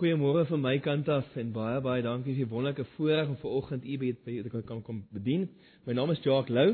Goeiemôre 0.00 0.46
van 0.48 0.62
my 0.64 0.78
kant 0.80 1.08
af 1.12 1.26
en 1.36 1.50
baie 1.52 1.80
baie 1.84 2.00
dankie 2.00 2.32
vir 2.32 2.46
die 2.46 2.48
wonderlike 2.48 2.86
voorreg 2.94 3.28
om 3.28 3.34
vanoggend 3.42 3.82
u 3.84 3.96
by 4.00 4.12
te 4.24 4.62
kan 4.64 4.78
kom 4.80 5.02
bedien. 5.12 5.42
My 5.84 5.92
naam 5.92 6.14
is 6.14 6.22
Jacques 6.24 6.48
Lou. 6.56 6.70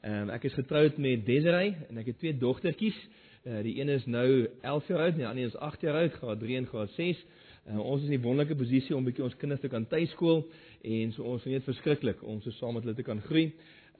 Um, 0.00 0.30
ek 0.32 0.46
is 0.48 0.56
getroud 0.56 0.96
met 0.96 1.26
Desiree 1.26 1.74
en 1.90 2.00
ek 2.00 2.08
het 2.08 2.18
twee 2.22 2.32
dogtertjies. 2.40 2.96
Uh, 3.44 3.58
die 3.66 3.74
een 3.82 3.92
is 3.92 4.06
nou 4.08 4.24
11 4.62 4.88
jaar 4.88 5.04
oud 5.04 5.12
en 5.12 5.20
die 5.20 5.28
ander 5.28 5.50
is 5.50 5.58
8 5.68 5.84
jaar 5.84 6.00
oud, 6.00 6.16
graad 6.22 6.40
3 6.40 6.56
en 6.62 6.70
graad 6.72 6.96
6. 6.96 7.20
Uh, 7.66 7.76
ons 7.82 8.00
is 8.00 8.08
in 8.08 8.16
die 8.16 8.22
wonderlike 8.24 8.56
posisie 8.56 8.96
om 8.96 9.04
bietjie 9.04 9.28
ons 9.28 9.36
kinders 9.36 9.60
te 9.60 9.68
kan 9.68 9.84
tuiskool 9.84 10.46
en 10.80 11.12
so 11.12 11.28
ons 11.34 11.44
geniet 11.44 11.68
verskriklik 11.68 12.24
om 12.24 12.40
so 12.40 12.56
saam 12.62 12.80
met 12.80 12.88
hulle 12.88 12.96
te 12.96 13.04
kan 13.04 13.20
groei. 13.28 13.50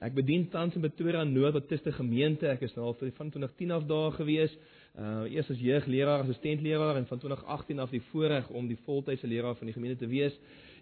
Ek 0.01 0.17
bedien 0.17 0.49
tans 0.49 0.73
in 0.73 0.81
Pretoria 0.81 1.21
Noord 1.29 1.59
Baptiste 1.59 1.93
Gemeente. 1.93 2.49
Ek 2.49 2.65
is 2.65 2.73
nou 2.73 2.89
al 2.89 2.97
van 2.97 3.29
2010 3.29 3.77
af 3.77 3.85
daar 3.85 4.17
gewees. 4.17 4.57
Uh 4.57 4.80
eers 4.95 5.49
as 5.49 5.59
jeugleraar, 5.59 6.25
assistentleraar 6.25 6.95
en 6.95 7.07
van 7.07 7.19
2018 7.19 7.79
af 7.79 7.89
die 7.89 8.01
voorreg 8.11 8.49
om 8.49 8.67
die 8.67 8.77
voltydse 8.83 9.27
leraar 9.27 9.55
van 9.55 9.65
die 9.65 9.73
gemeente 9.73 9.99
te 10.03 10.07
wees. 10.07 10.35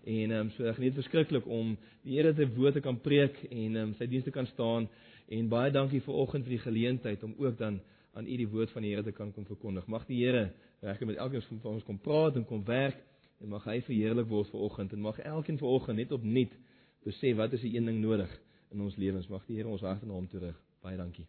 En 0.03 0.31
ehm 0.31 0.39
um, 0.39 0.49
so 0.55 0.65
ek 0.65 0.79
geniet 0.79 0.95
verskriklik 0.97 1.47
om 1.47 1.75
die 2.01 2.15
Here 2.17 2.33
se 2.33 2.47
woord 2.55 2.73
te 2.73 2.81
kan 2.81 2.99
preek 3.01 3.37
en 3.49 3.75
ehm 3.75 3.89
um, 3.89 3.93
sy 3.99 4.07
dienste 4.07 4.31
kan 4.31 4.47
staan. 4.47 4.87
En 5.29 5.49
baie 5.49 5.71
dankie 5.71 6.01
vir 6.01 6.13
oggend 6.13 6.47
vir 6.47 6.55
die 6.57 6.63
geleentheid 6.63 7.23
om 7.23 7.35
ook 7.37 7.57
dan 7.57 7.79
aan 8.13 8.25
u 8.27 8.37
die 8.37 8.47
woord 8.47 8.71
van 8.71 8.81
die 8.81 8.93
Here 8.93 9.03
te 9.03 9.11
kan 9.11 9.33
kom 9.33 9.45
verkondig. 9.45 9.87
Mag 9.87 10.05
die 10.07 10.23
Here 10.23 10.49
regtig 10.81 11.07
met 11.07 11.17
elkeen 11.17 11.41
van 11.61 11.73
ons 11.73 11.83
kom 11.83 11.99
praat 11.99 12.35
en 12.35 12.45
kom 12.45 12.63
werk 12.65 12.97
en 13.39 13.49
mag 13.49 13.63
hy 13.63 13.81
verheerlik 13.81 14.27
word 14.27 14.49
vir 14.51 14.59
oggend 14.59 14.93
en 14.93 15.01
mag 15.01 15.19
elkeen 15.19 15.57
vir 15.57 15.67
oggend 15.67 15.97
net 15.97 16.11
opnuut 16.11 16.55
besef 17.03 17.37
wat 17.37 17.53
is 17.53 17.61
die 17.61 17.75
een 17.75 17.85
ding 17.85 18.01
nodig 18.01 18.31
in 18.71 18.81
ons 18.81 18.95
lewens. 18.95 19.27
Mag 19.27 19.45
die 19.45 19.59
Here 19.59 19.67
ons 19.67 19.85
hart 19.85 20.03
en 20.03 20.15
hom 20.15 20.27
terug. 20.27 20.57
Baie 20.81 20.97
dankie. 20.97 21.27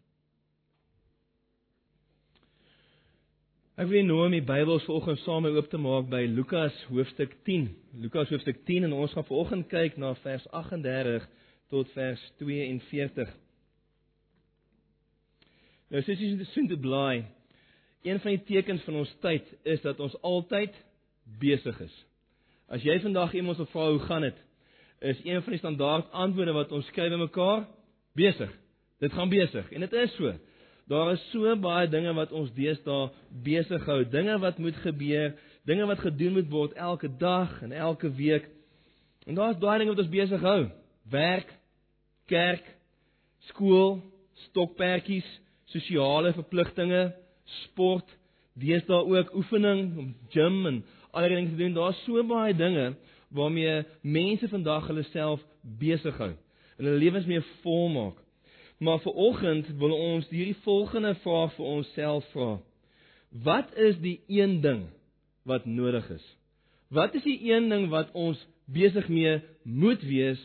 Ek 3.79 3.87
wil 3.87 4.03
nou 4.03 4.25
my 4.27 4.41
Bybel 4.43 4.81
vanoggend 4.83 5.21
saam 5.23 5.45
oop 5.47 5.69
te 5.71 5.79
maak 5.79 6.09
by 6.11 6.25
Lukas 6.27 6.75
hoofstuk 6.89 7.37
10. 7.47 7.69
Lukas 8.03 8.27
hoofstuk 8.33 8.65
10 8.67 8.89
en 8.89 8.95
ons 8.99 9.13
gaan 9.15 9.23
vanoggend 9.29 9.69
kyk 9.71 9.95
na 10.01 10.09
vers 10.25 10.43
38 10.51 11.23
tot 11.71 11.93
vers 11.95 12.25
42. 12.41 13.31
Nou 15.87 16.03
sies 16.03 16.19
jy 16.19 16.49
sien 16.51 16.67
te 16.67 16.75
bly. 16.75 17.23
Een 18.03 18.19
van 18.19 18.35
die 18.35 18.43
tekens 18.49 18.83
van 18.83 18.99
ons 19.05 19.15
tyd 19.23 19.47
is 19.63 19.79
dat 19.87 20.03
ons 20.03 20.19
altyd 20.19 20.75
besig 21.39 21.79
is. 21.87 21.95
As 22.67 22.83
jy 22.83 22.99
vandag 22.99 23.37
iemand 23.39 23.61
wil 23.61 23.71
vra 23.71 23.87
hoe 23.87 24.03
gaan 24.03 24.27
dit, 24.27 24.45
is 24.99 25.23
een 25.23 25.39
van 25.45 25.55
die 25.55 25.63
standaard 25.63 26.11
antwoorde 26.11 26.59
wat 26.59 26.75
ons 26.75 26.91
skryf 26.91 27.15
in 27.15 27.23
mekaar 27.23 27.69
besig. 28.19 28.51
Dit 28.99 29.15
gaan 29.15 29.31
besig 29.31 29.71
en 29.71 29.87
dit 29.87 30.01
is 30.03 30.19
so. 30.19 30.35
Daar 30.91 31.13
is 31.13 31.23
so 31.31 31.47
baie 31.55 31.87
dinge 31.87 32.11
wat 32.17 32.33
ons 32.35 32.51
deesdae 32.51 33.11
besig 33.45 33.85
hou, 33.87 34.01
dinge 34.11 34.33
wat 34.43 34.57
moet 34.59 34.75
gebeur, 34.83 35.29
dinge 35.63 35.85
wat 35.87 36.01
gedoen 36.03 36.33
moet 36.35 36.49
word 36.51 36.73
elke 36.75 37.07
dag 37.21 37.53
en 37.63 37.71
elke 37.71 38.09
week. 38.17 38.49
En 39.23 39.37
daar's 39.39 39.59
baie 39.61 39.79
dinge 39.79 39.93
wat 39.93 40.01
ons 40.03 40.11
besig 40.11 40.43
hou. 40.43 40.65
Werk, 41.13 41.53
kerk, 42.27 42.67
skool, 43.47 44.01
stokperdjies, 44.49 45.27
sosiale 45.71 46.33
verpligtinge, 46.35 47.05
sport, 47.61 48.11
deesdae 48.59 48.99
ook 49.13 49.31
oefening, 49.39 50.11
gym 50.35 50.65
en 50.67 50.81
allerlei 51.11 51.39
dinge 51.39 51.53
te 51.53 51.61
doen. 51.61 51.77
Daar's 51.77 52.03
so 52.03 52.19
baie 52.27 52.51
dinge 52.57 52.89
waarmee 53.31 53.85
mense 54.03 54.51
vandag 54.51 54.91
hulle 54.91 55.07
self 55.13 55.39
besig 55.79 56.19
hou 56.19 56.33
en 56.81 56.83
hulle 56.83 56.99
lewens 56.99 57.29
mee 57.29 57.47
volmaak. 57.61 58.19
Maar 58.81 58.99
vir 59.03 59.13
oggend 59.13 59.67
wil 59.77 59.91
ons 59.93 60.29
hierdie 60.33 60.57
volgende 60.65 61.13
vraag 61.21 61.51
vir 61.53 61.65
onsself 61.69 62.25
vra. 62.33 62.55
Wat 63.29 63.75
is 63.77 63.99
die 64.01 64.17
een 64.25 64.57
ding 64.63 64.87
wat 65.45 65.67
nodig 65.69 66.07
is? 66.09 66.23
Wat 66.89 67.13
is 67.15 67.23
die 67.23 67.37
een 67.51 67.69
ding 67.69 67.91
wat 67.91 68.09
ons 68.17 68.41
besig 68.65 69.05
mee 69.07 69.37
moet 69.63 70.01
wees 70.01 70.41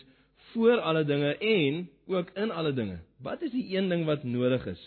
voor 0.52 0.84
alle 0.84 1.04
dinge 1.08 1.32
en 1.36 1.88
ook 2.06 2.28
in 2.36 2.52
alle 2.52 2.74
dinge? 2.76 2.98
Wat 3.24 3.40
is 3.42 3.54
die 3.56 3.64
een 3.72 3.88
ding 3.88 4.04
wat 4.04 4.28
nodig 4.28 4.66
is? 4.66 4.82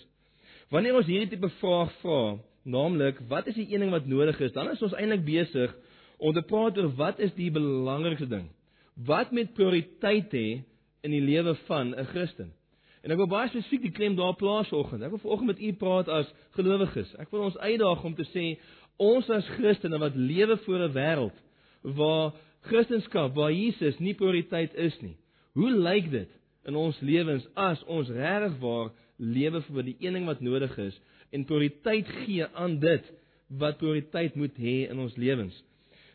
Wanneer 0.69 1.01
ons 1.01 1.09
hierdie 1.09 1.31
tipe 1.33 1.49
vraag 1.57 1.89
vra, 2.03 2.37
naamlik 2.69 3.17
wat 3.33 3.49
is 3.49 3.57
die 3.57 3.65
een 3.73 3.81
ding 3.81 3.91
wat 3.91 4.05
nodig 4.05 4.37
is, 4.45 4.53
dan 4.53 4.69
is 4.69 4.85
ons 4.85 4.93
eintlik 4.93 5.25
besig 5.25 5.73
om 6.21 6.37
te 6.37 6.45
praat 6.45 6.77
oor 6.77 6.93
wat 7.01 7.19
is 7.19 7.33
die 7.33 7.49
belangrikste 7.51 8.29
ding? 8.29 8.45
Wat 8.93 9.33
met 9.33 9.55
prioriteit 9.57 10.29
hê 10.37 10.47
in 11.01 11.17
die 11.17 11.25
lewe 11.25 11.57
van 11.65 11.95
'n 11.97 12.05
Christen? 12.13 12.53
En 13.03 13.13
ek 13.13 13.21
wil 13.21 13.29
baie 13.31 13.47
spesifiek 13.47 13.85
die 13.87 13.95
klem 13.95 14.17
daar 14.17 14.35
plaas 14.35 14.67
vanoggend. 14.71 15.05
Ek 15.07 15.13
wil 15.13 15.23
vanoggend 15.23 15.51
met 15.53 15.61
u 15.63 15.71
praat 15.79 16.09
as 16.11 16.31
gelowiges. 16.57 17.13
Ek 17.21 17.31
wil 17.31 17.45
ons 17.47 17.57
uitdaag 17.57 18.03
om 18.03 18.15
te 18.17 18.27
sê 18.33 18.45
ons 18.99 19.29
as 19.31 19.47
Christene 19.55 19.99
wat 20.01 20.17
lewe 20.19 20.57
voor 20.65 20.83
'n 20.87 20.93
wêreld 20.97 21.37
waar 21.81 22.33
Christendom, 22.67 23.33
waar 23.33 23.53
Jesus 23.53 23.99
nie 23.99 24.13
prioriteit 24.13 24.73
is 24.75 24.99
nie. 25.01 25.15
Hoe 25.53 25.71
lyk 25.71 26.11
dit 26.11 26.29
in 26.67 26.75
ons 26.75 26.99
lewens 26.99 27.47
as 27.55 27.83
ons 27.83 28.09
regtig 28.09 28.59
waar 28.59 28.91
lewe 29.17 29.61
vir 29.61 29.83
die 29.83 29.95
een 29.99 30.13
ding 30.13 30.25
wat 30.25 30.41
nodig 30.41 30.77
is 30.77 30.99
en 31.31 31.45
prioriteit 31.45 32.07
gee 32.25 32.45
aan 32.53 32.79
dit 32.79 33.05
wat 33.47 33.77
prioriteit 33.77 34.35
moet 34.35 34.55
hê 34.57 34.89
in 34.89 34.99
ons 34.99 35.15
lewens? 35.15 35.63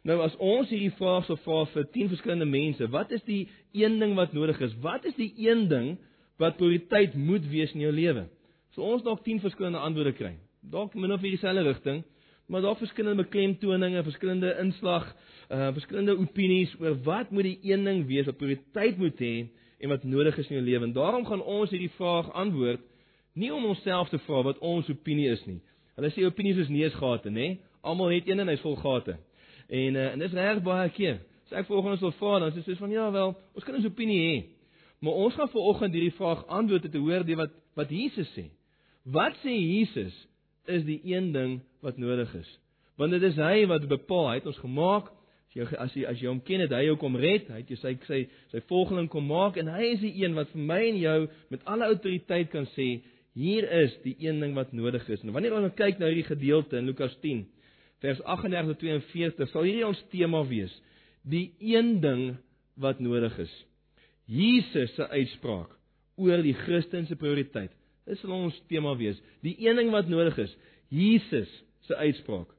Nou 0.04 0.20
as 0.20 0.36
ons 0.36 0.68
hierdie 0.68 0.92
vraag 0.98 1.24
sou 1.24 1.36
vra 1.36 1.64
vir 1.72 1.86
10 1.92 2.10
verskillende 2.12 2.48
mense, 2.48 2.88
wat 2.92 3.10
is 3.10 3.22
die 3.24 3.48
een 3.72 3.98
ding 3.98 4.14
wat 4.14 4.32
nodig 4.36 4.60
is? 4.60 4.74
Wat 4.84 5.04
is 5.08 5.16
die 5.16 5.32
een 5.46 5.68
ding 5.68 5.94
wat 6.40 6.56
prioriteit 6.56 7.14
moet 7.14 7.44
wees 7.50 7.72
in 7.74 7.84
jou 7.84 7.92
lewe? 7.92 8.26
So 8.74 8.82
ons 8.82 9.04
dalk 9.06 9.22
10 9.24 9.42
verskillende 9.44 9.78
antwoorde 9.78 10.14
kry. 10.18 10.34
Dalk 10.60 10.94
min 10.94 11.12
of 11.12 11.22
meer 11.22 11.36
dieselfde 11.36 11.62
rigting, 11.62 12.02
maar 12.46 12.64
daar 12.64 12.76
verskillende 12.76 13.22
beklemtoninge, 13.22 14.02
verskillende 14.02 14.56
inslag, 14.60 15.06
uh 15.52 15.70
verskillende 15.76 16.16
opinies 16.18 16.72
oor 16.80 16.96
wat 17.04 17.30
moet 17.30 17.50
die 17.50 17.58
een 17.72 17.84
ding 17.84 18.06
wees 18.08 18.26
wat 18.26 18.40
prioriteit 18.40 18.98
moet 18.98 19.20
hê 19.20 19.34
en 19.78 19.92
wat 19.92 20.04
nodig 20.04 20.38
is 20.38 20.48
in 20.48 20.56
jou 20.58 20.64
lewe. 20.64 20.84
En 20.84 20.96
daarom 20.96 21.26
gaan 21.26 21.42
ons 21.42 21.70
hierdie 21.70 21.92
vraag 21.96 22.32
antwoord 22.32 22.80
nie 23.34 23.52
om 23.52 23.64
onsself 23.64 24.08
te 24.08 24.18
vra 24.26 24.42
wat 24.46 24.58
ons 24.58 24.88
opinie 24.88 25.30
is 25.32 25.42
nie. 25.46 25.60
Hulle 25.98 26.10
sê 26.14 26.24
opinies 26.26 26.58
is 26.62 26.70
neusgate, 26.72 27.30
nê? 27.30 27.56
Almal 27.84 28.14
het 28.16 28.28
een 28.28 28.40
en 28.42 28.50
hy's 28.50 28.62
vol 28.64 28.76
gate. 28.80 29.16
En 29.68 29.98
uh, 29.98 30.10
en 30.12 30.22
dis 30.22 30.36
reg 30.38 30.62
baie 30.64 30.90
keer. 30.94 31.20
As 31.44 31.58
ek 31.60 31.68
volgens 31.68 32.02
wil 32.02 32.14
vra 32.18 32.38
dan 32.42 32.54
sê 32.56 32.76
van 32.78 32.90
ja 32.94 33.10
wel, 33.12 33.34
ons 33.54 33.66
kan 33.66 33.76
ons 33.78 33.86
opinie 33.86 34.20
hê. 34.22 34.36
Maar 35.04 35.12
ons 35.26 35.34
gaan 35.36 35.50
vanoggend 35.52 35.92
hierdie 35.92 36.16
vraag 36.16 36.46
antwoord 36.46 36.86
te 36.90 37.00
hoor 37.02 37.24
die 37.28 37.36
wat 37.36 37.52
wat 37.76 37.90
Jesus 37.92 38.30
sê. 38.32 38.46
Wat 39.04 39.34
sê 39.42 39.52
Jesus 39.52 40.14
is 40.70 40.84
die 40.86 41.00
een 41.04 41.32
ding 41.34 41.58
wat 41.84 41.98
nodig 42.00 42.30
is? 42.38 42.48
Want 42.96 43.12
dit 43.12 43.26
is 43.26 43.36
hy 43.36 43.66
wat 43.68 43.84
bepaal, 43.90 44.30
hy 44.30 44.38
het 44.38 44.48
ons 44.48 44.60
gemaak. 44.62 45.10
As 45.10 45.58
jy 45.58 45.66
as 45.82 45.96
jy 45.98 46.04
as 46.08 46.22
jy 46.22 46.30
hom 46.30 46.40
ken, 46.46 46.62
het 46.64 46.72
hy 46.72 46.86
jou 46.86 46.94
kom 47.02 47.18
red, 47.20 47.50
hy 47.52 47.60
het 47.60 47.68
jou 47.70 47.76
sy 47.82 47.92
sy 48.08 48.22
sy 48.54 48.62
volgeling 48.70 49.10
kom 49.12 49.26
maak 49.28 49.58
en 49.60 49.68
hy 49.74 49.90
is 49.92 50.00
die 50.02 50.14
een 50.22 50.38
wat 50.38 50.48
vir 50.54 50.64
my 50.70 50.80
en 50.86 51.02
jou 51.02 51.18
met 51.52 51.68
alle 51.70 51.90
autoriteit 51.92 52.50
kan 52.54 52.64
sê 52.72 52.88
hier 53.34 53.66
is 53.82 53.92
die 54.06 54.14
een 54.24 54.40
ding 54.40 54.56
wat 54.56 54.72
nodig 54.72 55.04
is. 55.10 55.20
En 55.26 55.34
wanneer 55.36 55.58
ons 55.58 55.76
kyk 55.76 56.00
na 56.00 56.08
hierdie 56.08 56.26
gedeelte 56.30 56.80
in 56.80 56.88
Lukas 56.88 57.14
10 57.20 57.44
vers 58.04 58.24
38 58.24 58.72
tot 58.72 58.82
42 58.86 59.52
sal 59.52 59.68
hierdie 59.68 59.86
ons 59.86 60.00
tema 60.14 60.40
wees. 60.48 60.72
Die 61.22 61.50
een 61.60 61.98
ding 62.00 62.26
wat 62.80 63.04
nodig 63.04 63.36
is. 63.44 63.52
Jesus 64.26 64.94
se 64.94 65.08
uitspraak 65.08 65.72
oor 66.16 66.42
die 66.42 66.54
Christelike 66.54 67.16
prioriteit. 67.20 67.72
Dit 68.06 68.20
sal 68.20 68.32
ons 68.36 68.56
tema 68.70 68.94
wees. 68.96 69.18
Die 69.44 69.56
een 69.64 69.76
ding 69.76 69.90
wat 69.92 70.08
nodig 70.08 70.38
is, 70.44 70.52
Jesus 70.92 71.50
se 71.88 71.96
uitspraak 71.96 72.52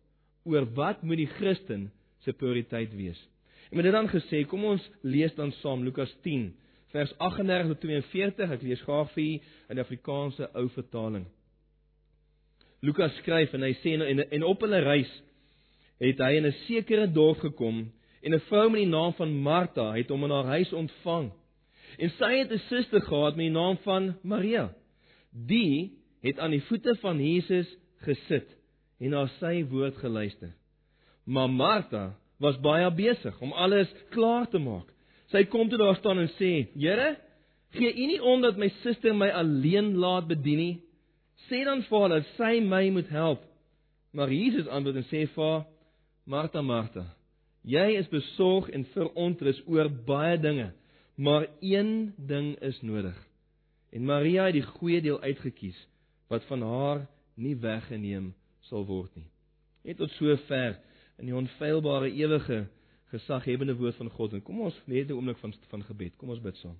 oor 0.46 0.68
wat 0.78 1.02
moet 1.03 1.24
die 1.24 1.31
Christen 1.38 1.90
se 2.26 2.34
prioriteit 2.34 2.94
wees. 2.98 3.18
En 3.70 3.80
met 3.80 3.88
dit 3.88 3.96
dan 3.96 4.09
gesê, 4.09 4.44
kom 4.50 4.66
ons 4.66 4.84
lees 5.02 5.34
dan 5.38 5.53
saam 5.62 5.84
Lukas 5.86 6.14
10 6.26 6.52
vers 6.94 7.12
38 7.18 7.72
tot 7.74 7.82
42. 7.82 8.52
Ek 8.56 8.64
lees 8.64 8.84
graag 8.86 9.09
vir 9.16 9.26
u 9.26 9.32
in 9.70 9.80
die 9.80 9.84
Afrikaanse 9.84 10.50
ou 10.56 10.68
vertaling. 10.76 11.26
Lukas 12.86 13.16
skryf 13.22 13.56
en 13.58 13.66
hy 13.66 13.74
sê 13.82 13.96
en, 13.97 14.22
en 14.22 14.46
op 14.46 14.62
hulle 14.64 14.82
reis 14.86 15.12
het 16.03 16.20
hy 16.22 16.36
in 16.38 16.46
'n 16.46 16.58
sekere 16.68 17.08
dorp 17.08 17.40
gekom 17.40 17.88
en 18.22 18.34
'n 18.34 18.46
vrou 18.50 18.70
met 18.70 18.84
die 18.84 18.91
naam 18.91 19.14
van 19.14 19.32
Martha 19.34 19.94
het 19.96 20.09
hom 20.09 20.23
in 20.23 20.32
haar 20.32 20.52
huis 20.58 20.73
ontvang. 20.73 21.32
En 21.97 22.09
sy 22.09 22.32
het 22.38 22.52
'n 22.52 22.62
suster 22.70 23.02
gehad 23.02 23.36
met 23.36 23.46
die 23.46 23.56
naam 23.56 23.78
van 23.78 24.16
Maria. 24.24 24.74
Die 25.32 25.97
het 26.22 26.40
aan 26.40 26.52
die 26.52 26.64
voete 26.64 26.96
van 26.96 27.20
Jesus 27.20 27.68
gesit 27.97 28.47
en 29.00 29.09
na 29.09 29.26
sy 29.40 29.64
woord 29.70 29.97
geluister. 29.97 30.53
Maar 31.26 31.50
Martha 31.50 32.16
was 32.40 32.59
baie 32.62 32.92
besig 32.92 33.42
om 33.42 33.53
alles 33.53 33.92
klaar 34.09 34.47
te 34.50 34.59
maak. 34.59 34.88
Sy 35.32 35.44
kom 35.50 35.70
toe 35.70 35.78
daar 35.78 35.96
staan 35.96 36.20
en 36.20 36.30
sê: 36.40 36.68
"Here, 36.76 37.16
gee 37.72 37.94
U 37.94 38.08
nie 38.08 38.22
om 38.22 38.42
dat 38.42 38.58
my 38.58 38.70
suster 38.84 39.14
my 39.14 39.30
alleen 39.30 39.96
laat 39.96 40.28
bedien 40.28 40.58
nie? 40.58 40.82
Sê 41.50 41.64
dan 41.66 41.82
vir 41.82 42.00
haar 42.00 42.09
dat 42.09 42.26
sy 42.38 42.59
my 42.59 42.90
moet 42.90 43.09
help." 43.09 43.44
Maar 44.14 44.32
Jesus 44.32 44.68
antwoord 44.68 44.96
en 44.96 45.09
sê 45.12 45.28
vir 45.28 45.44
haar: 45.44 45.66
Martha, 46.26 46.62
Martha, 46.62 47.06
jy 47.62 47.97
is 48.00 48.08
besorg 48.09 48.70
en 48.70 48.86
verontrus 48.94 49.62
oor 49.68 49.90
baie 49.90 50.38
dinge, 50.38 50.72
maar 51.16 51.47
een 51.59 52.14
ding 52.17 52.56
is 52.59 52.82
nodig. 52.82 53.16
En 53.90 54.06
Maria 54.06 54.46
het 54.46 54.58
die 54.58 54.66
goeie 54.66 55.02
deel 55.02 55.22
uitget 55.22 55.53
kies 55.56 55.78
wat 56.28 56.44
van 56.50 56.62
haar 56.62 57.06
nie 57.34 57.56
weggeneem 57.56 58.34
sal 58.67 58.85
word 58.85 59.14
nie. 59.16 59.28
Net 59.85 60.00
tot 60.02 60.12
sover 60.17 60.79
in 61.22 61.29
die 61.29 61.35
onfeilbare 61.35 62.09
ewige 62.12 62.66
gesaghebende 63.14 63.76
woord 63.79 63.96
van 63.96 64.09
God. 64.09 64.34
En 64.34 64.44
kom 64.44 64.62
ons 64.67 64.82
net 64.85 65.09
'n 65.09 65.14
oomblik 65.14 65.38
van 65.38 65.53
van 65.70 65.84
gebed. 65.84 66.17
Kom 66.17 66.29
ons 66.29 66.41
bid 66.41 66.58
saam. 66.58 66.78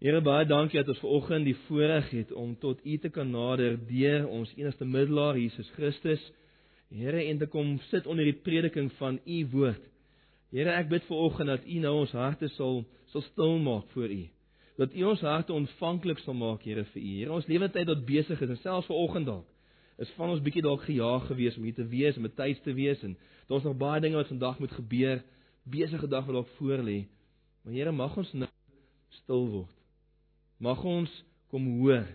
Here 0.00 0.20
baie 0.20 0.46
dankie 0.46 0.78
dat 0.78 0.88
ons 0.88 0.98
vanoggend 0.98 1.44
die 1.44 1.56
voorreg 1.66 2.10
het 2.10 2.32
om 2.32 2.56
tot 2.58 2.80
U 2.84 2.98
te 2.98 3.08
kan 3.08 3.30
nader 3.30 3.78
deur 3.86 4.28
ons 4.28 4.52
enigste 4.56 4.84
middelaar 4.84 5.38
Jesus 5.38 5.70
Christus. 5.70 6.32
Here 6.88 7.24
en 7.24 7.38
te 7.38 7.46
kom 7.46 7.78
sit 7.78 8.06
onder 8.06 8.24
die 8.24 8.40
prediking 8.42 8.92
van 8.92 9.20
U 9.26 9.46
woord. 9.52 9.89
Here 10.50 10.72
ek 10.74 10.88
bid 10.90 11.04
vanoggend 11.06 11.52
dat 11.52 11.66
U 11.66 11.78
nou 11.84 11.94
ons 12.02 12.12
harte 12.18 12.48
sal 12.56 12.84
sal 13.12 13.22
stil 13.30 13.58
maak 13.62 13.90
voor 13.94 14.10
U 14.10 14.22
dat 14.80 14.94
U 14.96 15.02
ons 15.12 15.20
harte 15.20 15.52
ontvanklik 15.52 16.22
sal 16.24 16.34
maak, 16.34 16.62
Here, 16.64 16.86
vir 16.94 17.02
U. 17.02 17.08
Here, 17.18 17.32
ons 17.36 17.48
lewensyd 17.50 17.88
wat 17.90 18.06
besig 18.08 18.40
is 18.40 18.52
en 18.54 18.60
selfs 18.62 18.88
vanoggend 18.88 19.28
dalk 19.28 19.48
is 20.00 20.08
van 20.16 20.30
ons 20.32 20.40
bietjie 20.40 20.62
dalk 20.64 20.86
gejaag 20.86 21.26
geweest 21.28 21.58
om 21.60 21.66
hier 21.68 21.74
te 21.76 21.84
wees 21.84 22.16
met 22.16 22.32
tyd 22.32 22.62
te 22.64 22.72
wees 22.72 23.02
en 23.04 23.18
daar 23.50 23.58
is 23.58 23.66
nog 23.68 23.74
baie 23.76 24.00
dinge 24.00 24.16
wat 24.16 24.30
vandag 24.32 24.56
moet 24.62 24.72
gebeur, 24.72 25.18
besige 25.68 26.08
dag 26.08 26.24
wat 26.24 26.38
dalk 26.38 26.54
voor 26.56 26.80
lê. 26.86 27.02
Maar 27.60 27.74
Here, 27.76 27.92
mag 27.92 28.16
ons 28.16 28.32
nou 28.32 28.48
stil 29.20 29.44
word. 29.52 29.74
Mag 30.56 30.80
ons 30.88 31.12
kom 31.52 31.66
hoor 31.82 32.08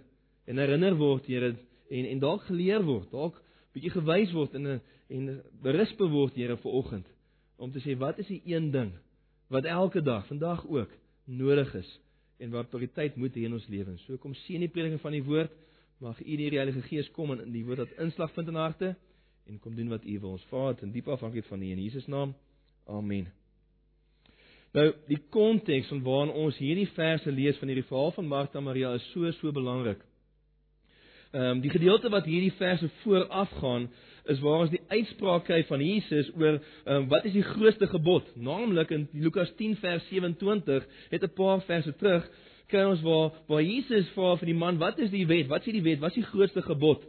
en 0.49 0.63
herinner 0.63 0.97
word, 0.97 1.29
Here, 1.29 1.53
en 1.93 2.09
en 2.15 2.23
dalk 2.25 2.49
geleer 2.49 2.81
word, 2.87 3.11
dalk 3.13 3.37
bietjie 3.77 3.93
gewys 3.93 4.33
word 4.33 4.57
en 4.57 4.79
en 4.79 5.29
berusp 5.61 6.01
word, 6.01 6.33
Here, 6.33 6.57
vanoggend 6.65 7.05
om 7.57 7.71
te 7.71 7.81
sê 7.83 7.95
wat 7.97 8.19
is 8.19 8.27
die 8.31 8.41
een 8.45 8.71
ding 8.71 8.93
wat 9.47 9.65
elke 9.69 10.01
dag, 10.01 10.25
vandag 10.27 10.65
ook 10.67 10.91
nodig 11.25 11.73
is 11.75 11.89
en 12.37 12.51
wat 12.51 12.69
prioriteit 12.69 13.15
moet 13.15 13.35
hê 13.35 13.45
in 13.47 13.53
ons 13.53 13.67
lewens. 13.71 14.01
So 14.05 14.17
kom 14.17 14.33
sien 14.45 14.63
die 14.65 14.71
prediking 14.71 15.01
van 15.01 15.15
die 15.15 15.23
woord, 15.23 15.53
mag 16.03 16.19
U 16.19 16.37
die 16.37 16.49
Heilige 16.51 16.81
Gees 16.89 17.07
kom 17.15 17.31
en 17.31 17.45
in 17.45 17.53
die 17.53 17.63
woord 17.65 17.85
dat 17.85 18.01
inslag 18.03 18.33
vind 18.35 18.51
in 18.51 18.59
harte 18.59 18.95
en 19.45 19.59
kom 19.61 19.75
doen 19.75 19.93
wat 19.93 20.03
U 20.03 20.19
wil. 20.19 20.35
Ons 20.35 20.47
Vader, 20.49 20.83
in 20.83 20.91
diep 20.91 21.07
afhanklikheid 21.07 21.51
van 21.51 21.61
U 21.61 21.71
in 21.71 21.83
Jesus 21.83 22.07
naam. 22.11 22.33
Amen. 22.85 23.29
Nou, 24.75 24.89
die 25.07 25.21
konteks 25.31 25.87
van 25.87 26.01
waarin 26.03 26.33
ons 26.35 26.57
hierdie 26.59 26.89
verse 26.97 27.31
lees 27.31 27.57
van 27.61 27.71
hierdie 27.71 27.87
verhaal 27.87 28.11
van 28.17 28.27
Martha 28.27 28.59
en 28.59 28.65
Maria 28.67 28.91
is 28.97 29.05
so 29.13 29.31
so 29.39 29.53
belangrik. 29.55 30.01
Ehm 31.31 31.57
um, 31.57 31.61
die 31.63 31.71
gedeelte 31.71 32.11
wat 32.11 32.27
hierdie 32.27 32.53
verse 32.59 32.89
vooraf 33.03 33.51
gaan 33.61 33.87
is 34.31 34.39
waar 34.41 34.65
ons 34.65 34.73
die 34.73 34.81
uitspraak 34.89 35.45
kry 35.45 35.61
van 35.69 35.83
Jesus 35.85 36.31
oor 36.35 36.59
um, 36.85 37.07
wat 37.11 37.25
is 37.25 37.35
die 37.35 37.45
grootste 37.45 37.87
gebod, 37.87 38.27
naamlik 38.35 38.91
in 38.91 39.07
Lukas 39.13 39.51
10 39.59 39.77
vers 39.81 40.03
27 40.09 40.85
het 41.11 41.23
'n 41.23 41.33
paar 41.35 41.61
verse 41.61 41.93
terug 42.01 42.29
kry 42.71 42.85
ons 42.89 43.01
waar 43.05 43.35
waar 43.47 43.61
Jesus 43.61 44.07
vra 44.15 44.35
vir 44.39 44.49
die 44.51 44.57
man, 44.57 44.79
wat 44.81 44.99
is 44.99 45.11
die 45.13 45.25
wet? 45.29 45.47
Wat 45.47 45.65
sê 45.65 45.73
die 45.75 45.83
wet? 45.85 46.01
Wat 46.01 46.15
is 46.15 46.23
die 46.23 46.31
grootste 46.31 46.63
gebod? 46.65 47.03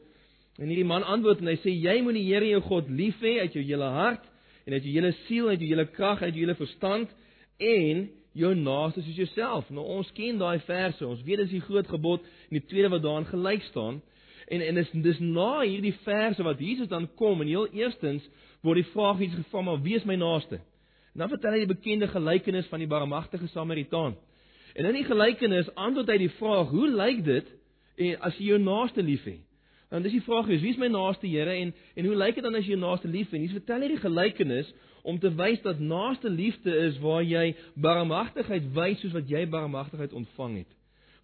En 0.60 0.68
hierdie 0.68 0.88
man 0.88 1.04
antwoord 1.04 1.42
en 1.42 1.50
hy 1.52 1.56
sê 1.60 1.72
jy 1.72 2.00
moet 2.04 2.16
die 2.16 2.26
Here 2.28 2.48
jou 2.48 2.60
God 2.64 2.88
lief 2.88 3.20
hê 3.24 3.38
uit 3.44 3.56
jou 3.56 3.64
hele 3.64 3.88
hart 3.92 4.24
en 4.66 4.72
uit 4.72 4.84
jou 4.84 4.92
hele 4.96 5.12
siel, 5.26 5.48
uit 5.52 5.60
jou 5.60 5.68
hele 5.68 5.86
krag, 5.86 6.22
uit 6.22 6.34
jou 6.34 6.44
hele 6.44 6.56
verstand 6.58 7.12
en 7.60 8.06
jou 8.36 8.52
naaste 8.56 9.02
soos 9.04 9.20
jouself. 9.20 9.68
Nou 9.72 9.84
ons 9.96 10.08
ken 10.16 10.40
daai 10.40 10.58
verse. 10.66 11.04
Ons 11.06 11.22
weet 11.24 11.44
dis 11.44 11.56
die 11.56 11.64
groot 11.64 11.88
gebod 11.88 12.24
en 12.48 12.58
die 12.58 12.64
tweede 12.68 12.92
wat 12.92 13.04
daarin 13.04 13.28
gelyk 13.30 13.64
staan. 13.70 14.00
En 14.46 14.60
en 14.60 14.76
is 14.76 14.90
dis 14.90 15.18
na 15.18 15.60
hierdie 15.60 15.94
verse 16.04 16.42
wat 16.42 16.60
Jesus 16.62 16.88
dan 16.88 17.08
kom 17.18 17.40
en 17.40 17.50
heel 17.50 17.66
eerstens 17.74 18.26
word 18.62 18.78
die 18.82 18.90
vraag 18.92 19.20
iets 19.20 19.34
gevra 19.34 19.64
maar 19.66 19.82
wie 19.82 19.96
is 19.98 20.06
my 20.06 20.14
naaste? 20.14 20.60
En 21.14 21.24
dan 21.24 21.32
vertel 21.32 21.56
hy 21.56 21.64
die 21.64 21.72
bekende 21.74 22.06
gelykenis 22.12 22.68
van 22.70 22.82
die 22.82 22.90
barmhartige 22.90 23.48
Samaritaan. 23.50 24.14
En 24.76 24.84
in 24.84 24.98
die 24.98 25.06
gelykenis 25.08 25.70
antwoord 25.74 26.12
hy 26.12 26.18
die 26.26 26.34
vraag: 26.38 26.70
Hoe 26.70 26.88
lyk 26.92 27.24
dit 27.24 27.52
en 27.96 28.22
as 28.28 28.38
jy 28.38 28.52
jou 28.52 28.60
naaste 28.62 29.02
liefhet? 29.02 29.42
Dan 29.90 30.02
dis 30.02 30.16
die 30.16 30.24
vraag 30.26 30.48
is 30.50 30.60
wie 30.60 30.72
is 30.74 30.80
my 30.82 30.90
naaste 30.90 31.28
Here 31.30 31.52
en 31.54 31.74
en 31.94 32.06
hoe 32.06 32.16
lyk 32.18 32.38
dit 32.38 32.44
dan 32.44 32.54
as 32.58 32.66
jy 32.66 32.74
jou 32.74 32.82
naaste 32.82 33.08
liefhet? 33.08 33.40
Jesus 33.40 33.58
vertel 33.58 33.86
hierdie 33.86 34.02
gelykenis 34.02 34.72
om 35.02 35.18
te 35.22 35.30
wys 35.34 35.62
dat 35.62 35.78
naaste 35.82 36.30
liefde 36.30 36.74
is 36.86 36.98
waar 37.02 37.22
jy 37.22 37.54
barmhartigheid 37.74 38.66
wys 38.74 39.00
soos 39.02 39.14
wat 39.14 39.30
jy 39.30 39.46
barmhartigheid 39.50 40.14
ontvang 40.14 40.58
het 40.62 40.74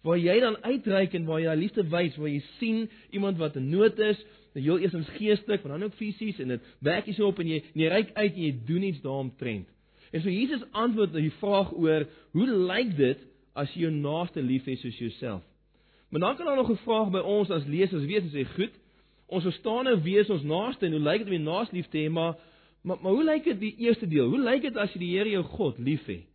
waar 0.03 0.19
jy 0.19 0.39
dan 0.43 0.57
uitreik 0.63 1.13
en 1.15 1.25
waar 1.25 1.41
jy 1.41 1.53
liefde 1.55 1.85
wys, 1.91 2.15
waar 2.19 2.31
jy 2.31 2.41
sien 2.59 2.89
iemand 3.15 3.37
wat 3.39 3.55
in 3.59 3.69
nood 3.71 3.99
is, 4.03 4.19
heel 4.53 4.81
eersins 4.83 5.09
geestelik, 5.17 5.63
maar 5.63 5.77
dan 5.77 5.87
ook 5.87 5.95
fisies 5.97 6.39
en 6.43 6.53
dit 6.53 6.73
werk 6.85 7.07
jy 7.09 7.15
so 7.17 7.31
op 7.31 7.39
en 7.41 7.49
jy 7.49 7.61
jy 7.73 7.87
reik 7.89 8.11
uit 8.13 8.33
en 8.33 8.43
jy 8.43 8.51
doen 8.67 8.83
iets 8.89 9.01
daaromtrent. 9.01 9.69
En 10.13 10.21
so 10.21 10.29
Jesus 10.29 10.61
antwoord 10.71 11.15
op 11.15 11.23
die 11.23 11.37
vraag 11.39 11.71
oor 11.73 12.05
hoe 12.37 12.47
lyk 12.69 12.93
dit 12.97 13.23
as 13.57 13.71
jy 13.73 13.87
jou 13.87 13.93
naaste 13.95 14.43
lief 14.45 14.67
het 14.69 14.81
soos 14.83 14.99
jouself? 15.01 15.41
Maar 16.13 16.21
dan 16.21 16.35
kan 16.37 16.45
daar 16.45 16.61
nog 16.61 16.69
'n 16.69 16.83
vraag 16.85 17.09
by 17.11 17.23
ons 17.25 17.49
as 17.49 17.65
lesers 17.65 18.05
wees 18.05 18.21
en 18.21 18.29
sê, 18.29 18.45
"Goed, 18.55 18.73
ons 19.27 19.43
verstaan 19.43 19.85
nou 19.85 20.01
wie 20.03 20.19
is 20.19 20.29
ons 20.29 20.43
naaste 20.43 20.85
en 20.85 20.91
hoe 20.91 21.01
lyk 21.01 21.17
dit 21.17 21.27
om 21.27 21.37
die 21.37 21.51
naaste 21.51 21.75
lief 21.75 21.87
te 21.87 21.97
hê, 21.97 22.09
maar 22.09 22.35
maar, 22.83 22.97
maar 23.01 23.11
hoe 23.11 23.23
lyk 23.23 23.43
dit 23.43 23.59
die 23.59 23.75
eerste 23.77 24.07
deel? 24.07 24.27
Hoe 24.27 24.39
lyk 24.39 24.61
dit 24.61 24.77
as 24.77 24.91
jy 24.93 24.99
die 24.99 25.17
Here 25.17 25.29
jou 25.29 25.43
God 25.43 25.77
liefhet 25.77 26.27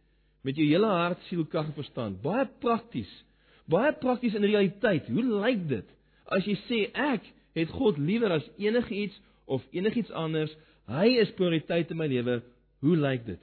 met 0.42 0.56
jou 0.56 0.66
hele 0.66 0.86
hart, 0.86 1.22
siel, 1.28 1.44
krag 1.44 1.66
en 1.66 1.72
verstand? 1.72 2.22
Baie 2.22 2.48
prakties 2.60 3.24
baie 3.68 3.92
prakties 4.00 4.36
in 4.38 4.46
realiteit. 4.46 5.08
Hoe 5.12 5.24
lyk 5.24 5.68
dit 5.68 5.94
as 6.28 6.44
jy 6.44 6.56
sê 6.66 6.80
ek 6.92 7.24
het 7.56 7.70
God 7.72 7.98
liewer 8.00 8.34
as 8.36 8.48
enigiets 8.60 9.16
of 9.46 9.64
enigiets 9.76 10.12
anders? 10.12 10.52
Hy 10.88 11.18
is 11.20 11.32
prioriteit 11.36 11.90
in 11.92 12.00
my 12.00 12.08
lewe. 12.08 12.40
Hoe 12.84 12.96
lyk 12.96 13.26
dit? 13.26 13.40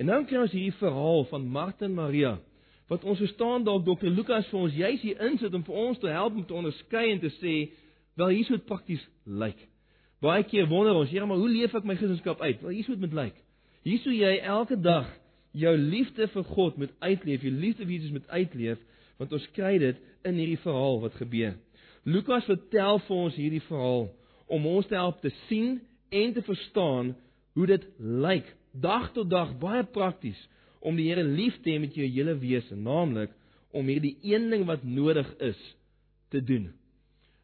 En 0.00 0.08
dan 0.08 0.26
kry 0.28 0.40
ons 0.42 0.52
hierdie 0.52 0.76
verhaal 0.80 1.24
van 1.30 1.48
Martha 1.48 1.88
en 1.88 1.96
Maria 1.96 2.36
wat 2.88 3.04
ons 3.04 3.20
verstaan 3.20 3.66
dalk 3.66 3.84
dokter 3.84 4.08
Lukas 4.08 4.46
vir 4.48 4.62
ons 4.64 4.76
juis 4.76 5.02
hier 5.04 5.18
insit 5.26 5.52
om 5.52 5.64
vir 5.66 5.76
ons 5.76 5.98
te 6.00 6.08
help 6.08 6.38
om 6.40 6.44
te 6.48 6.56
onderskei 6.56 7.10
en 7.12 7.20
te 7.20 7.30
sê 7.36 7.56
wel 8.16 8.32
hier 8.32 8.52
moet 8.54 8.64
prakties 8.64 9.02
lyk. 9.24 9.58
Baie 10.24 10.42
keer 10.48 10.66
wonder 10.66 10.96
ons, 10.96 11.10
Here, 11.12 11.26
maar 11.28 11.38
hoe 11.38 11.50
leef 11.50 11.76
ek 11.76 11.84
my 11.86 11.94
Christendom 11.98 12.40
uit? 12.40 12.62
Wel 12.64 12.78
hier 12.78 12.88
moet 12.88 13.04
dit 13.04 13.18
lyk. 13.20 13.42
Hier 13.86 14.00
sou 14.02 14.14
jy 14.14 14.32
elke 14.40 14.78
dag 14.80 15.10
jou 15.52 15.74
liefde 15.78 16.26
vir 16.32 16.46
God 16.48 16.80
moet 16.80 16.94
uitleef, 17.04 17.44
jou 17.44 17.52
liefde 17.52 17.84
vir 17.84 17.94
Jesus 17.94 18.14
moet 18.16 18.32
uitleef 18.32 18.80
want 19.18 19.32
ons 19.34 19.48
kry 19.56 19.76
dit 19.82 19.98
in 20.28 20.38
hierdie 20.38 20.60
verhaal 20.62 21.00
wat 21.02 21.16
gebeur. 21.18 21.56
Lukas 22.08 22.46
vertel 22.48 23.00
vir 23.06 23.16
ons 23.16 23.38
hierdie 23.38 23.64
verhaal 23.66 24.06
om 24.48 24.68
ons 24.70 24.86
te 24.88 24.96
help 24.96 25.18
te 25.20 25.32
sien 25.48 25.78
en 26.14 26.32
te 26.32 26.44
verstaan 26.46 27.12
hoe 27.58 27.66
dit 27.68 27.84
lyk 27.98 28.46
dag 28.72 29.10
tot 29.16 29.28
dag 29.30 29.50
baie 29.60 29.82
prakties 29.92 30.38
om 30.80 30.96
die 30.96 31.08
Here 31.10 31.24
lief 31.26 31.56
te 31.64 31.74
hê 31.74 31.80
met 31.82 31.96
jou 31.96 32.06
hele 32.06 32.36
wese, 32.38 32.76
naamlik 32.76 33.32
om 33.74 33.88
hierdie 33.90 34.16
een 34.22 34.46
ding 34.52 34.64
wat 34.68 34.84
nodig 34.86 35.28
is 35.42 35.58
te 36.32 36.40
doen. 36.40 36.70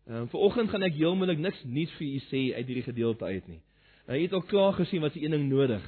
Ehm 0.07 0.25
um, 0.25 0.31
vanoggend 0.31 0.71
gaan 0.71 0.85
ek 0.87 0.97
heeltemal 0.99 1.35
niks 1.41 1.65
nuuts 1.65 1.93
vir 1.99 2.07
u 2.07 2.23
sê 2.29 2.43
uit 2.55 2.67
hierdie 2.67 2.87
gedeelte 2.87 3.25
uit 3.25 3.49
nie. 3.49 3.61
Jy 4.07 4.23
het 4.27 4.35
al 4.37 4.45
klaar 4.47 4.75
gesien 4.77 5.03
wat 5.03 5.15
se 5.17 5.23
een 5.23 5.33
ding 5.33 5.49
nodig. 5.49 5.83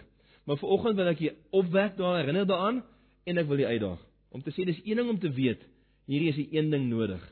Maar 0.49 0.57
vanoggend 0.57 0.97
wil 0.97 1.11
ek 1.13 1.21
jou 1.21 1.33
opwek 1.61 1.97
daar 1.97 2.21
herinner 2.21 2.47
daaraan 2.49 2.83
en 3.27 3.39
ek 3.39 3.49
wil 3.49 3.61
jou 3.61 3.71
uitdaag 3.71 4.03
om 4.37 4.43
te 4.43 4.53
sê 4.53 4.67
dis 4.69 4.81
een 4.85 5.01
ding 5.01 5.09
om 5.11 5.19
te 5.21 5.31
weet 5.33 5.63
hierdie 6.07 6.31
is 6.33 6.39
die 6.41 6.49
een 6.57 6.71
ding 6.71 6.89
nodig. 6.91 7.23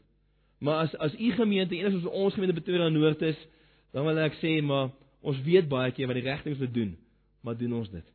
Maar 0.64 0.86
as 0.86 0.96
as 1.02 1.14
u 1.18 1.30
gemeente 1.36 1.78
en 1.78 1.90
as 1.90 2.06
ons 2.10 2.34
gemeente 2.34 2.60
Pretoria 2.60 2.88
Noord 2.88 3.22
is, 3.22 3.38
dan 3.92 4.06
wil 4.06 4.20
ek 4.24 4.38
sê 4.40 4.58
maar 4.62 4.90
ons 5.24 5.40
weet 5.46 5.68
baie 5.68 5.92
keer 5.94 6.10
wat 6.10 6.18
die 6.18 6.26
regte 6.26 6.50
is 6.50 6.58
om 6.58 6.66
te 6.66 6.72
doen, 6.72 6.94
maar 7.40 7.56
doen 7.58 7.80
ons 7.80 7.90
dit? 7.90 8.06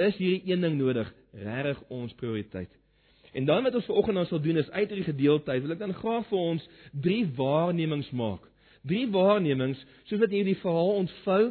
Is 0.00 0.16
hierdie 0.16 0.52
een 0.52 0.64
ding 0.64 0.78
nodig 0.78 1.08
regtig 1.32 1.82
ons 1.88 2.14
prioriteit? 2.20 2.70
En 3.32 3.44
dan 3.48 3.64
wat 3.64 3.74
ons 3.74 3.88
vanoggend 3.88 4.18
nou 4.18 4.26
sal 4.28 4.40
doen 4.44 4.60
is 4.60 4.70
uit 4.70 4.88
hierdie 4.88 5.08
gedeelte, 5.08 5.60
wil 5.64 5.74
ek 5.74 5.80
dan 5.80 5.94
graag 5.96 6.26
vir 6.28 6.38
ons 6.38 6.64
drie 6.92 7.22
waarnemings 7.36 8.10
maak. 8.10 8.44
Drie 8.84 9.06
waarnemings 9.12 9.80
soos 10.08 10.20
wat 10.20 10.34
hierdie 10.34 10.58
verhaal 10.60 10.98
ontvou 11.04 11.44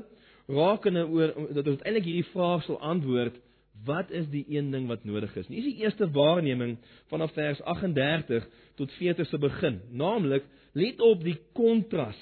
rakende 0.51 1.05
oor 1.08 1.34
dat 1.53 1.65
ons 1.65 1.79
uiteindelik 1.79 2.10
hierdie 2.10 2.29
vraag 2.34 2.65
sal 2.65 2.79
antwoord 2.93 3.38
Wat 3.86 4.12
is 4.12 4.28
die 4.30 4.46
een 4.50 4.72
ding 4.72 4.88
wat 4.88 5.04
nodig 5.04 5.34
is? 5.36 5.48
Hier 5.48 5.64
is 5.64 5.72
die 5.72 5.84
eerste 5.84 6.10
waarneming 6.12 6.78
vanaf 7.10 7.34
vers 7.34 7.62
38 7.62 8.48
tot 8.76 8.92
40 9.00 9.28
se 9.28 9.38
begin, 9.42 9.82
naamlik 9.90 10.46
let 10.78 11.02
op 11.02 11.24
die 11.24 11.38
kontras 11.58 12.18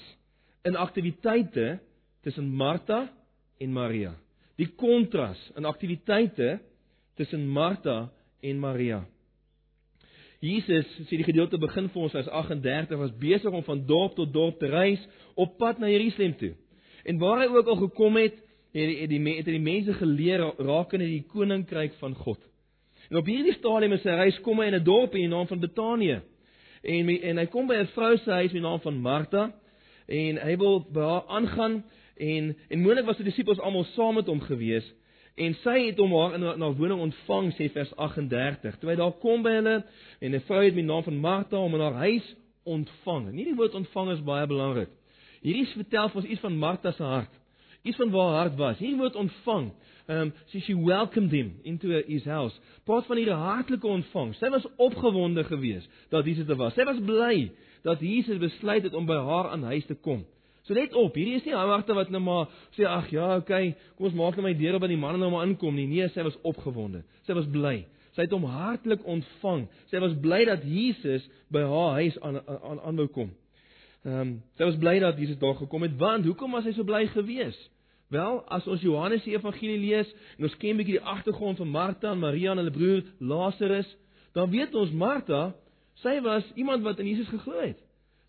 in 0.64 0.76
aktiwiteite 0.76 1.78
tussen 2.24 2.48
Martha 2.48 3.08
en 3.58 3.72
Maria. 3.72 4.14
Die 4.56 4.68
kontras 4.76 5.40
in 5.56 5.68
aktiwiteite 5.68 6.58
tussen 7.16 7.46
Martha 7.48 8.10
en 8.40 8.60
Maria. 8.60 9.04
Jesus 10.40 10.88
sê 11.04 11.18
die 11.20 11.26
gedeelte 11.28 11.60
begin 11.60 11.90
vir 11.92 12.06
ons 12.06 12.14
vers 12.16 12.28
38 12.32 12.96
was 12.96 13.12
besig 13.20 13.52
om 13.52 13.64
van 13.66 13.82
dorp 13.88 14.16
tot 14.16 14.32
dorp 14.32 14.56
te 14.60 14.70
reis 14.72 15.02
op 15.36 15.58
pad 15.60 15.80
na 15.80 15.90
Jerusalem 15.92 16.32
toe. 16.40 16.54
En 17.04 17.20
waar 17.20 17.42
hy 17.42 17.48
ook 17.52 17.68
al 17.68 17.80
gekom 17.82 18.16
het, 18.16 18.38
het 18.72 19.08
die 19.10 19.36
het 19.36 19.46
die 19.46 19.60
mense 19.60 19.94
geleer 19.98 20.44
rakende 20.58 21.06
die 21.06 21.24
koninkryk 21.28 21.94
van 21.98 22.14
God. 22.14 22.38
En 23.10 23.16
op 23.16 23.26
hierdie 23.26 23.56
stadium 23.58 23.96
is 23.96 24.04
hy 24.06 24.16
reis 24.18 24.40
kom 24.44 24.60
hy 24.60 24.68
in 24.70 24.78
'n 24.78 24.84
dorp 24.84 25.14
in 25.14 25.26
die 25.26 25.34
naam 25.34 25.46
van 25.46 25.60
Betanië. 25.60 26.20
En 26.82 27.08
en 27.08 27.38
hy 27.38 27.46
kom 27.46 27.66
by 27.66 27.74
'n 27.74 27.86
vrou 27.86 28.16
se 28.16 28.30
huis 28.30 28.52
met 28.52 28.62
die 28.62 28.68
naam 28.68 28.80
van 28.80 29.00
Martha 29.00 29.52
en 30.06 30.36
hy 30.36 30.56
wil 30.56 30.80
by 30.92 31.00
haar 31.00 31.26
aangaan 31.26 31.84
en 32.16 32.56
en 32.68 32.80
moontlik 32.80 33.06
was 33.06 33.16
die 33.16 33.24
disippels 33.24 33.60
almal 33.60 33.84
saam 33.84 34.14
met 34.14 34.26
hom 34.26 34.40
gewees 34.40 34.94
en 35.34 35.54
sy 35.54 35.86
het 35.86 35.98
hom 35.98 36.12
haar 36.12 36.34
in 36.34 36.42
haar 36.42 36.76
woning 36.76 37.00
ontvang 37.00 37.52
sê 37.56 37.70
vers 37.72 37.92
38. 37.96 38.78
Toe 38.78 38.90
hy 38.90 38.96
daar 38.96 39.12
kom 39.12 39.42
by 39.42 39.50
hulle 39.50 39.84
en 40.20 40.34
'n 40.34 40.40
vrou 40.40 40.64
het 40.64 40.74
met 40.74 40.84
die 40.84 40.92
naam 40.92 41.02
van 41.02 41.16
Martha 41.16 41.56
hom 41.56 41.74
in 41.74 41.80
haar 41.80 41.98
huis 42.06 42.34
ontvang. 42.64 43.28
En 43.28 43.34
hierdie 43.34 43.56
woord 43.56 43.74
ontvang 43.74 44.10
is 44.10 44.22
baie 44.22 44.46
belangrik. 44.46 44.88
Hierdie 45.42 45.66
vertel 45.66 46.08
vir 46.08 46.22
ons 46.22 46.30
iets 46.30 46.40
van 46.40 46.56
Martha 46.56 46.92
se 46.92 47.02
hart 47.02 47.40
Iets 47.82 47.96
van 47.96 48.10
waar 48.10 48.34
hart 48.34 48.56
was. 48.56 48.78
Hierdie 48.78 48.98
woord 48.98 49.16
ontvang. 49.16 49.70
Ehm 50.06 50.20
um, 50.20 50.32
she 50.50 50.60
she 50.60 50.74
welcomed 50.74 51.30
him 51.30 51.54
into 51.62 51.88
his 52.06 52.24
house. 52.24 52.56
Praat 52.84 53.06
van 53.06 53.16
hierdie 53.16 53.34
hartlike 53.34 53.86
ontvang. 53.86 54.34
Sy 54.34 54.50
was 54.50 54.66
opgewonde 54.76 55.44
geweest 55.44 55.88
dat 56.10 56.24
Jesus 56.24 56.46
daar 56.46 56.56
was. 56.56 56.74
Sy 56.74 56.84
was 56.84 57.00
bly 57.04 57.50
dat 57.82 58.00
Jesus 58.00 58.38
besluit 58.38 58.82
het 58.82 58.94
om 58.94 59.06
by 59.06 59.16
haar 59.16 59.50
aan 59.54 59.62
huis 59.62 59.86
te 59.86 59.94
kom. 59.94 60.24
So 60.62 60.74
let 60.74 60.94
op, 60.94 61.14
hierdie 61.16 61.38
is 61.38 61.46
nie 61.48 61.56
harte 61.56 61.94
wat 61.96 62.10
nou 62.12 62.20
maar 62.22 62.50
sê 62.76 62.84
ag 62.86 63.08
ja, 63.10 63.36
okay, 63.40 63.72
kom 63.96 64.10
ons 64.10 64.18
maak 64.18 64.36
net 64.36 64.44
my 64.44 64.52
deur 64.58 64.76
op 64.76 64.84
aan 64.84 64.92
die 64.92 65.00
manne 65.00 65.18
nou 65.22 65.30
maar 65.32 65.46
inkom 65.48 65.74
nie. 65.74 65.88
Nee, 65.88 66.08
sy 66.12 66.24
was 66.26 66.36
opgewonde. 66.46 67.04
Sy 67.26 67.36
was 67.38 67.48
bly. 67.50 67.80
Sy 68.16 68.26
het 68.26 68.34
hom 68.34 68.44
hartlik 68.50 69.06
ontvang. 69.08 69.68
Sy 69.90 70.02
was 70.02 70.16
bly 70.20 70.42
dat 70.48 70.66
Jesus 70.66 71.24
by 71.54 71.62
haar 71.70 72.02
huis 72.02 72.18
aan 72.20 72.42
aan 72.44 72.82
aan 72.82 73.00
wou 73.00 73.08
kom. 73.14 73.30
Ehm 74.04 74.20
um, 74.20 74.30
sy 74.56 74.64
was 74.64 74.78
bly 74.80 74.98
dat 74.98 75.18
Jesus 75.18 75.38
daar 75.38 75.54
gekom 75.54 75.82
het. 75.82 75.96
Want 75.96 76.24
hoekom 76.24 76.56
was 76.56 76.64
sy 76.64 76.72
so 76.72 76.84
bly 76.84 77.06
gewees? 77.12 77.58
Wel, 78.10 78.40
as 78.48 78.66
ons 78.66 78.80
Johannes 78.80 79.22
se 79.22 79.30
evangelie 79.30 79.78
lees 79.78 80.08
en 80.38 80.48
ons 80.48 80.56
ken 80.56 80.72
'n 80.74 80.80
bietjie 80.80 80.96
die 80.98 81.08
agtergrond 81.14 81.60
van 81.60 81.68
Martha 81.68 82.10
en 82.10 82.18
Maria 82.18 82.50
en 82.50 82.58
hulle 82.58 82.70
broer 82.70 83.02
Lazarus, 83.18 83.96
dan 84.32 84.50
weet 84.50 84.74
ons 84.74 84.90
Martha, 84.90 85.54
sy 85.94 86.20
was 86.20 86.44
iemand 86.54 86.82
wat 86.82 86.98
in 86.98 87.06
Jesus 87.06 87.28
geglo 87.28 87.60
het. 87.60 87.78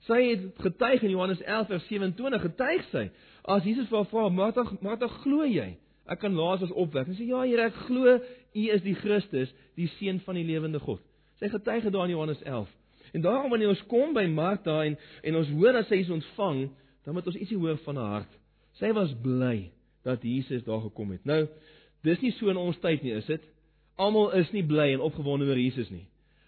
Sy 0.09 0.19
het 0.27 0.43
getuig 0.57 1.01
in 1.01 1.09
Johannes 1.09 1.41
11 1.41 1.67
vers 1.67 1.87
27 1.87 2.41
getuig 2.41 2.83
sy. 2.91 3.09
As 3.43 3.63
Jesus 3.63 3.87
vir 3.87 3.97
haar 3.97 4.09
vra, 4.11 4.29
"Martha, 4.29 4.63
Martha, 4.81 5.07
glo 5.07 5.45
jy? 5.45 5.77
Ek 6.07 6.19
kan 6.19 6.35
Lazarus 6.35 6.73
opwek." 6.73 7.07
Sy 7.07 7.13
sê, 7.13 7.27
"Ja, 7.27 7.41
Here, 7.41 7.61
ek 7.61 7.73
glo 7.73 8.19
U 8.53 8.69
is 8.69 8.81
die 8.81 8.95
Christus, 8.95 9.53
die 9.75 9.87
seun 9.87 10.19
van 10.19 10.35
die 10.35 10.43
lewende 10.43 10.79
God." 10.79 11.01
Sy 11.39 11.49
getuig 11.49 11.83
dit 11.83 11.93
daar 11.93 12.05
in 12.05 12.11
Johannes 12.11 12.41
11. 12.43 12.80
En 13.11 13.21
daarom 13.21 13.49
wanneer 13.49 13.73
ons 13.73 13.83
kom 13.91 14.13
by 14.15 14.25
Martha 14.31 14.81
en 14.85 14.97
en 15.21 15.35
ons 15.35 15.49
hoor 15.57 15.79
dat 15.79 15.89
sy 15.89 16.01
is 16.03 16.09
ontvang, 16.09 16.69
dan 17.05 17.13
moet 17.13 17.27
ons 17.27 17.39
ietsie 17.39 17.57
hoor 17.57 17.79
van 17.85 17.99
haar 17.99 18.13
hart. 18.19 18.37
Sy 18.79 18.91
was 18.95 19.11
bly 19.21 19.71
dat 20.07 20.23
Jesus 20.23 20.63
daar 20.63 20.81
gekom 20.81 21.11
het. 21.11 21.25
Nou, 21.25 21.43
dis 22.05 22.21
nie 22.21 22.31
so 22.37 22.49
in 22.49 22.57
ons 22.57 22.79
tyd 22.81 23.03
nie, 23.03 23.13
is 23.17 23.27
dit? 23.29 23.43
Almal 24.01 24.31
is 24.39 24.49
nie 24.55 24.63
bly 24.65 24.91
en 24.95 25.03
opgewonde 25.05 25.45
oor 25.49 25.59
Jesus 25.59 25.89
nie. 25.91 26.05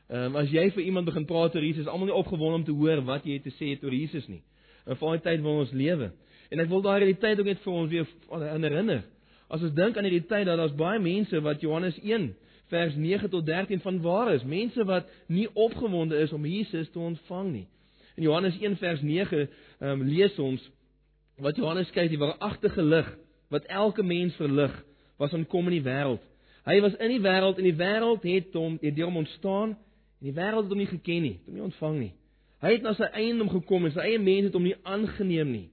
Ehm 0.09 0.31
um, 0.31 0.39
as 0.41 0.51
jy 0.51 0.69
vir 0.75 0.83
iemand 0.83 1.07
begin 1.09 1.25
praat 1.25 1.55
oor 1.55 1.63
Jesus, 1.63 1.87
almal 1.87 2.09
nie 2.09 2.15
opgewonde 2.15 2.61
om 2.61 2.65
te 2.67 2.75
hoor 2.75 3.03
wat 3.07 3.25
jy 3.25 3.39
te 3.43 3.53
sê 3.57 3.73
het 3.73 3.83
oor 3.83 3.93
Jesus 3.95 4.27
nie. 4.27 4.41
In 4.85 4.99
daai 4.99 5.19
tyd 5.23 5.41
waarin 5.41 5.63
ons 5.63 5.71
lewe. 5.71 6.11
En 6.51 6.59
ek 6.59 6.69
wil 6.69 6.81
daai 6.85 6.99
realiteit 6.99 7.39
ook 7.39 7.47
net 7.47 7.61
vir 7.63 7.73
ons 7.73 7.91
weer 7.91 8.07
herinner. 8.41 9.03
As 9.49 9.63
ons 9.63 9.73
dink 9.75 9.97
aan 9.97 10.07
hierdie 10.07 10.27
tyd 10.27 10.47
dat 10.49 10.59
daar's 10.59 10.75
baie 10.75 10.99
mense 10.99 11.39
wat 11.45 11.61
Johannes 11.61 11.97
1 12.01 12.31
vers 12.73 12.95
9 12.97 13.29
tot 13.29 13.45
13 13.45 13.81
van 13.85 14.01
waar 14.01 14.33
is, 14.33 14.43
mense 14.43 14.85
wat 14.89 15.09
nie 15.27 15.47
opgewonde 15.53 16.17
is 16.25 16.33
om 16.33 16.45
Jesus 16.45 16.89
te 16.89 16.99
ontvang 16.99 17.51
nie. 17.51 17.67
In 18.17 18.27
Johannes 18.27 18.57
1 18.59 18.77
vers 18.81 19.01
9 19.01 19.45
ehm 19.45 19.89
um, 19.89 20.03
lees 20.09 20.39
ons 20.39 20.65
wat 21.41 21.57
Johannes 21.57 21.89
skryf, 21.89 22.09
die 22.09 22.21
waaragtige 22.21 22.83
lig 22.83 23.09
wat 23.53 23.65
elke 23.69 24.03
mens 24.03 24.35
verlig, 24.35 24.73
was 25.17 25.33
aankom 25.33 25.69
in 25.69 25.77
die 25.77 25.85
wêreld. 25.85 26.21
Hy 26.65 26.79
was 26.81 26.95
in 26.97 27.11
die 27.13 27.21
wêreld 27.21 27.59
en 27.61 27.67
die 27.67 27.77
wêreld 27.77 28.25
het 28.25 28.53
hom 28.57 28.77
het 28.81 28.95
deur 28.95 29.11
hom 29.11 29.21
ontstaan 29.21 29.75
En 30.23 30.29
die 30.31 30.39
wêreld 30.39 30.63
het 30.63 30.71
hom 30.71 30.79
nie 30.79 30.87
geken 30.87 31.25
nie, 31.25 31.37
hom 31.43 31.55
nie 31.57 31.65
ontvang 31.65 31.95
nie. 31.99 32.13
Hy 32.63 32.69
het 32.77 32.85
na 32.85 32.93
sy 32.95 33.09
eiendom 33.19 33.49
gekom 33.51 33.89
en 33.89 33.91
sy 33.91 34.05
eie 34.05 34.19
mense 34.23 34.47
het 34.47 34.53
hom 34.55 34.63
nie 34.63 34.77
aangeneem 34.87 35.49
nie. 35.51 35.65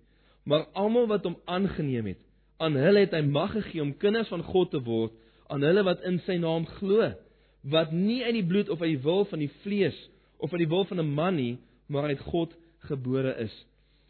Maar 0.42 0.64
almal 0.74 1.06
wat 1.12 1.28
hom 1.28 1.36
aangeneem 1.46 2.08
het, 2.10 2.18
aan 2.58 2.74
hulle 2.74 3.04
het 3.04 3.14
hy 3.14 3.20
mag 3.28 3.54
gegee 3.54 3.84
om 3.84 3.92
kinders 4.02 4.32
van 4.32 4.42
God 4.42 4.72
te 4.74 4.80
word, 4.82 5.14
aan 5.50 5.66
hulle 5.66 5.82
wat 5.86 6.04
in 6.06 6.20
sy 6.26 6.38
naam 6.40 6.66
glo, 6.78 7.10
wat 7.74 7.92
nie 7.92 8.22
uit 8.24 8.36
die 8.38 8.46
bloed 8.46 8.70
of 8.72 8.80
uit 8.80 8.94
die 8.94 9.04
wil 9.04 9.26
van 9.28 9.42
die 9.42 9.50
vlees 9.64 9.96
of 10.40 10.52
uit 10.54 10.62
die 10.62 10.70
wil 10.70 10.86
van 10.88 11.00
'n 11.00 11.14
man 11.14 11.36
nie, 11.36 11.58
maar 11.86 12.08
uit 12.08 12.20
God 12.20 12.54
gebore 12.88 13.34
is. 13.36 13.54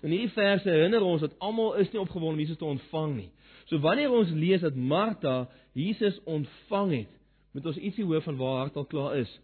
In 0.01 0.11
hierdie 0.11 0.33
verse 0.33 0.69
herinner 0.69 1.03
ons 1.03 1.21
dat 1.21 1.39
almal 1.39 1.75
is 1.75 1.91
nie 1.93 2.01
opgewonde 2.01 2.39
om 2.39 2.39
Jesus 2.39 2.57
te 2.57 2.65
ontvang 2.65 3.17
nie. 3.17 3.31
So 3.69 3.79
wanneer 3.79 4.11
ons 4.11 4.31
lees 4.31 4.61
dat 4.61 4.75
Martha 4.75 5.49
Jesus 5.73 6.21
ontvang 6.25 6.93
het, 6.93 7.13
moet 7.53 7.67
ons 7.67 7.77
ietsie 7.77 8.05
hoor 8.05 8.23
van 8.23 8.37
waar 8.37 8.55
haar 8.55 8.65
hart 8.65 8.77
al 8.77 8.85
klaar 8.85 9.17
is. 9.17 9.41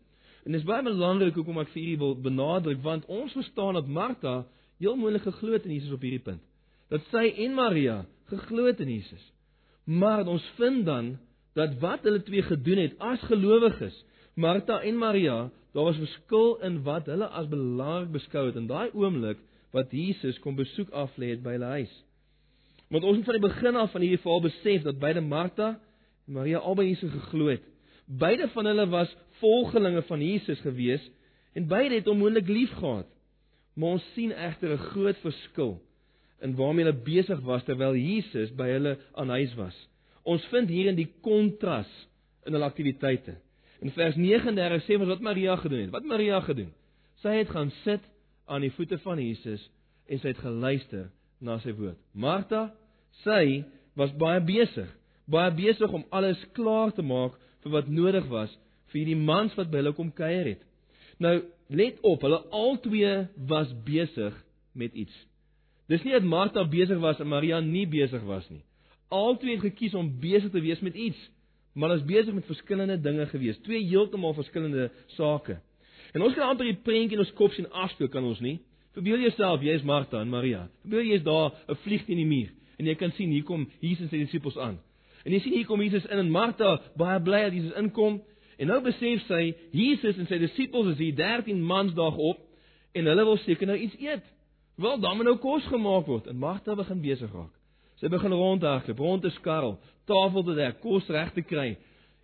En 0.46 0.52
dis 0.52 0.64
baie 0.64 0.82
belangrik 0.82 1.34
hoekom 1.34 1.58
ek 1.58 1.72
vir 1.74 1.82
hierdie 1.82 2.00
wil 2.00 2.14
benadruk 2.22 2.82
want 2.82 3.06
ons 3.10 3.32
verstaan 3.34 3.74
dat 3.74 3.88
Martha 3.90 4.44
heel 4.78 4.96
moontlik 4.96 5.26
geglo 5.26 5.56
het 5.56 5.66
in 5.66 5.74
Jesus 5.74 5.94
op 5.96 6.04
hierdie 6.06 6.22
punt. 6.22 6.42
Dat 6.88 7.02
sy 7.10 7.32
en 7.44 7.54
Maria 7.54 8.04
geglo 8.30 8.66
het 8.66 8.80
in 8.80 8.92
Jesus. 8.94 9.22
Maar 9.84 10.26
ons 10.26 10.44
vind 10.56 10.86
dan 10.86 11.16
dat 11.56 11.78
wat 11.80 12.04
hulle 12.04 12.22
twee 12.22 12.44
gedoen 12.44 12.82
het 12.84 12.98
as 13.00 13.22
gelowiges, 13.30 13.96
Martha 14.36 14.82
en 14.84 14.98
Maria, 15.00 15.36
daar 15.72 15.88
was 15.88 16.00
verskil 16.00 16.58
in 16.68 16.82
wat 16.84 17.08
hulle 17.08 17.28
as 17.32 17.48
belangrik 17.48 18.12
beskou 18.12 18.46
het 18.50 18.58
in 18.60 18.68
daai 18.68 18.90
oomblik 18.92 19.40
wat 19.72 19.92
Jesus 19.92 20.38
kom 20.44 20.56
besoek 20.56 20.92
aflê 20.92 21.32
het 21.32 21.42
by 21.44 21.56
hulle 21.56 21.72
huis. 21.78 21.94
Want 22.92 23.04
ons 23.04 23.18
moet 23.18 23.28
van 23.28 23.38
die 23.38 23.46
begin 23.48 23.80
af 23.80 23.90
van 23.94 24.04
hierdie 24.04 24.20
verhaal 24.22 24.44
besef 24.44 24.84
dat 24.84 25.00
beide 25.00 25.24
Martha 25.24 25.72
en 26.26 26.36
Maria 26.38 26.60
albei 26.60 26.90
Jesus 26.90 27.12
geglo 27.14 27.48
het. 27.50 27.64
Beide 28.06 28.48
van 28.52 28.68
hulle 28.68 28.86
was 28.92 29.16
volgelinge 29.40 30.04
van 30.06 30.22
Jesus 30.22 30.60
gewees 30.60 31.10
en 31.56 31.66
beide 31.66 31.98
het 31.98 32.06
hom 32.06 32.20
moontlik 32.20 32.48
liefgehad. 32.48 33.08
Maar 33.74 33.96
ons 33.98 34.12
sien 34.14 34.32
egter 34.32 34.72
'n 34.72 34.86
groot 34.92 35.18
verskil 35.24 35.80
in 36.40 36.54
waarmee 36.56 36.84
hulle 36.84 37.02
besig 37.04 37.40
was 37.40 37.64
terwyl 37.64 37.96
Jesus 37.96 38.52
by 38.54 38.68
hulle 38.68 38.98
aan 39.14 39.28
huis 39.28 39.54
was. 39.54 39.76
Ons 40.26 40.44
vind 40.50 40.70
hier 40.72 40.90
in 40.90 40.98
die 40.98 41.08
kontras 41.22 41.90
in 42.46 42.54
hulle 42.56 42.66
aktiwiteite. 42.66 43.36
In 43.84 43.92
vers 43.94 44.16
39 44.18 44.84
sê 44.86 44.98
ons 44.98 45.12
wat 45.12 45.22
Maria 45.24 45.54
gedoen 45.60 45.86
het. 45.86 45.94
Wat 45.94 46.08
Maria 46.08 46.40
gedoen? 46.42 46.72
Sy 47.22 47.38
het 47.38 47.52
gaan 47.52 47.70
sit 47.84 48.04
aan 48.50 48.64
die 48.64 48.72
voete 48.74 48.98
van 49.04 49.20
Jesus 49.22 49.62
en 50.10 50.20
sy 50.22 50.32
het 50.32 50.42
geluister 50.42 51.08
na 51.44 51.58
sy 51.62 51.74
woord. 51.76 51.98
Martha, 52.12 52.70
sy 53.22 53.64
was 53.98 54.12
baie 54.18 54.42
besig, 54.44 54.88
baie 55.30 55.52
besig 55.56 55.92
om 55.94 56.06
alles 56.14 56.40
klaar 56.56 56.92
te 56.94 57.04
maak 57.06 57.36
vir 57.64 57.74
wat 57.74 57.90
nodig 57.90 58.26
was 58.32 58.52
vir 58.90 59.02
hierdie 59.02 59.18
mans 59.18 59.54
wat 59.58 59.70
by 59.70 59.82
hulle 59.82 59.94
kom 59.96 60.12
kuier 60.14 60.52
het. 60.54 60.62
Nou, 61.22 61.40
let 61.72 61.98
op, 62.06 62.22
hulle 62.22 62.42
albei 62.54 63.26
was 63.50 63.72
besig 63.86 64.34
met 64.76 64.94
iets. 64.94 65.14
Dis 65.90 66.02
nie 66.04 66.14
dat 66.14 66.26
Martha 66.26 66.64
besig 66.66 66.98
was 67.02 67.20
en 67.22 67.30
Maria 67.30 67.60
nie 67.62 67.86
besig 67.90 68.22
was 68.26 68.46
nie. 68.50 68.62
Albei 69.08 69.54
het 69.54 69.60
gekies 69.60 69.94
om 69.94 70.10
besig 70.20 70.50
te 70.50 70.60
wees 70.60 70.80
met 70.80 70.94
iets, 70.94 71.18
maar 71.74 71.90
hulle 71.90 72.00
is 72.00 72.08
besig 72.08 72.34
met 72.34 72.46
verskillende 72.48 73.00
dinge 73.00 73.26
gewees, 73.26 73.58
twee 73.62 73.84
heeltemal 73.86 74.34
verskillende 74.34 74.90
sake. 75.06 75.60
En 76.12 76.22
ons 76.22 76.34
kan 76.34 76.48
amper 76.48 76.66
die 76.66 76.78
prentjie 76.82 77.18
in 77.18 77.24
ons 77.24 77.34
kop 77.38 77.52
sien 77.52 77.68
afspeel 77.70 78.08
kan 78.08 78.24
ons 78.24 78.40
nie? 78.40 78.58
Verbeel 78.96 79.26
jouself 79.26 79.62
jy 79.62 79.74
is 79.76 79.84
Martha 79.84 80.20
en 80.20 80.32
Maria. 80.32 80.68
Verbeel 80.82 81.10
jy 81.10 81.18
is 81.20 81.26
daar 81.26 81.52
'n 81.68 81.76
vlieg 81.84 82.04
teen 82.06 82.16
die 82.16 82.26
muur 82.26 82.50
en 82.78 82.86
jy 82.86 82.94
kan 82.94 83.12
sien 83.12 83.30
hier 83.30 83.44
kom 83.44 83.68
Jesus 83.80 84.10
sy 84.10 84.18
disippels 84.18 84.56
aan. 84.56 84.78
En 85.24 85.32
jy 85.32 85.40
sien 85.40 85.52
hier 85.52 85.66
kom 85.66 85.82
Jesus 85.82 86.06
in 86.06 86.18
en 86.18 86.30
Martha 86.30 86.80
baie 86.96 87.20
bly 87.20 87.42
dat 87.42 87.52
Jesus 87.52 87.76
inkom 87.76 88.22
En 88.56 88.70
nou 88.70 88.78
besef 88.84 89.24
sy 89.28 89.50
Jesus 89.76 90.16
en 90.16 90.28
sy 90.30 90.38
disippels 90.40 90.94
is 90.94 91.00
hier 91.00 91.16
13 91.16 91.60
mans 91.60 91.92
daag 91.96 92.16
op 92.16 92.40
en 92.96 93.10
hulle 93.10 93.26
wil 93.28 93.38
seker 93.44 93.68
nou 93.68 93.76
iets 93.76 93.98
eet. 94.00 94.24
Wel, 94.80 95.00
dan 95.00 95.16
moet 95.16 95.28
nou 95.28 95.36
kos 95.40 95.64
gemaak 95.68 96.08
word 96.08 96.30
en 96.32 96.40
Martha 96.40 96.76
begin 96.76 97.02
besig 97.04 97.32
raak. 97.32 97.52
Sy 98.00 98.10
begin 98.12 98.34
rondhardloop, 98.36 98.98
rond 99.00 99.22
te 99.24 99.32
skarrel, 99.38 99.78
tafel 100.08 100.44
te 100.44 100.56
dek, 100.58 100.80
kos 100.82 101.08
reg 101.08 101.32
te 101.32 101.44
kry. 101.46 101.70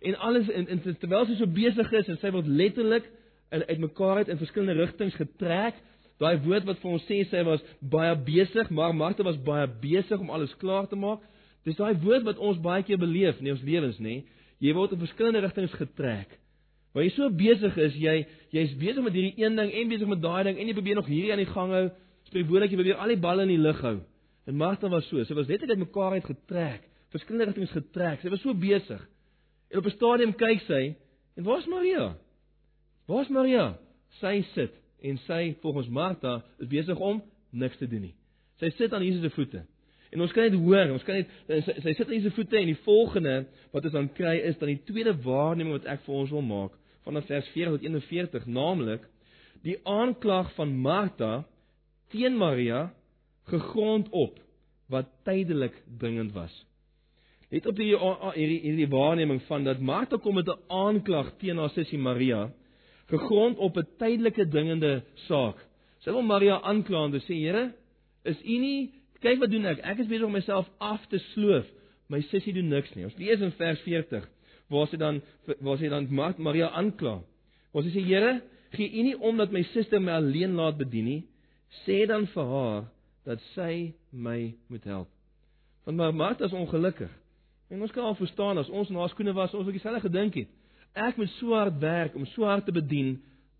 En 0.05 0.17
alles 0.27 0.49
en, 0.51 0.67
en 0.69 0.83
terwyl 1.01 1.25
sy 1.29 1.39
so 1.39 1.49
besig 1.49 1.89
is 1.97 2.11
en 2.11 2.19
sy 2.21 2.31
word 2.35 2.49
letterlik 2.49 3.07
uitmekaar 3.53 4.23
uit 4.23 4.31
in 4.33 4.41
verskillende 4.41 4.77
rigtings 4.81 5.17
getrek. 5.17 5.79
Daai 6.21 6.37
woord 6.45 6.67
wat 6.69 6.79
vir 6.81 6.91
ons 6.93 7.05
sê 7.09 7.23
sy 7.29 7.41
was 7.47 7.63
baie 7.79 8.13
besig, 8.27 8.69
maar 8.69 8.93
Martha 8.95 9.25
was 9.25 9.39
baie 9.41 9.65
besig 9.81 10.21
om 10.21 10.29
alles 10.33 10.53
klaar 10.61 10.87
te 10.89 10.99
maak. 10.99 11.25
Dis 11.65 11.79
daai 11.79 11.97
woord 12.03 12.25
wat 12.27 12.41
ons 12.43 12.61
baie 12.61 12.83
keer 12.85 12.99
beleef 13.01 13.39
in 13.41 13.53
ons 13.53 13.65
lewens, 13.65 13.99
nê? 14.03 14.21
Jy 14.63 14.73
word 14.77 14.93
in 14.95 15.01
verskillende 15.01 15.41
rigtings 15.43 15.73
getrek. 15.79 16.37
Waar 16.93 17.07
jy 17.07 17.11
so 17.15 17.29
besig 17.33 17.77
is, 17.81 17.95
jy 17.97 18.17
jy's 18.53 18.73
besig 18.77 19.01
met 19.01 19.15
hierdie 19.17 19.41
een 19.41 19.57
ding 19.57 19.71
en 19.73 19.89
besig 19.89 20.09
met 20.11 20.21
daai 20.21 20.43
ding 20.49 20.59
en 20.59 20.69
jy 20.69 20.75
probeer 20.77 20.99
nog 20.99 21.09
hierdie 21.09 21.33
aan 21.33 21.41
die 21.41 21.49
gang 21.49 21.73
hou. 21.73 21.85
Spreekwoordelik 22.29 22.75
jy 22.75 22.81
probeer 22.83 23.01
al 23.01 23.13
die 23.15 23.21
balle 23.23 23.47
in 23.47 23.55
die 23.55 23.61
lug 23.61 23.81
hou. 23.81 23.97
En 24.45 24.55
Martha 24.55 24.89
was 24.89 25.07
so, 25.07 25.23
sy 25.23 25.35
was 25.37 25.47
net 25.47 25.63
uit 25.63 25.77
mekaar 25.79 26.17
uit 26.17 26.25
getrek, 26.25 26.87
verskillende 27.13 27.51
rigtings 27.51 27.75
getrek. 27.75 28.21
Sy 28.21 28.31
was 28.33 28.41
so 28.43 28.53
besig. 28.53 29.01
En 29.71 29.79
op 29.79 29.85
'n 29.85 29.95
stadium 29.95 30.33
kyk 30.35 30.61
sy 30.67 30.95
en 31.35 31.43
waar's 31.43 31.67
Maria? 31.67 32.15
Waar's 33.07 33.29
Maria? 33.29 33.77
Sy 34.19 34.41
sit 34.53 34.73
en 35.01 35.17
sy 35.17 35.55
volgens 35.61 35.87
Martha 35.87 36.43
is 36.59 36.67
besig 36.67 36.99
om 36.99 37.21
niks 37.51 37.77
te 37.77 37.87
doen 37.87 38.01
nie. 38.01 38.15
Sy 38.59 38.69
sit 38.69 38.93
aan 38.93 39.03
Jesus 39.03 39.21
se 39.21 39.29
voete. 39.29 39.65
En 40.11 40.21
ons 40.21 40.31
kan 40.31 40.43
net 40.43 40.53
hoor, 40.53 40.91
ons 40.93 41.03
kan 41.03 41.15
net 41.15 41.29
sy, 41.47 41.73
sy 41.81 41.93
sit 41.97 42.09
in 42.09 42.21
sy 42.21 42.29
voete 42.29 42.57
en 42.57 42.69
die 42.69 42.81
volgende 42.85 43.45
wat 43.71 43.83
ons 43.83 43.93
dan 43.93 44.09
kry 44.13 44.35
is 44.45 44.57
dan 44.57 44.69
die 44.69 44.83
tweede 44.85 45.15
waarneming 45.23 45.73
wat 45.73 45.85
ek 45.85 46.03
vir 46.05 46.15
ons 46.15 46.29
wil 46.29 46.45
maak 46.45 46.77
vanaf 47.03 47.25
vers 47.27 47.47
40 47.51 47.71
tot 47.71 47.81
41, 47.81 48.45
naamlik 48.45 49.07
die 49.63 49.77
aanklag 49.87 50.51
van 50.57 50.75
Martha 50.83 51.43
teen 52.13 52.37
Maria 52.37 52.91
gegrond 53.51 54.09
op 54.09 54.39
wat 54.89 55.09
tydelik 55.23 55.75
dringend 55.97 56.33
was. 56.33 56.53
Het 57.49 57.65
op 57.69 57.77
hierdie 57.77 57.99
hierdie 58.33 58.59
hierdie 58.61 58.89
waarneming 58.89 59.41
van 59.47 59.63
dat 59.63 59.79
Martha 59.79 60.17
kom 60.17 60.35
met 60.35 60.47
'n 60.47 60.59
aanklag 60.67 61.33
teen 61.37 61.57
haar 61.57 61.69
sussie 61.69 61.99
Maria 61.99 62.51
gegrond 63.07 63.57
op 63.57 63.77
'n 63.77 63.87
tydelike 63.97 64.47
dringende 64.47 65.03
saak. 65.13 65.57
Sy 65.99 66.11
wil 66.11 66.21
Maria 66.21 66.61
aankla 66.61 67.03
en 67.03 67.21
sê: 67.21 67.33
"Here, 67.33 67.73
is 68.23 68.41
u 68.43 68.57
nie 68.59 69.03
Kyk 69.23 69.39
wat 69.39 69.53
doen 69.53 69.67
ek? 69.71 69.79
Ek 69.87 70.01
is 70.03 70.09
besig 70.09 70.27
om 70.27 70.35
myself 70.35 70.67
af 70.83 71.03
te 71.11 71.19
sloof. 71.31 71.67
My 72.11 72.19
sussie 72.27 72.53
doen 72.55 72.67
niks 72.71 72.91
nie. 72.95 73.05
Ons 73.07 73.15
lees 73.19 73.43
in 73.43 73.53
vers 73.55 73.83
40 73.85 74.25
waar 74.71 74.89
sy 74.89 74.97
dan 74.99 75.21
waar 75.63 75.77
sy 75.79 75.89
dan 75.91 76.07
Maria 76.11 76.71
aankla. 76.75 77.19
Waar 77.73 77.85
sy 77.85 77.93
sê 77.93 78.03
Here, 78.03 78.41
gee 78.75 78.89
U 78.89 79.03
nie 79.07 79.15
om 79.15 79.39
dat 79.39 79.53
my 79.53 79.61
suster 79.71 80.01
my 80.01 80.17
alleen 80.17 80.57
laat 80.57 80.79
bedien 80.79 81.07
nie. 81.07 81.21
Sê 81.85 82.03
dan 82.09 82.27
vir 82.33 82.49
haar 82.51 82.83
dat 83.23 83.41
sy 83.53 83.93
my 84.09 84.55
moet 84.67 84.83
help. 84.83 85.09
Want 85.83 85.97
maar 85.97 86.15
Martha 86.15 86.45
is 86.45 86.55
ongelukkig. 86.55 87.11
En 87.69 87.81
ons 87.81 87.91
kan 87.91 88.03
al 88.03 88.15
verstaan 88.15 88.57
as 88.57 88.69
ons 88.69 88.89
na 88.89 89.07
skoene 89.07 89.33
was, 89.33 89.53
ons 89.53 89.67
ook 89.67 89.77
dieselfde 89.77 90.05
gedink 90.05 90.33
het. 90.33 90.49
Ek 90.93 91.17
moet 91.17 91.29
so 91.39 91.55
hard 91.57 91.79
werk 91.81 92.15
om 92.15 92.25
so 92.25 92.45
hard 92.45 92.65
te 92.65 92.71
bedien. 92.71 93.15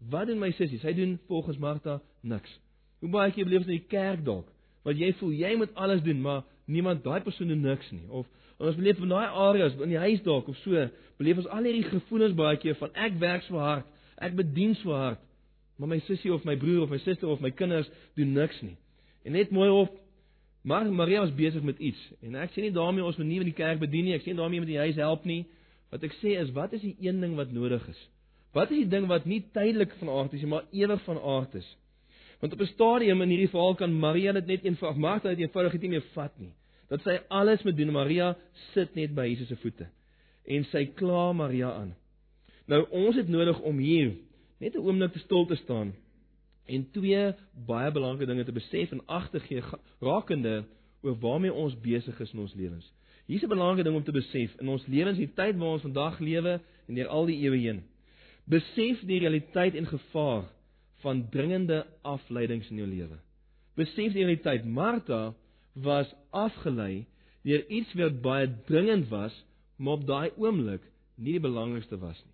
Wat 0.09 0.27
doen 0.27 0.39
my 0.39 0.51
sussie? 0.51 0.79
Sy 0.79 0.93
doen 0.93 1.17
volgens 1.27 1.57
Martha 1.57 2.01
niks. 2.21 2.59
Hoe 2.99 3.09
baie 3.09 3.31
keer 3.31 3.47
beleef 3.47 3.65
jy 3.65 3.71
in 3.71 3.79
die 3.79 3.89
kerk 3.91 4.25
dalk 4.25 4.51
wat 4.83 4.99
jy 4.99 5.13
voel 5.19 5.31
jy 5.39 5.53
moet 5.55 5.75
alles 5.79 6.01
doen, 6.03 6.19
maar 6.21 6.43
niemand 6.67 7.03
daai 7.03 7.21
persoon 7.23 7.47
doen 7.51 7.61
niks 7.63 7.89
nie. 7.91 8.03
Of 8.11 8.27
ons 8.63 8.75
beleef 8.75 8.99
in 8.99 9.11
daai 9.11 9.27
areas 9.27 9.75
in 9.79 9.91
die 9.93 9.99
huis 9.99 10.23
dalk 10.25 10.49
of 10.51 10.57
so, 10.63 10.87
beleef 11.19 11.39
ons 11.39 11.49
al 11.51 11.67
hierdie 11.67 11.85
gevoelens 11.87 12.35
baie 12.37 12.59
keer 12.61 12.75
van 12.79 12.91
ek 13.07 13.15
werk 13.21 13.45
so 13.47 13.59
hard, 13.63 13.87
ek 14.23 14.35
bedien 14.35 14.75
so 14.81 14.95
hard, 14.95 15.21
maar 15.79 15.89
my 15.95 15.99
sussie 16.07 16.31
of 16.33 16.43
my 16.47 16.55
broer 16.59 16.83
of 16.85 16.91
my 16.93 16.99
suster 17.03 17.31
of 17.31 17.41
my 17.43 17.51
kinders 17.51 17.89
doen 18.19 18.35
niks 18.35 18.59
nie. 18.61 18.75
En 19.23 19.31
net 19.31 19.51
mooi 19.51 19.69
op 19.69 20.03
Maar 20.63 20.93
Maria 20.93 21.19
was 21.19 21.35
besig 21.35 21.61
met 21.61 21.77
iets 21.77 21.99
en 22.23 22.37
ek 22.39 22.53
sê 22.55 22.63
nie 22.63 22.71
daarmee 22.71 23.03
ons 23.03 23.17
moet 23.19 23.27
nie 23.27 23.41
in 23.41 23.49
die 23.49 23.57
kerk 23.57 23.81
bedien 23.81 24.05
nie, 24.07 24.15
ek 24.15 24.23
sê 24.23 24.31
nie 24.31 24.39
daarmee 24.39 24.63
met 24.63 24.69
die 24.71 24.79
huis 24.79 24.95
help 24.95 25.25
nie. 25.27 25.41
Wat 25.91 26.05
ek 26.07 26.15
sê 26.21 26.37
is 26.39 26.53
wat 26.55 26.71
is 26.77 26.85
die 26.85 26.95
een 27.03 27.19
ding 27.19 27.33
wat 27.35 27.51
nodig 27.51 27.83
is? 27.91 27.99
Wat 28.55 28.71
is 28.71 28.85
die 28.85 28.91
ding 28.93 29.09
wat 29.11 29.27
nie 29.27 29.41
tydelik 29.51 29.91
van 29.99 30.11
aard 30.13 30.37
is 30.37 30.45
nie, 30.45 30.51
maar 30.53 30.69
ewig 30.71 31.03
van 31.03 31.19
aard 31.19 31.57
is? 31.59 31.67
Want 32.39 32.55
op 32.55 32.63
'n 32.63 32.71
stadium 32.71 33.21
in 33.21 33.33
hierdie 33.35 33.49
verhaal 33.51 33.75
kan 33.75 33.99
Maria 33.99 34.31
dit 34.31 34.45
net 34.45 34.63
eenvoudig 34.63 34.99
maak 34.99 35.23
dat 35.23 35.35
dit 35.35 35.43
eenvoudig 35.47 35.81
nie 35.81 35.89
meer 35.89 36.05
vat 36.13 36.39
nie. 36.39 36.53
Dat 36.87 37.01
sy 37.01 37.19
alles 37.27 37.63
moet 37.63 37.77
doen. 37.77 37.91
Maria 37.91 38.37
sit 38.73 38.95
net 38.95 39.15
by 39.15 39.27
Jesus 39.27 39.47
se 39.47 39.55
voete 39.55 39.87
en 40.45 40.63
sy 40.63 40.85
kla 40.85 41.33
Maria 41.33 41.71
aan. 41.71 41.95
Nou 42.67 42.85
ons 42.89 43.15
het 43.15 43.27
nodig 43.27 43.59
om 43.59 43.77
hier 43.77 44.15
net 44.59 44.75
'n 44.75 44.79
oomblik 44.79 45.11
te 45.11 45.19
stil 45.19 45.45
te 45.45 45.55
staan 45.55 45.93
en 46.65 46.85
twee 46.91 47.23
baie 47.67 47.91
belangrike 47.91 48.29
dinge 48.29 48.45
te 48.47 48.55
besef 48.55 48.91
en 48.91 49.01
ag 49.05 49.29
te 49.29 49.39
gee 49.39 49.63
rakende 49.99 50.63
oor 51.03 51.17
waarmee 51.19 51.53
ons 51.53 51.75
besig 51.81 52.19
is 52.19 52.33
in 52.33 52.43
ons 52.45 52.53
lewens. 52.55 52.91
Hier's 53.25 53.43
'n 53.43 53.49
belangrike 53.49 53.83
ding 53.83 53.95
om 53.95 54.03
te 54.03 54.11
besef 54.11 54.55
in 54.59 54.67
ons 54.67 54.85
lewens, 54.87 55.17
die 55.17 55.27
tyd 55.27 55.55
waarin 55.57 55.79
ons 55.79 55.87
vandag 55.87 56.19
lewe 56.19 56.59
en 56.87 56.95
deur 56.95 57.07
al 57.07 57.25
die 57.25 57.39
eeue 57.43 57.59
heen. 57.59 57.83
Besef 58.45 58.99
die 59.07 59.19
realiteit 59.19 59.75
en 59.75 59.85
gevaar 59.85 60.43
van 61.03 61.29
dringende 61.29 61.85
afleidings 62.01 62.69
in 62.69 62.77
jou 62.77 62.87
lewe. 62.87 63.17
Besef 63.75 64.13
die 64.13 64.23
realiteit. 64.23 64.65
Martha 64.65 65.33
was 65.73 66.13
afgelei 66.29 67.05
deur 67.43 67.65
iets 67.67 67.93
wat 67.93 68.21
baie 68.21 68.47
dringend 68.65 69.09
was, 69.09 69.45
maar 69.75 69.93
op 69.93 70.07
daai 70.07 70.29
oomblik 70.37 70.83
nie 71.15 71.33
die 71.33 71.43
belangrikste 71.43 71.97
was 71.99 72.19
nie. 72.23 72.32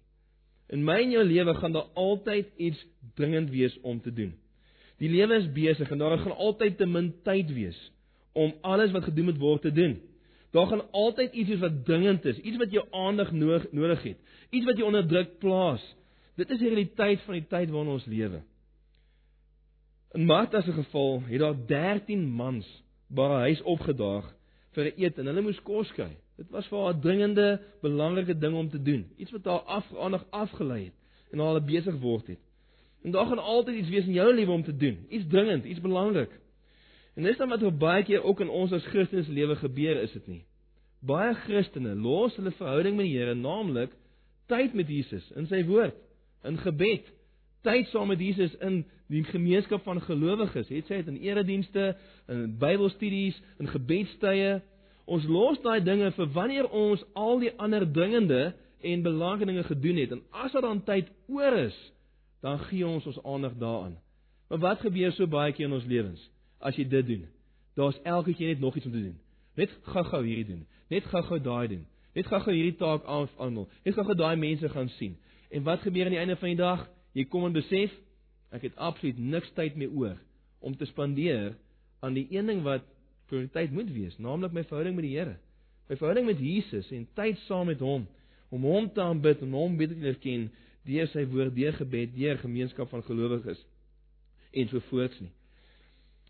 In 0.69 0.83
my 0.85 0.99
en 1.01 1.11
jou 1.11 1.23
lewe 1.25 1.53
gaan 1.57 1.73
daar 1.73 1.89
altyd 1.97 2.51
iets 2.57 2.85
dringend 3.17 3.49
wees 3.49 3.77
om 3.81 4.01
te 4.01 4.13
doen. 4.13 4.35
Die 4.99 5.09
lewe 5.09 5.39
is 5.39 5.47
besig 5.51 5.89
en 5.91 5.97
daar 5.97 6.17
gaan 6.17 6.35
altyd 6.35 6.77
te 6.77 6.85
min 6.85 7.13
tyd 7.23 7.51
wees 7.55 7.79
om 8.37 8.53
alles 8.61 8.91
wat 8.91 9.07
gedoen 9.09 9.31
moet 9.31 9.41
word 9.41 9.61
te 9.61 9.71
doen. 9.71 9.97
Daar 10.51 10.67
gaan 10.67 10.91
altyd 10.91 11.33
iets 11.33 11.49
wees 11.49 11.59
wat 11.59 11.85
dringend 11.85 12.25
is, 12.25 12.37
iets 12.37 12.57
wat 12.57 12.71
jou 12.71 12.85
aandag 12.91 13.31
nodig 13.31 14.03
het, 14.03 14.17
iets 14.49 14.65
wat 14.65 14.77
jou 14.77 14.87
onder 14.87 15.07
druk 15.07 15.37
plaas. 15.39 15.83
Dit 16.35 16.49
is 16.49 16.61
die 16.61 16.69
realiteit 16.69 17.21
van 17.25 17.37
die 17.39 17.47
tyd 17.49 17.73
waarin 17.73 17.95
ons 17.97 18.05
lewe. 18.05 18.41
In 20.17 20.25
Martha 20.25 20.61
se 20.61 20.73
geval 20.73 21.21
het 21.27 21.39
daar 21.39 21.57
13 21.67 22.23
mans 22.25 22.67
by 23.07 23.27
haar 23.29 23.47
huis 23.49 23.61
opgedaag 23.61 24.25
vir 24.73 24.85
'n 24.85 25.01
eet 25.01 25.17
en 25.17 25.25
hulle 25.25 25.41
moes 25.41 25.61
kos 25.61 25.91
kry. 25.93 26.13
Dit 26.39 26.49
was 26.55 26.67
vir 26.71 26.79
haar 26.79 26.93
'n 26.95 27.01
dringende, 27.01 27.61
belangrike 27.81 28.37
ding 28.37 28.55
om 28.55 28.69
te 28.69 28.81
doen. 28.81 29.07
Iets 29.17 29.31
wat 29.31 29.45
haar 29.45 29.59
afgeaandig 29.59 30.25
afgelei 30.29 30.83
het 30.83 30.97
en 31.31 31.39
haar 31.39 31.63
besig 31.63 31.99
word 31.99 32.27
het. 32.27 32.39
En 33.03 33.11
daar 33.11 33.25
gaan 33.25 33.39
altyd 33.39 33.75
iets 33.75 33.89
wees 33.89 34.05
in 34.05 34.13
jou 34.13 34.33
lewe 34.33 34.51
om 34.51 34.63
te 34.63 34.75
doen. 34.75 35.05
Iets 35.09 35.27
dringend, 35.27 35.65
iets 35.65 35.81
belangrik. 35.81 36.39
En 37.15 37.23
dis 37.23 37.37
dan 37.37 37.49
wat 37.49 37.63
op 37.63 37.79
baie 37.79 38.03
keer 38.03 38.23
ook 38.23 38.39
in 38.39 38.49
ons 38.49 38.71
as 38.71 38.85
Christene 38.85 39.23
se 39.23 39.31
lewe 39.31 39.55
gebeur, 39.55 40.01
is 40.01 40.11
dit 40.11 40.27
nie? 40.27 40.43
Baie 40.99 41.33
Christene 41.33 41.95
los 41.95 42.35
hulle 42.35 42.51
verhouding 42.51 42.95
met 42.95 43.05
die 43.05 43.17
Here, 43.17 43.33
naamlik 43.35 43.91
tyd 44.47 44.73
met 44.73 44.87
Jesus 44.87 45.31
in 45.35 45.47
sy 45.47 45.65
woord, 45.67 45.95
in 46.43 46.57
gebed, 46.57 47.11
tyd 47.61 47.87
saam 47.87 48.07
met 48.07 48.19
Jesus 48.19 48.55
in 48.63 48.85
die 49.07 49.23
gemeenskap 49.23 49.83
van 49.83 50.01
gelowiges. 50.01 50.69
Het 50.69 50.87
sy 50.87 51.01
dit 51.01 51.07
in 51.07 51.21
eredienste, 51.21 51.95
in 52.27 52.57
Bybelstudies, 52.59 53.41
in 53.59 53.67
gebedstye, 53.67 54.61
Ons 55.09 55.25
los 55.25 55.57
daai 55.63 55.79
dinge 55.81 56.11
vir 56.13 56.27
wanneer 56.35 56.67
ons 56.69 57.01
al 57.17 57.39
die 57.41 57.51
ander 57.57 57.85
dringende 57.91 58.51
en 58.85 59.05
belangrike 59.05 59.49
dinge 59.49 59.63
gedoen 59.67 59.97
het 60.03 60.11
en 60.15 60.21
as 60.43 60.53
daar 60.53 60.67
dan 60.67 60.83
tyd 60.85 61.09
oor 61.27 61.57
is, 61.65 61.77
dan 62.45 62.59
gee 62.69 62.85
ons 62.87 63.07
ons 63.09 63.23
aandag 63.23 63.55
daaraan. 63.59 63.97
Maar 64.49 64.61
wat 64.65 64.83
gebeur 64.85 65.11
so 65.11 65.27
baie 65.27 65.53
keer 65.53 65.67
in 65.67 65.77
ons 65.77 65.87
lewens 65.89 66.21
as 66.59 66.77
jy 66.77 66.85
dit 66.89 67.07
doen? 67.07 67.25
Daar's 67.79 67.97
elke 68.03 68.33
keer 68.33 68.53
net 68.53 68.59
nog 68.59 68.75
iets 68.75 68.85
om 68.85 68.91
te 68.91 69.01
doen. 69.01 69.17
Net 69.55 69.73
gou-gou 69.93 70.21
hierdie 70.25 70.45
doen. 70.45 70.67
Net 70.89 71.05
gou-gou 71.11 71.39
daai 71.39 71.67
doen. 71.67 71.83
Net 72.15 72.27
gou-gou 72.27 72.53
hierdie 72.53 72.77
taak 72.79 73.05
aanhandel. 73.05 73.67
Net 73.85 73.95
gou-gou 73.95 74.15
daai 74.17 74.35
mense 74.39 74.69
gaan 74.69 74.89
sien. 74.97 75.17
En 75.49 75.63
wat 75.63 75.81
gebeur 75.85 76.05
aan 76.05 76.15
die 76.15 76.21
einde 76.21 76.37
van 76.39 76.53
die 76.53 76.59
dag? 76.59 76.85
Jy 77.17 77.25
kom 77.29 77.47
en 77.47 77.55
besef 77.55 77.93
ek 78.53 78.65
het 78.65 78.77
absoluut 78.77 79.17
niks 79.17 79.51
tyd 79.57 79.77
meer 79.77 79.93
oor 79.93 80.17
om 80.65 80.75
te 80.77 80.85
spandeer 80.89 81.53
aan 82.01 82.17
die 82.17 82.27
een 82.33 82.49
ding 82.49 82.63
wat 82.65 82.85
prioriteit 83.29 83.71
moet 83.71 83.89
wees, 83.93 84.17
naamlik 84.17 84.55
my 84.55 84.63
verhouding 84.67 84.97
met 84.97 85.07
die 85.07 85.15
Here. 85.15 85.37
My 85.89 85.97
verhouding 85.97 86.27
met 86.29 86.41
Jesus 86.43 86.89
en 86.95 87.07
tyd 87.17 87.37
saam 87.47 87.69
met 87.71 87.81
hom 87.81 88.07
om 88.49 88.65
hom 88.65 88.89
te 88.93 89.01
aanbid 89.01 89.41
en 89.45 89.53
hom 89.53 89.77
beter 89.77 89.95
te 89.95 90.05
leer 90.07 90.17
ken 90.21 90.47
deur 90.89 91.09
sy 91.11 91.25
woord, 91.29 91.53
deur 91.53 91.75
gebed, 91.77 92.15
deur 92.15 92.39
gemeenskap 92.41 92.89
van 92.89 93.03
gelowiges 93.05 93.59
en 94.57 94.69
so 94.71 94.81
voorts 94.89 95.19
nie. 95.21 95.31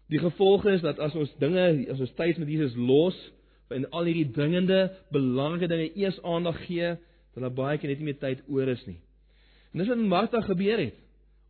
Die 0.10 0.20
gevolg 0.20 0.66
is 0.72 0.82
dat 0.82 1.00
as 1.00 1.16
ons 1.16 1.32
dinge, 1.40 1.66
as 1.92 2.00
ons 2.02 2.16
tyd 2.18 2.40
met 2.42 2.50
Jesus 2.50 2.76
los 2.76 3.18
en 3.70 3.86
al 3.94 4.10
hierdie 4.10 4.32
dringende, 4.34 4.88
belangrike 5.14 5.70
dinge 5.70 5.92
eers 6.02 6.18
aandag 6.26 6.58
gee, 6.66 6.96
dan 7.36 7.46
daar 7.46 7.54
baie 7.54 7.78
keer 7.78 7.94
net 7.94 8.02
nie 8.02 8.10
meer 8.10 8.18
tyd 8.22 8.42
oor 8.50 8.72
is 8.74 8.82
nie. 8.90 8.98
En 9.70 9.84
dis 9.84 9.92
wat 9.92 10.02
met 10.02 10.10
Martha 10.10 10.42
gebeur 10.48 10.82
het. 10.82 10.98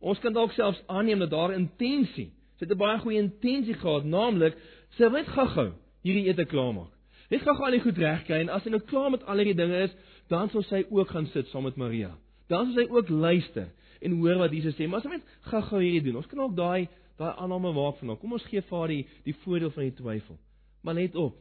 Ons 0.00 0.20
kan 0.20 0.36
dalk 0.36 0.52
selfs 0.52 0.82
aanneem 0.92 1.24
dat 1.24 1.32
daar 1.32 1.54
intensie, 1.56 2.28
sy 2.58 2.66
het 2.66 2.72
'n 2.72 2.78
baie 2.78 2.98
goeie 3.00 3.22
intensie 3.22 3.74
gehad, 3.74 4.04
naamlik 4.04 4.56
Wil 4.98 5.12
net 5.14 5.28
gou-gou 5.32 5.70
hierdie 6.04 6.26
ete 6.28 6.46
klaarmaak. 6.48 6.92
Net 7.30 7.44
gou-gou 7.46 7.66
al 7.66 7.76
die 7.76 7.82
goed 7.84 7.98
regkry 8.00 8.40
en 8.42 8.50
as 8.52 8.64
sy 8.64 8.72
nou 8.72 8.80
klaar 8.88 9.12
met 9.14 9.22
al 9.28 9.42
hierdie 9.42 9.58
dinge 9.58 9.84
is, 9.86 9.92
dan 10.32 10.50
sal 10.52 10.64
sy 10.66 10.82
ook 10.90 11.12
gaan 11.14 11.28
sit 11.34 11.48
saam 11.50 11.66
met 11.68 11.78
Maria. 11.80 12.10
Dan 12.50 12.70
sal 12.70 12.82
sy 12.82 12.86
ook 12.90 13.12
luister 13.12 13.70
en 14.00 14.16
hoor 14.18 14.40
wat 14.42 14.54
Jesus 14.56 14.76
sê. 14.78 14.88
Maar 14.88 15.02
as 15.02 15.08
sy 15.08 15.14
net 15.14 15.36
gou-gou 15.50 15.82
hierdie 15.82 16.04
doen, 16.08 16.20
ons 16.22 16.30
kan 16.30 16.42
ook 16.46 16.56
daai 16.58 16.88
daai 17.20 17.34
aanname 17.36 17.74
maak 17.76 17.98
van 18.00 18.12
hom. 18.12 18.18
Kom 18.20 18.32
ons 18.32 18.46
gee 18.48 18.64
vir 18.64 18.78
haar 18.78 18.92
die 18.92 19.02
die 19.26 19.36
voordeel 19.44 19.72
van 19.74 19.86
die 19.86 19.96
twyfel. 19.98 20.38
Maar 20.82 20.96
let 20.96 21.18
op. 21.20 21.36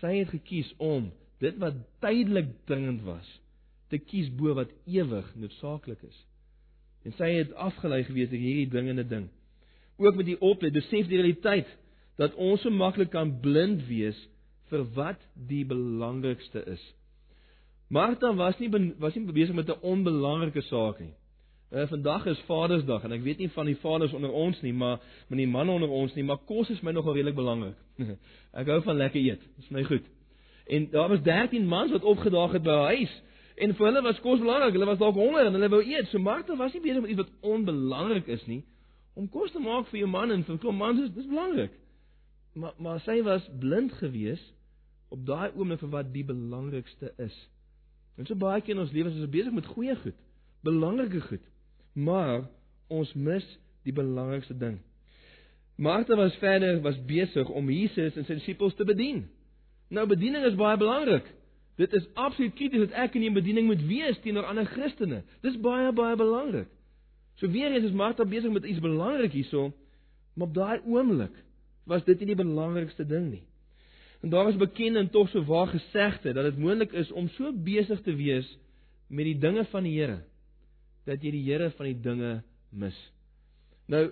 Sy 0.00 0.16
het 0.16 0.32
gekies 0.34 0.72
om 0.82 1.12
dit 1.42 1.58
wat 1.62 1.78
tydelik 2.02 2.50
dringend 2.66 3.04
was 3.06 3.28
te 3.92 4.00
kies 4.00 4.30
bo 4.32 4.54
wat 4.56 4.72
ewig 4.88 5.28
noodsaaklik 5.36 6.00
is. 6.08 6.18
En 7.04 7.14
sy 7.18 7.28
het 7.34 7.52
afgelei 7.60 8.02
gewees 8.06 8.30
deur 8.30 8.40
hierdie 8.40 8.70
dringende 8.72 9.04
ding. 9.04 9.26
Ook 10.00 10.16
met 10.16 10.30
die 10.30 10.38
oplet, 10.40 10.72
besef 10.72 11.10
die 11.10 11.20
realiteit 11.20 11.68
dat 12.22 12.34
ons 12.38 12.62
so 12.62 12.70
maklik 12.70 13.10
kan 13.10 13.34
blind 13.42 13.82
wees 13.88 14.18
vir 14.70 14.84
wat 14.96 15.22
die 15.48 15.64
belangrikste 15.68 16.62
is. 16.70 16.82
Martha 17.92 18.32
was 18.38 18.60
nie 18.60 18.70
was 19.02 19.16
nie 19.16 19.26
besig 19.26 19.54
met 19.54 19.68
'n 19.68 19.82
onbelangrike 19.94 20.62
saak 20.68 21.00
nie. 21.00 21.14
Uh, 21.72 21.86
vandag 21.88 22.26
is 22.26 22.40
Vadersdag 22.46 23.04
en 23.04 23.12
ek 23.12 23.22
weet 23.22 23.38
nie 23.38 23.50
van 23.50 23.66
die 23.66 23.76
vaders 23.76 24.12
onder 24.12 24.32
ons 24.32 24.60
nie, 24.60 24.72
maar 24.72 25.00
met 25.28 25.38
die 25.38 25.46
manne 25.46 25.72
onder 25.72 25.88
ons 25.88 26.14
nie, 26.14 26.24
maar 26.24 26.38
kos 26.46 26.70
is 26.70 26.82
my 26.82 26.92
nogal 26.92 27.14
redelik 27.14 27.34
belangrik. 27.34 27.76
ek 28.60 28.66
hou 28.66 28.82
van 28.82 28.96
lekker 28.96 29.20
eet. 29.20 29.40
Dis 29.56 29.70
my 29.70 29.82
goed. 29.82 30.04
En 30.66 30.90
daar 30.90 31.08
was 31.08 31.22
13 31.22 31.66
mans 31.66 31.90
wat 31.90 32.02
opgedaag 32.02 32.52
het 32.52 32.62
by 32.62 32.70
haar 32.70 32.94
huis 32.96 33.22
en 33.56 33.74
vir 33.74 33.86
hulle 33.86 34.02
was 34.02 34.20
kos 34.20 34.38
belangrik. 34.38 34.72
Hulle 34.72 34.86
was 34.86 34.98
dalk 34.98 35.14
honger 35.14 35.46
en 35.46 35.52
hulle 35.52 35.68
wou 35.68 35.82
eet. 35.82 36.08
So 36.08 36.18
Martha 36.18 36.56
was 36.56 36.72
nie 36.72 36.80
besig 36.80 37.00
met 37.00 37.10
iets 37.10 37.24
wat 37.24 37.32
onbelangrik 37.40 38.26
is 38.26 38.46
nie. 38.46 38.64
Om 39.14 39.28
kos 39.28 39.52
te 39.52 39.60
maak 39.60 39.88
vir 39.88 39.98
jou 39.98 40.08
man 40.08 40.30
en 40.30 40.44
vir 40.44 40.54
'n 40.54 40.58
klomp 40.58 40.78
mans 40.78 41.00
is 41.00 41.14
dis 41.14 41.26
belangrik 41.26 41.72
maar 42.52 42.74
maar 42.76 43.00
sy 43.00 43.22
was 43.22 43.48
blind 43.58 43.92
gewees 43.92 44.42
op 45.12 45.26
daai 45.26 45.50
oomblik 45.54 45.80
vir 45.80 45.92
wat 45.92 46.12
die 46.12 46.24
belangrikste 46.24 47.12
is. 47.20 47.34
En 48.16 48.26
so 48.28 48.36
baie 48.36 48.60
keer 48.60 48.76
in 48.76 48.84
ons 48.84 48.92
lewens 48.92 49.16
is 49.16 49.24
ons 49.26 49.32
besig 49.32 49.52
met 49.56 49.68
goeie 49.74 49.96
goed, 50.02 50.16
belangrike 50.64 51.20
goed, 51.28 51.44
maar 51.92 52.48
ons 52.92 53.12
mis 53.14 53.46
die 53.86 53.94
belangrikste 53.96 54.56
ding. 54.56 54.78
Martha 55.76 56.16
was 56.16 56.36
verder 56.40 56.80
was 56.84 56.98
besig 57.08 57.48
om 57.48 57.70
Jesus 57.72 58.16
en 58.16 58.28
sy 58.28 58.36
disippels 58.38 58.76
te 58.78 58.84
bedien. 58.88 59.24
Nou 59.92 60.04
bediening 60.08 60.44
is 60.48 60.56
baie 60.56 60.76
belangrik. 60.80 61.26
Dit 61.80 61.94
is 61.96 62.04
absoluut 62.20 62.54
krities 62.56 62.84
dat 62.86 62.98
ek 63.06 63.16
in 63.16 63.24
'n 63.30 63.34
bediening 63.34 63.66
moet 63.66 63.82
wees 63.86 64.20
teenoor 64.20 64.44
ander 64.44 64.66
Christene. 64.66 65.22
Dis 65.40 65.56
baie 65.60 65.92
baie 65.92 66.16
belangrik. 66.16 66.68
So 67.36 67.48
weer 67.48 67.72
eens 67.72 67.84
is 67.84 67.92
Martha 67.92 68.24
besig 68.24 68.52
met 68.52 68.64
iets 68.64 68.80
belangrik 68.80 69.32
hierso, 69.32 69.72
maar 70.34 70.48
op 70.48 70.54
daai 70.54 70.80
oomblik 70.84 71.32
was 71.88 72.04
dit 72.04 72.20
nie 72.20 72.32
die 72.32 72.38
belangrikste 72.38 73.06
ding 73.08 73.30
nie. 73.30 73.42
En 74.22 74.30
daar 74.30 74.48
is 74.48 74.58
bekend 74.58 74.96
en 74.96 75.10
tog 75.10 75.28
so 75.32 75.42
waar 75.44 75.66
gesegde 75.66 76.32
dat 76.32 76.44
dit 76.44 76.58
moontlik 76.58 76.92
is 76.92 77.10
om 77.12 77.28
so 77.28 77.52
besig 77.52 78.00
te 78.02 78.14
wees 78.14 78.46
met 79.08 79.26
die 79.26 79.38
dinge 79.38 79.64
van 79.64 79.82
die 79.82 79.96
Here 79.98 80.22
dat 81.04 81.22
jy 81.22 81.32
die 81.34 81.44
Here 81.48 81.70
van 81.74 81.88
die 81.88 81.98
dinge 81.98 82.32
mis. 82.70 82.98
Nou, 83.90 84.04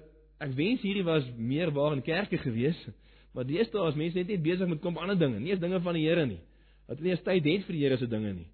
ek 0.42 0.54
wens 0.58 0.82
hierdie 0.82 1.06
was 1.06 1.28
meer 1.38 1.70
waar 1.76 1.94
in 1.94 2.02
kerke 2.02 2.40
gewees, 2.42 2.78
maar 3.30 3.46
deesdae 3.46 3.86
is 3.92 3.98
mense 3.98 4.18
net 4.18 4.32
nie 4.32 4.40
besig 4.42 4.68
met 4.68 4.80
kom 4.82 4.98
ander 4.98 5.18
dinge, 5.18 5.38
nie 5.38 5.54
eens 5.54 5.62
dinge 5.62 5.78
van 5.84 5.94
die 5.94 6.08
Here 6.08 6.26
nie. 6.26 6.40
Dat 6.88 6.98
hulle 6.98 7.06
nie 7.06 7.14
eens 7.14 7.26
tyd 7.26 7.46
het 7.46 7.68
vir 7.68 7.76
die 7.76 7.84
Here 7.84 8.00
se 8.00 8.10
dinge 8.10 8.34
nie. 8.34 8.48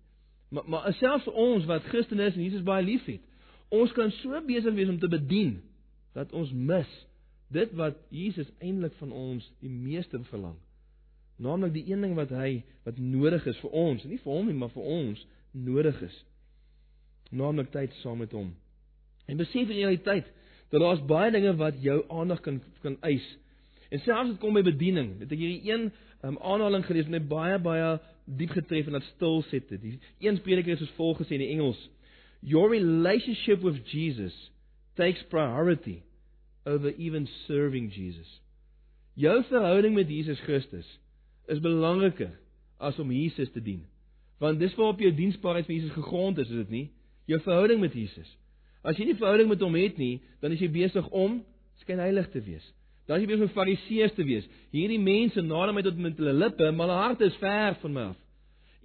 Maar 0.52 0.68
maar 0.68 0.92
selfs 1.00 1.30
ons 1.32 1.64
wat 1.66 1.88
Christen 1.88 2.20
is 2.20 2.36
en 2.36 2.44
Jesus 2.44 2.66
baie 2.66 2.84
liefhet, 2.84 3.24
ons 3.72 3.92
kan 3.96 4.12
so 4.20 4.40
besig 4.46 4.76
wees 4.76 4.92
om 4.92 5.00
te 5.00 5.08
bedien 5.10 5.56
dat 6.14 6.32
ons 6.36 6.52
mis 6.52 6.90
dit 7.52 7.72
wat 7.78 7.98
Jesus 8.08 8.48
eintlik 8.58 8.94
van 8.98 9.12
ons 9.12 9.44
die 9.60 9.70
meeste 9.70 10.18
verlang. 10.30 10.56
Naamlik 11.36 11.74
die 11.74 11.84
een 11.90 12.00
ding 12.00 12.14
wat 12.16 12.32
hy 12.32 12.62
wat 12.86 12.98
nodig 12.98 13.44
is 13.46 13.58
vir 13.60 13.74
ons, 13.76 14.04
nie 14.04 14.18
vir 14.22 14.32
hom 14.32 14.48
nie, 14.48 14.56
maar 14.56 14.72
vir 14.72 14.82
ons 14.82 15.26
nodig 15.52 15.98
is. 16.06 16.16
Naamlik 17.30 17.70
tyd 17.74 17.94
saam 18.00 18.22
met 18.24 18.32
hom. 18.32 18.54
En 19.26 19.38
besef 19.38 19.68
in 19.68 19.76
realiteit 19.76 20.28
dat 20.72 20.80
daar's 20.82 21.02
baie 21.06 21.30
dinge 21.30 21.52
wat 21.60 21.78
jou 21.82 22.00
aandag 22.10 22.40
kan 22.40 22.60
kan 22.82 22.96
eis. 23.06 23.26
En 23.90 24.02
selfs 24.02 24.32
dit 24.32 24.40
kom 24.42 24.56
by 24.56 24.64
bediening. 24.66 25.18
Dit 25.20 25.34
ek 25.36 25.42
hierdie 25.42 25.70
een 25.70 25.90
um, 26.26 26.38
aanhaling 26.38 26.86
gelees 26.86 27.10
met 27.10 27.28
baie 27.28 27.58
baie 27.62 27.96
diep 28.24 28.56
getref 28.56 28.88
en 28.88 28.98
dat 28.98 29.06
stil 29.12 29.44
dit. 29.50 29.76
Die 29.82 29.98
een 30.24 30.40
prediker 30.42 30.74
het 30.74 30.82
soos 30.82 30.96
volg 30.98 31.20
gesê 31.22 31.36
in 31.36 31.44
die 31.44 31.52
Engels: 31.54 31.78
Your 32.40 32.70
relationship 32.70 33.62
with 33.62 33.84
Jesus 33.86 34.34
takes 34.96 35.22
priority 35.30 36.00
over 36.66 36.94
even 36.98 37.28
serving 37.46 37.92
Jesus. 37.94 38.28
Jou 39.14 39.36
verhouding 39.48 39.94
met 39.94 40.08
Jesus 40.10 40.40
Christus 40.44 40.86
is 41.46 41.60
belangriker 41.62 42.34
as 42.82 42.98
om 42.98 43.12
Jesus 43.12 43.50
te 43.54 43.62
dien. 43.62 43.84
Want 44.42 44.60
dis 44.60 44.74
waarop 44.76 45.00
jou 45.00 45.12
diensbaarheid 45.14 45.68
vir 45.68 45.78
Jesus 45.78 45.94
gegrond 45.94 46.38
is, 46.42 46.50
is 46.50 46.64
dit 46.66 46.74
nie? 46.74 46.86
Jou 47.30 47.38
verhouding 47.44 47.80
met 47.80 47.94
Jesus. 47.96 48.28
As 48.84 48.98
jy 48.98 49.06
nie 49.08 49.16
verhouding 49.18 49.48
met 49.50 49.62
hom 49.64 49.78
het 49.78 49.96
nie, 49.98 50.18
dan 50.42 50.52
is 50.52 50.60
jy 50.60 50.68
besig 50.74 51.06
om 51.14 51.40
skyn 51.80 52.02
heilig 52.02 52.28
te 52.34 52.42
wees. 52.44 52.66
Dan 53.06 53.16
is 53.18 53.24
jy 53.24 53.30
besig 53.30 53.46
om 53.46 53.54
fariseërs 53.54 54.14
te 54.18 54.26
wees. 54.26 54.46
Hierdie 54.74 55.00
mense 55.00 55.42
nader 55.42 55.74
my 55.74 55.84
tot 55.86 55.98
met 56.02 56.18
hulle 56.20 56.34
lippe, 56.36 56.68
maar 56.74 56.90
hulle 56.90 57.00
harte 57.00 57.30
is 57.30 57.38
ver 57.40 57.78
van 57.80 57.94
my 57.94 58.04
af. 58.10 58.20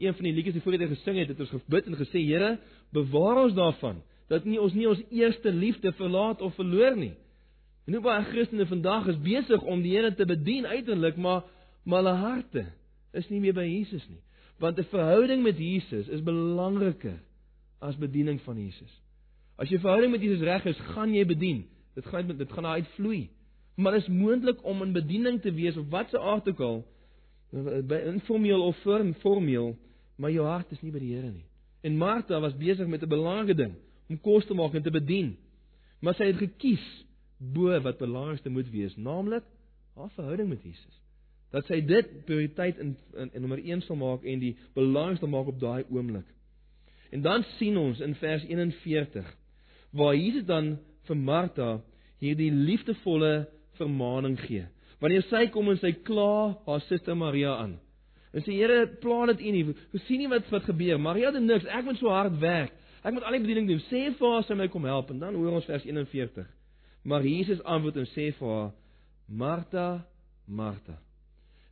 Een 0.01 0.15
van 0.17 0.25
die 0.25 0.33
liedjies 0.33 0.55
wat 0.57 0.65
voorheen 0.65 0.93
gesing 0.95 1.19
het, 1.19 1.33
het 1.33 1.43
ons 1.43 1.53
gebid 1.53 1.89
en 1.89 1.97
gesê, 1.99 2.23
Here, 2.25 2.55
bewaar 2.93 3.43
ons 3.43 3.57
daarvan 3.57 3.99
dat 4.31 4.45
nie 4.47 4.61
ons 4.63 4.73
nie 4.73 4.87
ons 4.87 5.01
eerste 5.11 5.51
liefde 5.51 5.91
verlaat 5.97 6.41
of 6.41 6.55
verloor 6.55 6.95
nie. 6.95 7.11
En 7.91 7.97
hoe 7.97 8.05
baie 8.05 8.23
Christene 8.23 8.63
vandag 8.69 9.09
is 9.11 9.17
besig 9.19 9.63
om 9.67 9.81
die 9.83 9.89
Here 9.91 10.13
te 10.15 10.23
bedien 10.25 10.63
uiterlik, 10.65 11.17
maar 11.19 11.43
maar 11.83 11.97
hulle 11.99 12.13
harte 12.21 12.61
is 13.11 13.27
nie 13.27 13.41
meer 13.43 13.55
by 13.57 13.65
Jesus 13.67 14.05
nie. 14.07 14.21
Want 14.63 14.79
'n 14.79 14.87
verhouding 14.93 15.43
met 15.43 15.57
Jesus 15.57 16.07
is 16.07 16.23
belangriker 16.23 17.19
as 17.81 17.97
bediening 17.97 18.39
van 18.45 18.55
Jesus. 18.55 19.01
As 19.57 19.69
jy 19.69 19.79
verhouding 19.79 20.11
met 20.11 20.21
Jesus 20.21 20.39
reg 20.39 20.65
is, 20.65 20.79
gaan 20.95 21.13
jy 21.13 21.25
bedien. 21.25 21.65
Dit 21.95 22.05
gaan 22.05 22.37
dit 22.37 22.51
gaan 22.51 22.65
uitvloei. 22.65 23.29
Maar 23.75 23.95
is 23.95 24.07
moontlik 24.07 24.63
om 24.63 24.81
in 24.81 24.93
bediening 24.93 25.41
te 25.41 25.51
wees 25.51 25.77
of 25.77 25.89
wat 25.89 26.09
se 26.09 26.19
aard 26.19 26.47
ook 26.47 26.59
al, 26.59 26.85
by 27.83 28.01
informeel 28.05 28.61
of 28.61 28.77
formeel, 29.19 29.77
maar 30.15 30.31
jou 30.31 30.47
hart 30.47 30.71
is 30.71 30.81
nie 30.81 30.91
by 30.91 30.99
die 30.99 31.15
Here 31.15 31.31
nie. 31.31 31.45
En 31.81 31.97
Martha 31.97 32.39
was 32.39 32.57
besig 32.57 32.87
met 32.87 33.03
'n 33.03 33.09
belangrike 33.09 33.55
ding, 33.55 33.75
om 34.09 34.21
kos 34.21 34.45
te 34.45 34.53
maak 34.53 34.73
en 34.73 34.81
te 34.81 34.91
bedien. 34.91 35.37
Maar 35.99 36.13
sy 36.13 36.23
het 36.23 36.37
gekies 36.37 37.05
bo 37.41 37.73
wat 37.81 37.97
belangrikste 37.97 38.53
moet 38.53 38.69
wees, 38.71 38.95
naamlik 38.95 39.45
haar 39.97 40.11
verhouding 40.15 40.49
met 40.49 40.63
Jesus 40.63 41.01
dat 41.51 41.67
sy 41.67 41.81
dit 41.83 42.11
prioriteit 42.27 42.79
in 42.79 42.95
in, 43.19 43.31
in 43.35 43.43
nommer 43.43 43.59
1 43.59 43.83
sal 43.85 43.99
maak 43.99 44.23
en 44.23 44.39
die 44.39 44.53
belangrikste 44.75 45.27
maak 45.27 45.51
op 45.51 45.59
daai 45.59 45.83
oomblik. 45.91 46.27
En 47.11 47.23
dan 47.25 47.43
sien 47.57 47.77
ons 47.77 47.99
in 47.99 48.15
vers 48.15 48.45
41 48.47 49.27
waar 49.91 50.15
Jesus 50.15 50.45
dan 50.47 50.77
vir 51.09 51.17
Martha 51.17 51.71
hierdie 52.23 52.51
liefdevolle 52.51 53.49
vermaaning 53.79 54.37
gee. 54.45 54.63
Wanneer 55.01 55.25
sy 55.27 55.47
kom 55.51 55.67
en 55.73 55.79
sy 55.81 55.91
kla 56.07 56.55
haar 56.67 56.83
suster 56.87 57.17
Maria 57.17 57.57
aan. 57.59 57.75
En 58.31 58.45
sê 58.45 58.55
Here, 58.55 58.85
pla 59.01 59.25
dit 59.33 59.41
U 59.41 59.51
nie. 59.51 59.63
Jy 59.91 60.01
sien 60.05 60.21
nie 60.23 60.29
wat 60.31 60.47
wat 60.53 60.69
gebeur. 60.69 61.01
Maria 61.01 61.33
doen 61.35 61.49
niks. 61.49 61.67
Ek 61.67 61.83
moet 61.83 61.99
so 61.99 62.13
hard 62.13 62.37
werk. 62.39 62.71
Ek 63.03 63.11
moet 63.11 63.25
al 63.27 63.35
die 63.35 63.43
bediening 63.43 63.67
doen. 63.67 63.81
Sê 63.89 64.05
vir 64.15 64.35
haar 64.37 64.45
sy 64.47 64.55
my 64.55 64.69
kom 64.71 64.87
help 64.87 65.11
en 65.11 65.19
dan 65.19 65.35
hoor 65.35 65.57
ons 65.59 65.67
vers 65.67 65.83
41. 65.83 66.47
Maar 67.03 67.25
Jesus 67.25 67.63
antwoord 67.63 67.95
en 67.95 68.09
sê 68.13 68.31
vir 68.37 68.47
haar: 68.47 68.71
Martha, 69.27 70.05
Martha. 70.45 70.99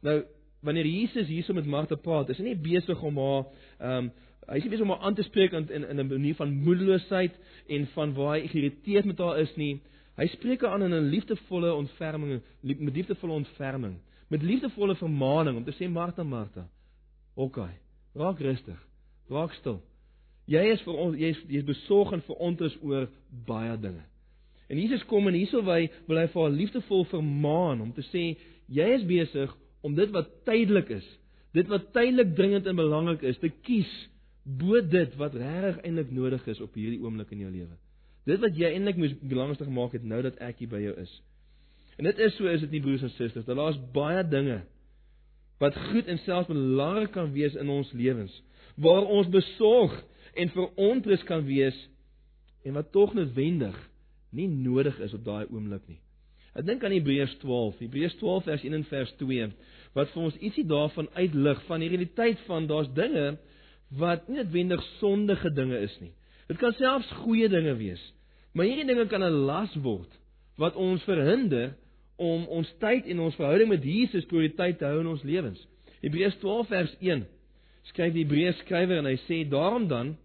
Nou, 0.01 0.23
wanneer 0.59 0.85
Jesus 0.85 1.27
hierso 1.27 1.53
met 1.53 1.65
Martha 1.65 1.95
praat, 1.95 2.29
is 2.29 2.37
hy 2.37 2.49
nie 2.49 2.57
besig 2.57 3.01
om 3.03 3.17
haar 3.17 3.45
ehm 3.79 4.09
um, 4.09 4.11
hy 4.49 4.57
is 4.57 4.65
nie 4.65 4.71
besig 4.73 4.87
om 4.87 4.95
haar 4.95 5.05
aan 5.05 5.13
te 5.13 5.23
spreek 5.27 5.53
in 5.53 5.67
in 5.69 5.99
'n 5.99 6.07
manier 6.07 6.35
van 6.35 6.53
moedeloosheid 6.65 7.35
en 7.67 7.87
van 7.87 8.13
waar 8.13 8.33
hy 8.35 8.47
geïrriteerd 8.47 9.05
met 9.05 9.19
haar 9.19 9.39
is 9.39 9.55
nie. 9.55 9.81
Hy 10.17 10.27
spreek 10.27 10.61
haar 10.61 10.71
aan 10.71 10.83
in 10.83 10.93
'n 10.93 11.09
liefdevolle 11.09 11.73
ontferming, 11.73 12.41
met 12.61 12.95
liefdevolle 12.95 13.33
ontferming, 13.33 13.99
met 14.27 14.41
liefdevolle 14.41 14.95
vermaaning 14.95 15.57
om 15.57 15.63
te 15.63 15.71
sê 15.71 15.89
Martha, 15.89 16.23
Martha. 16.23 16.67
OK. 17.35 17.57
Raak 18.15 18.39
rustig. 18.39 18.79
Raak 19.29 19.53
stil. 19.53 19.81
Jy 20.45 20.63
is 20.73 20.81
vir 20.81 20.93
ons 20.93 21.17
jy 21.17 21.29
is 21.29 21.41
jy 21.47 21.57
is 21.57 21.67
besorg 21.67 22.11
en 22.11 22.21
verontrus 22.21 22.77
oor 22.81 23.07
baie 23.45 23.77
dinge. 23.77 24.03
En 24.69 24.77
Jesus 24.77 25.03
kom 25.09 25.27
en 25.27 25.37
hierso 25.37 25.63
wy 25.65 25.87
wil 26.07 26.21
hy 26.21 26.27
vir 26.29 26.43
haar 26.43 26.53
liefdevol 26.53 27.07
vermaan 27.09 27.81
om 27.81 27.93
te 27.95 28.05
sê 28.11 28.25
jy 28.69 28.87
is 28.99 29.05
besig 29.09 29.53
om 29.85 29.95
dit 29.97 30.11
wat 30.13 30.29
tydelik 30.45 30.91
is, 30.93 31.05
dit 31.57 31.69
wat 31.71 31.89
tydelik 31.95 32.35
dringend 32.37 32.67
en 32.69 32.77
belangrik 32.77 33.23
is, 33.25 33.39
te 33.41 33.49
kies 33.65 33.89
bo 34.59 34.81
dit 34.81 35.15
wat 35.17 35.37
regtig 35.37 35.79
eintlik 35.85 36.11
nodig 36.13 36.45
is 36.51 36.61
op 36.61 36.77
hierdie 36.77 37.01
oomblik 37.01 37.31
in 37.33 37.45
jou 37.45 37.51
lewe. 37.53 37.75
Dit 38.29 38.41
wat 38.43 38.57
jy 38.57 38.69
eintlik 38.75 38.99
moes 39.01 39.15
belangrikste 39.21 39.65
gemaak 39.65 39.95
het 39.97 40.05
nou 40.05 40.21
dat 40.25 40.37
ek 40.43 40.61
hier 40.61 40.71
by 40.71 40.81
jou 40.83 40.93
is. 41.01 41.11
En 41.97 42.07
dit 42.07 42.21
is 42.23 42.35
so 42.37 42.47
is 42.47 42.61
dit 42.63 42.77
nie 42.77 42.83
broers 42.83 43.03
en 43.03 43.13
susters, 43.15 43.45
dat 43.45 43.57
daar's 43.57 43.79
baie 43.95 44.23
dinge 44.27 44.61
wat 45.59 45.75
goed 45.89 46.07
en 46.07 46.21
selfs 46.23 46.47
belangrik 46.47 47.11
kan 47.11 47.33
wees 47.35 47.57
in 47.59 47.67
ons 47.73 47.89
lewens, 47.91 48.31
waar 48.79 49.03
ons 49.03 49.27
besorg 49.27 49.97
en 50.39 50.51
verontrus 50.53 51.25
kan 51.27 51.43
wees 51.43 51.75
en 52.63 52.77
wat 52.77 52.93
tog 52.95 53.11
noodwendig 53.17 53.75
nie 54.35 54.47
nodig 54.47 54.99
is 54.99 55.13
op 55.13 55.25
daai 55.25 55.45
oomblik 55.49 55.87
nie. 55.87 55.99
Ek 56.57 56.65
dink 56.65 56.83
aan 56.83 56.93
Hebreërs 56.95 57.35
12, 57.43 57.79
Hebreërs 57.83 58.15
12 58.19 58.47
vers 58.49 58.63
1 58.67 58.77
en 58.77 58.85
vers 58.89 59.11
2 59.21 59.49
wat 59.97 60.11
vir 60.13 60.23
ons 60.23 60.37
ietsie 60.45 60.65
daarvan 60.69 61.09
uitlig 61.15 61.61
van 61.67 61.81
die 61.81 61.89
realiteit 61.89 62.41
van 62.47 62.67
daar's 62.69 62.89
dinge 62.97 63.37
wat 63.97 64.27
nie 64.29 64.37
noodwendig 64.37 64.81
sondige 64.99 65.49
dinge 65.53 65.79
is 65.81 65.95
nie. 66.01 66.11
Dit 66.49 66.59
kan 66.61 66.73
selfs 66.77 67.09
goeie 67.23 67.49
dinge 67.49 67.75
wees. 67.77 68.01
Maar 68.53 68.69
hierdie 68.69 68.85
dinge 68.89 69.07
kan 69.09 69.23
'n 69.23 69.45
las 69.49 69.73
word 69.75 70.09
wat 70.57 70.75
ons 70.75 71.03
verhinder 71.03 71.75
om 72.17 72.47
ons 72.47 72.69
tyd 72.79 73.07
en 73.07 73.19
ons 73.19 73.35
verhouding 73.35 73.69
met 73.69 73.83
Jesus 73.83 74.25
prioriteit 74.25 74.77
te 74.77 74.85
hou 74.85 74.99
in 74.99 75.07
ons 75.07 75.23
lewens. 75.23 75.59
Hebreërs 76.01 76.37
12 76.41 76.67
vers 76.67 76.95
1 76.99 77.25
skryf 77.83 78.13
die 78.13 78.25
Hebreërs 78.25 78.59
skrywer 78.65 78.97
en 78.97 79.05
hy 79.05 79.17
sê 79.27 79.49
daarom 79.49 79.87
dan 79.87 80.17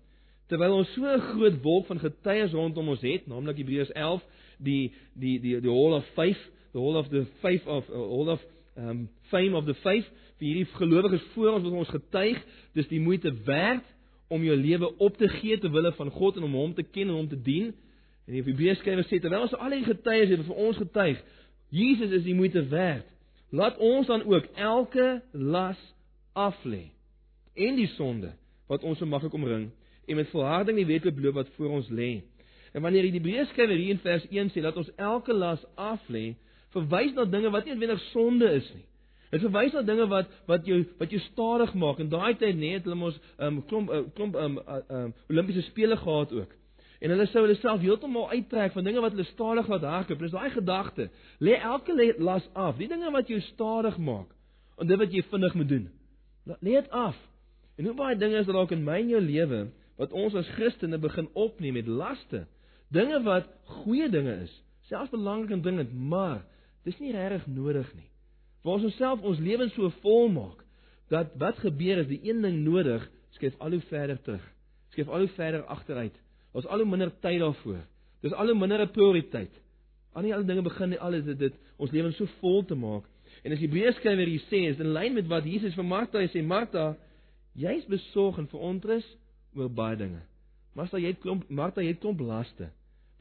terwyl 0.47 0.79
ons 0.81 0.93
so 0.93 1.07
'n 1.07 1.21
groot 1.21 1.63
wolk 1.63 1.87
van 1.87 1.99
getuies 1.99 2.53
rondom 2.53 2.89
ons 2.89 3.01
het, 3.01 3.27
naamlik 3.27 3.57
Hebreërs 3.57 3.93
11 3.93 4.23
die 4.59 4.93
die 5.15 5.41
die 5.41 5.61
die 5.61 5.71
hall 5.71 5.95
of 5.95 6.07
faith, 6.15 6.41
the 6.73 6.79
hall 6.79 6.97
of 6.97 7.09
the 7.09 7.27
faith 7.41 7.67
of 7.67 7.89
uh, 7.89 7.95
hall 7.95 8.29
of 8.29 8.41
um 8.77 9.09
fame 9.31 9.55
of 9.57 9.65
the 9.65 9.75
faith 9.75 10.07
vir 10.39 10.47
hierdie 10.47 10.67
gelowiges 10.75 11.23
voor 11.35 11.53
ons 11.55 11.65
wat 11.65 11.73
ons 11.73 11.89
getuig, 11.95 12.39
dis 12.75 12.89
die 12.89 13.01
moeite 13.01 13.33
werd 13.47 13.85
om 14.29 14.43
jou 14.43 14.57
lewe 14.57 14.91
op 14.99 15.17
te 15.17 15.29
gee 15.29 15.59
ter 15.59 15.71
wille 15.71 15.93
van 15.93 16.11
God 16.11 16.37
en 16.37 16.43
om 16.43 16.55
hom 16.59 16.75
te 16.75 16.83
ken 16.83 17.09
en 17.09 17.15
hom 17.15 17.29
te 17.29 17.41
dien. 17.41 17.73
En 18.27 18.33
die 18.33 18.43
Hebreërs 18.43 18.79
skrywer 18.83 19.07
sê 19.07 19.21
terwyl 19.21 19.47
ons 19.47 19.55
al 19.55 19.71
die 19.71 19.85
getuies 19.85 20.33
het 20.33 20.45
vir 20.47 20.57
ons 20.57 20.77
getuig, 20.77 21.21
Jesus 21.71 22.11
is 22.11 22.25
die 22.25 22.35
moeite 22.35 22.65
werd. 22.69 23.07
Laat 23.55 23.79
ons 23.79 24.07
dan 24.07 24.25
ook 24.27 24.49
elke 24.59 25.23
las 25.33 25.79
af 26.35 26.59
lê 26.65 26.89
en 27.55 27.77
die 27.79 27.89
sonde 27.95 28.33
wat 28.67 28.83
ons 28.83 28.99
so 28.99 29.07
maklik 29.07 29.35
omring 29.39 29.69
en 30.07 30.17
met 30.17 30.31
volharding 30.33 30.79
die 30.79 30.87
wedloop 30.87 31.19
loop 31.19 31.35
wat 31.35 31.53
voor 31.57 31.77
ons 31.81 31.89
lê. 31.89 32.23
En 32.73 32.83
wanneer 32.83 33.07
die 33.07 33.15
Hebreërskrywer 33.19 33.77
hier 33.77 33.95
in 33.95 34.03
vers 34.03 34.27
1 34.31 34.51
sê 34.55 34.63
dat 34.65 34.77
ons 34.77 34.91
elke 34.97 35.35
las 35.35 35.63
af 35.75 36.03
lê, 36.09 36.35
verwys 36.75 37.15
na 37.15 37.25
dinge 37.25 37.53
wat 37.55 37.65
nie 37.65 37.75
noodwendig 37.75 38.03
sonde 38.11 38.51
is 38.59 38.67
nie. 38.75 38.87
Dit 39.35 39.43
verwys 39.43 39.75
na 39.75 39.83
dinge 39.87 40.07
wat 40.11 40.31
wat 40.51 40.67
jou 40.67 40.81
wat 40.99 41.11
jou 41.11 41.21
stadig 41.31 41.73
maak. 41.75 42.03
In 42.03 42.11
daai 42.11 42.35
tyd 42.39 42.59
net 42.59 42.85
hulle 42.87 42.99
mos 42.99 43.17
'n 43.39 43.47
um, 43.47 43.63
klomp 43.71 43.91
uh, 43.91 44.03
klomp 44.15 44.37
um, 44.37 44.59
uh, 44.59 44.83
um, 44.91 45.15
Olimpiese 45.31 45.63
spele 45.71 45.97
gehad 45.97 46.33
ook. 46.33 46.51
En 47.01 47.11
hulle 47.11 47.27
sou 47.27 47.43
hulle 47.43 47.59
self 47.59 47.81
heeltemal 47.81 48.31
uittrek 48.31 48.73
van 48.73 48.85
dinge 48.85 49.01
wat 49.01 49.13
hulle 49.13 49.27
stadig 49.33 49.69
laat 49.69 49.83
hardloop. 49.83 50.19
Dis 50.19 50.31
daai 50.31 50.51
gedagte. 50.51 51.11
Lê 51.39 51.59
elke 51.61 52.15
las 52.19 52.49
af. 52.53 52.77
Die 52.77 52.89
dinge 52.89 53.11
wat 53.11 53.29
jou 53.29 53.41
stadig 53.41 53.99
maak 53.99 54.31
en 54.79 54.87
dit 54.87 54.99
wat 54.99 55.13
jy 55.13 55.23
vinnig 55.31 55.55
moet 55.55 55.69
doen. 55.69 55.89
Lê 56.61 56.75
dit 56.79 56.91
af. 56.91 57.17
En 57.77 57.85
hoe 57.85 57.95
baie 57.95 58.17
dinge 58.17 58.39
is 58.39 58.47
daar 58.47 58.57
ook 58.63 58.71
in 58.71 58.85
my 58.85 59.01
en 59.01 59.09
jou 59.09 59.21
lewe 59.21 59.67
wat 59.97 60.13
ons 60.13 60.35
as 60.35 60.49
Christene 60.57 60.99
begin 60.99 61.29
opneem 61.33 61.75
met 61.79 61.87
laste 61.87 62.47
Dinge 62.95 63.21
wat 63.25 63.49
goeie 63.83 64.09
dinge 64.11 64.35
is, 64.45 64.53
selfs 64.89 65.11
belangrik 65.11 65.55
en 65.57 65.63
dringend, 65.65 65.95
maar 65.95 66.45
dis 66.85 66.99
nie 67.03 67.15
regtig 67.15 67.47
nodig 67.51 67.89
nie. 67.97 68.07
Waar 68.63 68.79
ons 68.79 68.91
onsself 68.91 69.25
ons 69.25 69.41
lewens 69.43 69.75
so 69.75 69.91
vol 70.05 70.29
maak 70.33 70.61
dat 71.13 71.35
wat 71.41 71.59
gebeur 71.63 72.01
is 72.05 72.09
die 72.09 72.21
een 72.25 72.43
ding 72.45 72.63
nodig, 72.65 73.03
skuif 73.37 73.57
al 73.61 73.77
hoe 73.77 73.83
verder 73.91 74.21
terug. 74.25 74.45
Skuif 74.95 75.11
al 75.11 75.27
hoe 75.27 75.33
verder 75.37 75.65
agteruit. 75.73 76.15
Ons 76.55 76.69
al 76.71 76.85
hoe 76.85 76.89
minder 76.89 77.11
tyd 77.21 77.43
daarvoor. 77.43 77.83
Dis 78.25 78.33
al 78.33 78.53
hoe 78.53 78.59
minder 78.59 78.81
'n 78.81 78.91
prioriteit. 78.91 79.53
Al 80.15 80.23
die 80.23 80.35
ander 80.35 80.47
dinge 80.47 80.63
begin 80.63 80.89
nie 80.89 81.01
alles 81.01 81.25
dit 81.25 81.39
dit 81.39 81.55
ons 81.77 81.91
lewens 81.91 82.17
so 82.17 82.27
vol 82.41 82.65
te 82.65 82.75
maak. 82.75 83.05
En 83.43 83.53
as 83.53 83.59
die 83.59 83.67
Hebreërskrywer 83.67 84.27
hier 84.27 84.45
sê, 84.51 84.71
is 84.71 84.79
in 84.79 84.93
lyn 84.93 85.15
met 85.15 85.27
wat 85.27 85.45
Jesus 85.45 85.75
vir 85.75 85.85
Martha 85.85 86.19
sê, 86.19 86.43
Martha, 86.43 86.97
jy's 87.55 87.85
besorg 87.87 88.39
en 88.39 88.47
verontrus 88.47 89.05
oor 89.55 89.71
baie 89.71 89.97
dinge. 89.97 90.23
Martha, 90.75 90.99
jy 90.99 91.15
het 91.15 91.21
klomp 91.23 91.49
Martha, 91.49 91.83
jy 91.83 91.95
het 91.95 92.03
klomp 92.03 92.21
laste 92.21 92.71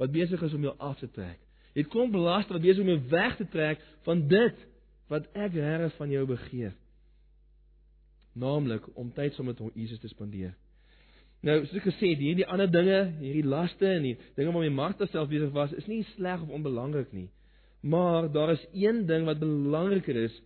wat 0.01 0.11
besig 0.11 0.41
is 0.41 0.53
om 0.57 0.63
jou 0.65 0.73
af 0.81 0.97
te 0.99 1.09
trek. 1.13 1.37
Jy 1.73 1.83
het 1.83 1.91
klomp 1.93 2.15
laste 2.17 2.53
wat 2.55 2.63
besig 2.63 2.81
is 2.81 2.85
om 2.85 2.91
jou 2.93 3.01
weg 3.11 3.37
te 3.37 3.45
trek 3.53 3.83
van 4.07 4.25
dit 4.29 4.65
wat 5.11 5.29
ek 5.37 5.53
regtig 5.53 5.93
van 5.99 6.11
jou 6.13 6.25
begeer. 6.29 6.73
Naamlik 8.33 8.87
om 8.97 9.11
tyd 9.13 9.35
saam 9.35 9.51
met 9.51 9.61
Jesus 9.77 10.01
te 10.01 10.09
spandeer. 10.09 10.55
Nou, 11.43 11.59
soos 11.65 11.81
ek 11.81 11.89
gesê 11.89 12.13
het, 12.13 12.21
hierdie 12.23 12.47
ander 12.47 12.69
dinge, 12.71 12.99
hierdie 13.19 13.45
laste 13.45 13.89
en 13.89 14.05
die 14.07 14.15
dinge 14.37 14.53
waarmee 14.55 14.73
Martha 14.73 15.05
self 15.11 15.27
besig 15.29 15.51
was, 15.53 15.73
is 15.75 15.89
nie 15.91 16.01
sleg 16.13 16.41
of 16.41 16.53
onbelangrik 16.55 17.11
nie. 17.13 17.27
Maar 17.83 18.29
daar 18.31 18.53
is 18.55 18.63
een 18.71 19.03
ding 19.05 19.27
wat 19.27 19.41
belangriker 19.43 20.21
is 20.23 20.37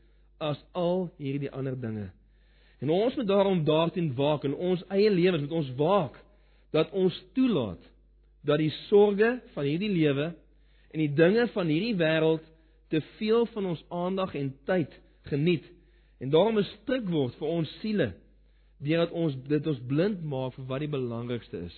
as 0.42 0.58
al 0.74 1.12
hierdie 1.22 1.52
ander 1.54 1.78
dinge. 1.80 2.10
En 2.80 2.90
ons 2.90 3.16
moet 3.16 3.28
daarom 3.28 3.64
daarteen 3.64 4.12
waak 4.16 4.44
in 4.44 4.56
ons 4.56 4.84
eie 4.94 5.10
lewens, 5.12 5.42
moet 5.42 5.52
ons 5.62 5.72
waak 5.76 6.20
dat 6.72 6.92
ons 6.92 7.24
toelaat 7.34 7.82
dat 8.46 8.62
die 8.62 8.72
sorges 8.88 9.42
van 9.56 9.66
hierdie 9.66 9.92
lewe 9.92 10.30
en 10.92 11.02
die 11.02 11.14
dinge 11.14 11.48
van 11.56 11.68
hierdie 11.72 11.96
wêreld 11.98 12.46
te 12.94 13.02
veel 13.18 13.46
van 13.54 13.74
ons 13.74 13.84
aandag 13.90 14.36
en 14.40 14.54
tyd 14.70 14.94
geniet 15.32 15.66
en 16.18 16.30
daarom 16.30 16.58
'n 16.58 16.64
stryk 16.64 17.10
word 17.10 17.36
vir 17.36 17.48
ons 17.48 17.80
siele 17.82 18.14
deurdat 18.80 19.12
ons 19.12 19.36
dit 19.48 19.68
ons 19.68 19.82
blind 19.88 20.24
maak 20.24 20.54
vir 20.54 20.66
wat 20.66 20.80
die 20.80 20.94
belangrikste 20.94 21.58
is. 21.66 21.76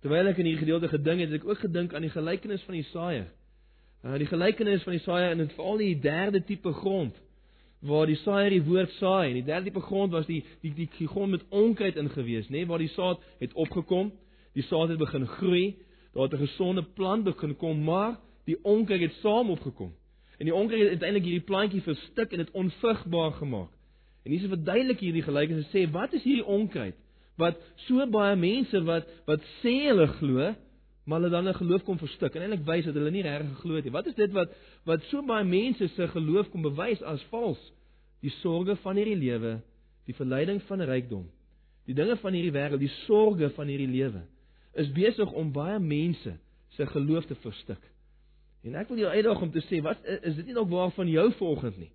Terwyl 0.00 0.30
ek 0.30 0.38
in 0.38 0.46
hierdie 0.46 0.64
gedeelte 0.64 0.88
gedink 0.88 1.20
het, 1.20 1.30
het 1.30 1.42
ek 1.42 1.48
ook 1.48 1.58
gedink 1.58 1.94
aan 1.94 2.06
die 2.06 2.14
gelykenis 2.14 2.62
van 2.62 2.74
die 2.74 2.86
saaiër. 2.92 3.28
Uh 4.04 4.18
die 4.18 4.30
gelykenis 4.30 4.82
van 4.82 4.92
die 4.92 5.04
saaiër 5.04 5.30
en 5.30 5.38
dit 5.38 5.52
veral 5.52 5.76
die 5.76 6.00
derde 6.00 6.40
tipe 6.44 6.72
grond 6.72 7.16
waar 7.80 8.06
die 8.06 8.18
saaiër 8.20 8.50
die 8.50 8.64
woord 8.64 8.90
saai 8.98 9.30
en 9.30 9.38
die 9.38 9.46
derde 9.46 9.80
grond 9.80 10.12
was 10.12 10.26
die 10.26 10.42
die 10.60 10.72
die, 10.74 10.88
die 10.98 11.08
grond 11.08 11.30
met 11.30 11.44
onkruid 11.48 11.96
ingewees, 11.96 12.48
nê, 12.48 12.60
nee, 12.60 12.66
waar 12.66 12.82
die 12.82 12.92
saad 12.92 13.22
het 13.40 13.52
opgekom, 13.54 14.12
die 14.54 14.64
saad 14.68 14.88
het 14.92 14.98
begin 14.98 15.26
groei, 15.26 15.76
daar 16.12 16.28
het 16.28 16.34
'n 16.34 16.46
gesonde 16.46 16.82
plant 16.82 17.24
begin 17.24 17.56
kom, 17.56 17.84
maar 17.84 18.18
die 18.44 18.58
onkruid 18.62 19.00
het 19.00 19.14
saam 19.22 19.50
opgekom. 19.50 19.92
En 20.38 20.44
die 20.44 20.54
onkruid 20.54 20.80
het 20.80 20.90
uiteindelik 20.90 21.24
hierdie 21.24 21.46
plantjie 21.46 21.82
verstik 21.82 22.32
en 22.32 22.38
dit 22.38 22.50
onvrugbaar 22.50 23.32
gemaak. 23.32 23.70
En 24.24 24.30
hier 24.30 24.40
is 24.40 24.48
verduidelik 24.48 25.00
hierdie 25.00 25.22
gelykenis 25.22 25.68
sê 25.72 25.90
wat 25.90 26.12
is 26.12 26.22
hierdie 26.22 26.46
onkruid 26.46 26.96
wat 27.40 27.60
so 27.86 28.06
baie 28.06 28.36
mense 28.36 28.82
wat 28.84 29.08
wat 29.28 29.44
sê 29.62 29.74
hulle 29.88 30.06
glo 30.18 30.54
maar 31.04 31.20
hulle 31.20 31.30
dan 31.30 31.48
'n 31.48 31.54
geloof 31.54 31.82
kom 31.84 31.98
verstik 31.98 32.34
en 32.34 32.42
eintlik 32.42 32.66
wys 32.66 32.84
dat 32.84 32.94
hulle 32.94 33.10
nie 33.10 33.22
regtig 33.22 33.56
geglo 33.56 33.74
het 33.74 33.84
nie. 33.84 33.92
Wat 33.92 34.06
is 34.06 34.14
dit 34.14 34.32
wat 34.32 34.50
wat 34.84 35.02
so 35.02 35.22
baie 35.22 35.44
mense 35.44 35.88
se 35.88 36.08
geloof 36.08 36.50
kom 36.50 36.62
bewys 36.62 37.02
as 37.02 37.22
vals? 37.30 37.72
Die 38.20 38.30
sorges 38.30 38.78
van 38.78 38.96
hierdie 38.96 39.16
lewe, 39.16 39.60
die 40.04 40.14
verleiding 40.14 40.62
van 40.62 40.80
rykdom, 40.80 41.30
die 41.86 41.94
dinge 41.94 42.16
van 42.16 42.32
hierdie 42.32 42.52
wêreld, 42.52 42.78
die 42.78 42.94
sorges 43.06 43.52
van 43.52 43.66
hierdie 43.66 43.88
lewe 43.88 44.22
is 44.72 44.92
besig 44.92 45.32
om 45.32 45.52
baie 45.52 45.78
mense 45.78 46.36
se 46.68 46.86
geloof 46.86 47.26
te 47.26 47.34
verstik. 47.34 47.80
En 48.62 48.74
ek 48.74 48.88
wil 48.88 49.00
jou 49.02 49.10
uitdaag 49.10 49.42
om 49.42 49.50
te 49.50 49.62
sê, 49.66 49.80
wat 49.82 50.04
is 50.20 50.36
dit 50.36 50.50
nie 50.50 50.54
nog 50.54 50.68
waar 50.68 50.92
van 50.94 51.08
jou 51.08 51.32
volgens 51.32 51.76
nie? 51.80 51.90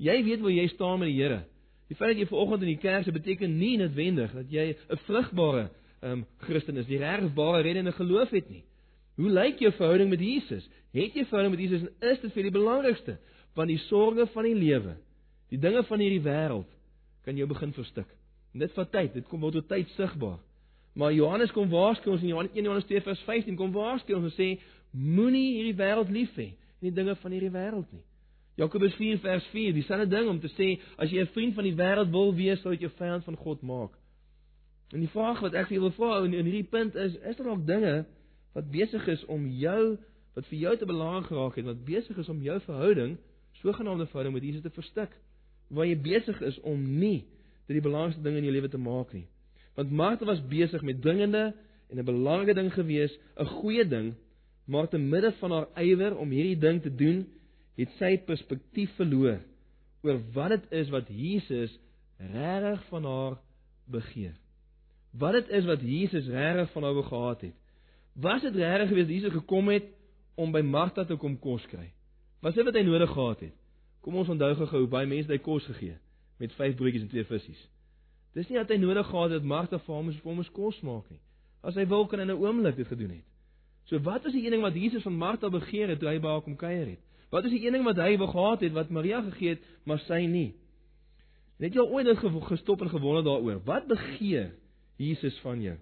Jy 0.00 0.22
weet 0.24 0.40
waar 0.44 0.54
jy 0.54 0.66
staan 0.68 1.00
met 1.00 1.10
die 1.10 1.18
Here. 1.18 1.42
Die 1.90 1.96
feit 1.96 2.14
dat 2.14 2.22
jy 2.22 2.28
vanoggend 2.30 2.62
in 2.62 2.72
die 2.74 2.80
kerk 2.80 3.06
is 3.06 3.14
beteken 3.14 3.56
nie 3.58 3.76
noodwendig 3.80 4.32
dat 4.32 4.52
jy 4.52 4.76
'n 4.76 5.00
vrugbare 5.06 5.70
um, 6.02 6.24
Christen 6.46 6.76
is, 6.76 6.88
die 6.88 6.98
regbare 6.98 7.62
reddende 7.62 7.92
geloof 7.92 8.30
het 8.34 8.48
nie. 8.50 8.64
Hoe 9.20 9.30
lyk 9.30 9.60
jou 9.60 9.72
verhouding 9.76 10.10
met 10.10 10.20
Jesus? 10.20 10.66
Het 10.96 11.14
jy 11.14 11.24
verhouding 11.28 11.54
met 11.54 11.62
Jesus 11.64 11.86
en 11.86 12.10
is 12.12 12.20
dit 12.22 12.32
vir 12.34 12.48
die 12.48 12.54
belangrikste 12.54 13.16
van 13.58 13.68
die 13.70 13.78
sorges 13.88 14.30
van 14.34 14.48
die 14.48 14.56
lewe? 14.56 14.96
Die 15.50 15.58
dinge 15.60 15.82
van 15.86 16.02
hierdie 16.02 16.22
wêreld 16.24 16.70
kan 17.26 17.36
jou 17.36 17.46
begin 17.50 17.74
verstik. 17.76 18.08
En 18.54 18.64
dit 18.64 18.72
vat 18.74 18.92
tyd, 18.94 19.12
dit 19.14 19.26
kom 19.28 19.42
word 19.44 19.58
tot 19.60 19.68
tyd 19.70 19.90
sigbaar. 19.96 20.38
Maar 20.98 21.12
Johannes 21.14 21.52
kom 21.54 21.70
waarsku 21.70 22.10
ons 22.10 22.22
in 22.24 22.32
Johannes 22.32 22.54
1 22.56 22.64
Johannes 22.64 22.88
2 22.88 23.02
vers 23.06 23.20
15 23.26 23.58
kom 23.58 23.74
waarsku 23.74 24.14
ons 24.16 24.26
en 24.30 24.34
sê 24.34 24.48
moenie 24.90 25.58
hierdie 25.58 25.76
wêreld 25.78 26.10
lief 26.10 26.32
hê 26.38 26.50
en 26.80 26.88
die 26.88 26.96
dinge 26.96 27.14
van 27.20 27.36
hierdie 27.36 27.52
wêreld 27.54 27.92
nie. 27.94 28.02
Jakobus 28.58 28.96
4 28.98 29.20
vers 29.22 29.46
4, 29.52 29.72
dieselfde 29.76 30.08
ding 30.10 30.28
om 30.28 30.40
te 30.40 30.50
sê 30.56 30.80
as 30.98 31.12
jy 31.12 31.22
'n 31.22 31.32
vriend 31.34 31.54
van 31.54 31.64
die 31.64 31.76
wêreld 31.76 32.10
wil 32.10 32.34
wees, 32.34 32.60
sal 32.60 32.72
jy 32.72 32.88
jou 32.88 32.92
vyand 32.98 33.24
van 33.24 33.36
God 33.36 33.62
maak. 33.62 33.92
En 34.90 35.02
die 35.02 35.10
vraag 35.12 35.40
wat 35.44 35.54
ek 35.54 35.68
vir 35.68 35.76
julle 35.78 35.90
wil 35.90 35.96
vra 35.98 36.20
in, 36.24 36.34
in 36.34 36.48
hierdie 36.48 36.70
punt 36.70 36.96
is, 36.98 37.14
is 37.22 37.36
daar 37.38 37.52
nog 37.52 37.66
dinge 37.66 38.04
wat 38.56 38.70
besig 38.70 39.06
is 39.12 39.24
om 39.30 39.46
jou 39.46 39.98
wat 40.34 40.46
vir 40.46 40.58
jou 40.58 40.76
te 40.78 40.86
belangrik 40.86 41.26
geraak 41.26 41.56
het, 41.58 41.66
wat 41.66 41.82
besig 41.84 42.18
is 42.22 42.28
om 42.30 42.42
jou 42.42 42.56
verhouding, 42.64 43.16
sogenaamde 43.60 44.06
verhouding 44.06 44.34
met 44.36 44.46
Jesus 44.46 44.62
te 44.62 44.70
verstik, 44.74 45.14
waar 45.68 45.88
jy 45.88 45.96
besig 46.02 46.38
is 46.46 46.58
om 46.66 46.82
nie 47.00 47.24
dit 47.66 47.76
die 47.76 47.84
belangrikste 47.84 48.22
ding 48.22 48.38
in 48.38 48.46
jou 48.46 48.54
lewe 48.54 48.70
te 48.70 48.78
maak 48.80 49.12
nie. 49.14 49.26
Want 49.78 49.92
Martha 49.94 50.26
was 50.26 50.42
besig 50.50 50.82
met 50.86 51.02
dringende 51.02 51.52
en 51.90 51.98
'n 51.98 52.04
belangrike 52.04 52.54
ding 52.54 52.72
gewees, 52.72 53.18
'n 53.38 53.46
goeie 53.46 53.84
ding, 53.84 54.14
maar 54.66 54.88
te 54.88 54.98
midde 54.98 55.32
van 55.32 55.50
haar 55.50 55.68
ywer 55.76 56.16
om 56.16 56.30
hierdie 56.30 56.58
ding 56.58 56.82
te 56.82 56.94
doen, 56.94 57.26
het 57.76 57.88
sy 57.98 58.18
perspektief 58.18 58.90
verloor 58.96 59.40
oor 60.02 60.20
wat 60.32 60.48
dit 60.48 60.72
is 60.82 60.88
wat 60.90 61.08
Jesus 61.08 61.78
regtig 62.18 62.84
van 62.88 63.04
haar 63.04 63.38
begeer. 63.86 64.34
Wat 65.10 65.32
dit 65.32 65.48
is 65.48 65.64
wat 65.64 65.80
Jesus 65.80 66.26
regtig 66.26 66.70
van 66.72 66.82
wou 66.82 67.02
gehad 67.02 67.40
het. 67.40 67.54
Was 68.12 68.42
dit 68.42 68.54
regtig 68.54 68.88
gewees 68.88 69.06
dat 69.06 69.14
Jesus 69.14 69.32
gekom 69.32 69.68
het 69.68 69.84
om 70.34 70.52
by 70.52 70.60
Martha 70.60 71.04
te 71.04 71.16
kom 71.16 71.38
kos 71.38 71.66
kry? 71.66 71.92
Was 72.40 72.54
dit 72.54 72.64
wat 72.64 72.74
hy 72.74 72.82
nodig 72.82 73.10
gehad 73.10 73.40
het? 73.40 73.54
Kom 74.00 74.16
ons 74.16 74.28
onthou 74.28 74.54
gou 74.66 74.86
baie 74.86 75.06
mense 75.06 75.28
het 75.28 75.40
hy 75.40 75.44
kos 75.44 75.66
gegee 75.66 75.98
met 76.40 76.54
vyf 76.56 76.76
broodjies 76.76 77.02
en 77.04 77.10
twee 77.12 77.24
visse. 77.28 77.66
Dis 78.32 78.48
nie 78.48 78.56
dat 78.56 78.70
hy 78.72 78.78
nodig 78.80 79.06
gehad 79.06 79.34
het 79.34 79.42
dat 79.42 79.48
Martha 79.48 79.78
vir 79.78 79.94
hom 79.94 80.12
vir 80.12 80.30
hom 80.30 80.44
kos 80.56 80.78
maak 80.86 81.10
nie. 81.10 81.20
As 81.62 81.76
hy 81.76 81.84
wil 81.84 82.06
kan 82.06 82.18
hy 82.18 82.24
in 82.24 82.30
'n 82.30 82.40
oomblik 82.40 82.76
dit 82.76 82.86
gedoen 82.86 83.10
het. 83.10 83.26
So 83.84 83.98
wat 83.98 84.24
is 84.24 84.32
die 84.32 84.44
een 84.44 84.50
ding 84.50 84.62
wat 84.62 84.74
Jesus 84.74 85.02
van 85.02 85.16
Martha 85.16 85.50
begeer 85.50 85.88
het 85.88 85.98
toe 85.98 86.08
hy 86.08 86.18
by 86.18 86.28
haar 86.28 86.42
kom 86.42 86.56
kuier 86.56 86.86
het? 86.86 87.00
Wat 87.30 87.44
is 87.44 87.50
die 87.50 87.66
een 87.66 87.72
ding 87.72 87.84
wat 87.84 87.96
hy 87.96 88.16
wou 88.16 88.28
gehad 88.28 88.60
het 88.60 88.72
wat 88.72 88.90
Maria 88.90 89.20
gegee 89.22 89.48
het, 89.48 89.62
maar 89.84 89.98
sy 89.98 90.26
nie? 90.26 90.54
Net 91.58 91.74
jy 91.74 91.80
ooit 91.80 92.06
dit 92.06 92.18
gestop 92.18 92.80
en 92.80 92.88
gewonder 92.88 93.24
daaroor. 93.24 93.60
Wat 93.64 93.86
begeer 93.86 94.54
Jesus 95.00 95.36
van 95.44 95.62
jou? 95.64 95.76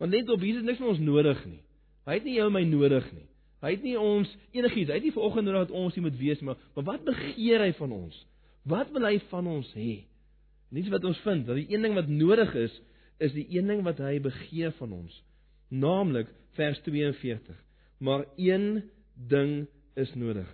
Want 0.00 0.12
net 0.14 0.28
op 0.32 0.44
Jesus 0.44 0.64
niks 0.64 0.80
van 0.80 0.92
ons 0.92 1.02
nodig 1.02 1.40
nie. 1.48 1.60
Hy 2.08 2.16
het 2.18 2.26
nie 2.26 2.36
jou 2.38 2.46
en 2.48 2.56
my 2.56 2.62
nodig 2.68 3.06
nie. 3.12 3.26
Hy 3.60 3.74
het 3.74 3.82
nie 3.84 3.96
ons 4.00 4.30
enigiets. 4.56 4.88
Hy 4.88 4.96
het 4.96 5.06
nie 5.06 5.14
vanoggend 5.14 5.48
nodig 5.48 5.66
dat 5.66 5.74
ons 5.76 5.96
hier 5.96 6.04
moet 6.04 6.20
wees 6.20 6.44
maar 6.44 6.60
maar 6.76 6.86
wat 6.94 7.08
begeer 7.08 7.64
hy 7.66 7.72
van 7.76 7.92
ons? 7.96 8.20
Wat 8.68 8.92
wil 8.94 9.08
hy 9.08 9.18
van 9.32 9.50
ons 9.50 9.72
hê? 9.76 9.90
Niets 10.70 10.92
wat 10.92 11.04
ons 11.08 11.20
vind 11.24 11.48
dat 11.48 11.58
die 11.58 11.66
een 11.72 11.84
ding 11.84 11.96
wat 11.98 12.08
nodig 12.08 12.54
is, 12.56 12.76
is 13.20 13.34
die 13.36 13.46
een 13.52 13.68
ding 13.68 13.82
wat 13.84 14.00
hy 14.00 14.18
begeer 14.22 14.72
van 14.78 14.94
ons. 15.02 15.16
Naamlik 15.68 16.30
vers 16.56 16.80
42. 16.86 17.56
Maar 18.00 18.24
een 18.40 18.84
ding 19.28 19.66
is 20.00 20.12
nodig. 20.16 20.48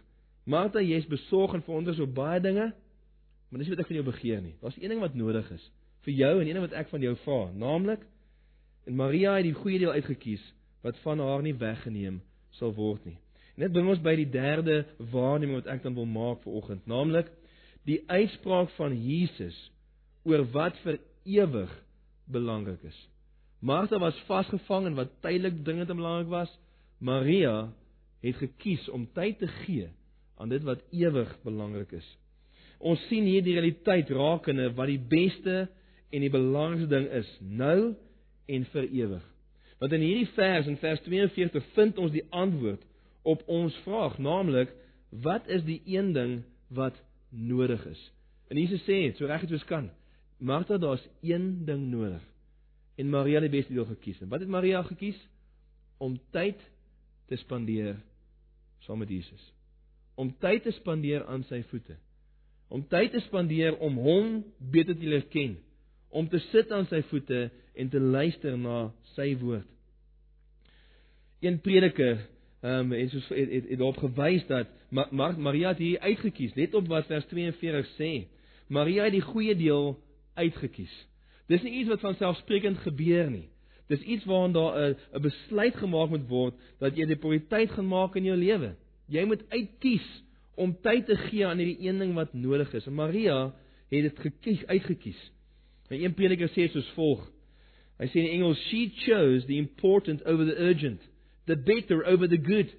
Martha, 0.47 0.83
jy's 0.83 1.07
besorg 1.11 1.55
en 1.55 1.63
verwonderd 1.67 2.01
oor 2.01 2.11
baie 2.11 2.41
dinge, 2.43 2.71
maar 3.51 3.63
dis 3.63 3.71
wat 3.71 3.83
ek 3.83 3.91
van 3.91 3.99
jou 3.99 4.07
begeer 4.07 4.43
nie. 4.43 4.55
Daar's 4.63 4.79
een 4.81 4.95
ding 4.95 5.03
wat 5.03 5.15
nodig 5.19 5.47
is 5.55 5.65
vir 6.07 6.15
jou 6.15 6.35
en 6.41 6.49
een 6.49 6.63
wat 6.63 6.77
ek 6.79 6.91
van 6.93 7.03
jou 7.03 7.15
vra, 7.25 7.41
naamlik 7.53 8.03
en 8.87 8.99
Maria 8.99 9.35
het 9.37 9.49
die 9.49 9.57
goeie 9.57 9.81
deel 9.83 9.97
uitgekies 9.99 10.43
wat 10.87 10.99
van 11.03 11.21
haar 11.21 11.43
nie 11.43 11.57
weggeneem 11.59 12.21
sal 12.59 12.73
word 12.77 13.03
nie. 13.09 13.17
En 13.57 13.65
dit 13.65 13.73
bring 13.73 13.89
ons 13.91 14.03
by 14.05 14.15
die 14.19 14.29
derde 14.31 14.85
waarneming 15.13 15.59
wat 15.59 15.71
ek 15.73 15.83
dan 15.83 15.97
wil 15.97 16.07
maak 16.07 16.43
vir 16.45 16.59
oggend, 16.61 16.87
naamlik 16.87 17.33
die 17.89 18.03
uitspraak 18.07 18.71
van 18.77 18.95
Jesus 18.99 19.57
oor 20.27 20.45
wat 20.55 20.79
vir 20.85 21.01
ewig 21.27 21.73
belangrik 22.31 22.83
is. 22.87 22.99
Martha 23.61 23.99
was 23.99 24.19
vasgevang 24.29 24.91
in 24.91 24.99
wat 24.99 25.15
tydelik 25.25 25.63
dringend 25.65 25.91
en 25.91 25.99
belangrik 25.99 26.31
was. 26.31 26.51
Maria 26.99 27.71
het 28.23 28.39
gekies 28.41 28.87
om 28.95 29.07
tyd 29.15 29.41
te 29.41 29.49
gee 29.65 29.89
aan 30.37 30.53
dit 30.53 30.63
wat 30.67 30.83
ewig 30.93 31.33
belangrik 31.45 31.95
is. 31.97 32.07
Ons 32.79 33.01
sien 33.09 33.25
hier 33.25 33.45
die 33.45 33.57
realiteit 33.57 34.11
rakende 34.13 34.69
wat 34.77 34.91
die 34.93 35.01
beste 35.01 35.67
en 36.11 36.23
die 36.23 36.33
belangrikste 36.33 36.91
ding 36.91 37.09
is 37.19 37.31
nou 37.41 37.95
en 38.47 38.67
vir 38.73 38.89
ewig. 38.89 39.25
Want 39.81 39.93
in 39.93 40.05
hierdie 40.05 40.29
vers 40.37 40.69
in 40.71 40.79
vers 40.81 41.03
42 41.05 41.65
vind 41.77 41.99
ons 42.01 42.15
die 42.15 42.25
antwoord 42.31 42.85
op 43.27 43.43
ons 43.51 43.75
vraag, 43.85 44.19
naamlik 44.23 44.73
wat 45.23 45.49
is 45.53 45.65
die 45.67 45.81
een 45.85 46.13
ding 46.17 46.39
wat 46.75 46.97
nodig 47.31 47.83
is? 47.91 48.01
En 48.49 48.59
Jesus 48.61 48.85
sê 48.87 49.11
so 49.17 49.27
reg 49.27 49.45
as 49.45 49.53
ons 49.59 49.69
kan. 49.69 49.91
Martha, 50.39 50.79
daar's 50.79 51.05
een 51.25 51.65
ding 51.67 51.89
nodig. 51.91 52.23
En 52.97 53.11
Maria 53.11 53.41
het 53.41 53.51
die 53.51 53.59
beste 53.59 53.75
deel 53.75 53.89
gekies. 53.89 54.21
En 54.21 54.29
wat 54.33 54.41
het 54.41 54.49
Maria 54.49 54.83
gekies? 54.83 55.19
Om 55.99 56.19
tyd 56.33 56.61
te 57.29 57.37
spandeer 57.41 57.97
saam 58.85 59.01
met 59.03 59.11
Jesus. 59.11 59.43
Om 60.15 60.33
tyd 60.41 60.63
te 60.63 60.73
spandeer 60.77 61.27
aan 61.27 61.45
sy 61.49 61.63
voete. 61.71 61.97
Om 62.69 62.87
tyd 62.89 63.13
te 63.13 63.21
spandeer 63.27 63.77
om 63.85 63.99
hom 64.01 64.39
beter 64.59 64.97
te 64.97 65.09
leer 65.09 65.27
ken, 65.33 65.57
om 66.17 66.29
te 66.33 66.41
sit 66.51 66.73
aan 66.73 66.89
sy 66.91 67.03
voete 67.11 67.47
en 67.77 67.91
te 67.93 68.01
luister 68.01 68.57
na 68.59 68.87
sy 69.15 69.35
woord. 69.41 69.69
Een 71.45 71.61
prediker 71.61 72.25
ehm 72.65 72.89
um, 72.89 72.93
en 72.97 73.11
soos 73.13 73.27
het, 73.29 73.51
het, 73.53 73.67
het 73.69 73.79
daarop 73.79 73.99
gewys 74.01 74.47
dat 74.49 74.73
Ma, 74.91 75.07
Ma, 75.11 75.33
Maria 75.37 75.75
hier 75.77 76.01
uitget 76.01 76.35
kies. 76.35 76.55
Let 76.55 76.75
op 76.75 76.87
wat 76.91 77.09
vers 77.11 77.27
42 77.31 77.91
sê. 77.99 78.11
Maria 78.73 79.07
het 79.07 79.17
die 79.17 79.25
goeie 79.25 79.55
deel 79.59 79.97
uitget 80.39 80.73
kies. 80.73 80.95
Dis 81.51 81.63
nie 81.63 81.75
iets 81.81 81.91
wat 81.91 82.03
van 82.03 82.17
selfsprekend 82.19 82.81
gebeur 82.87 83.31
nie. 83.31 83.47
Dis 83.91 84.03
iets 84.03 84.25
waaraan 84.27 84.55
daar 84.55 84.79
'n 84.79 84.97
'n 85.15 85.23
besluit 85.23 85.77
gemaak 85.77 86.11
moet 86.11 86.29
word 86.29 86.55
dat 86.79 86.97
jy 86.97 87.07
die 87.07 87.17
prioriteit 87.17 87.71
gaan 87.71 87.89
maak 87.89 88.17
in 88.17 88.25
jou 88.25 88.37
lewe. 88.37 88.75
Jy 89.09 89.25
moet 89.25 89.43
uitkies 89.51 90.07
om 90.55 90.77
tyd 90.83 91.07
te 91.07 91.17
gee 91.17 91.47
aan 91.47 91.59
hierdie 91.59 91.89
een 91.89 91.99
ding 91.99 92.15
wat 92.15 92.35
nodig 92.35 92.73
is. 92.75 92.87
En 92.87 92.95
Maria 92.95 93.55
het 93.91 94.03
dit 94.03 94.19
gekies, 94.19 94.67
uitgekies. 94.67 95.33
En 95.89 96.03
een 96.03 96.15
prediker 96.15 96.49
sê 96.49 96.69
soos 96.73 96.89
volg. 96.95 97.23
Hy 98.01 98.09
sê 98.13 98.23
in 98.23 98.33
Engels 98.37 98.59
she 98.69 98.93
chose 99.07 99.47
the 99.47 99.59
important 99.59 100.23
over 100.27 100.45
the 100.45 100.59
urgent, 100.59 101.01
the 101.47 101.57
better 101.57 102.05
over 102.07 102.27
the 102.27 102.39
good. 102.39 102.73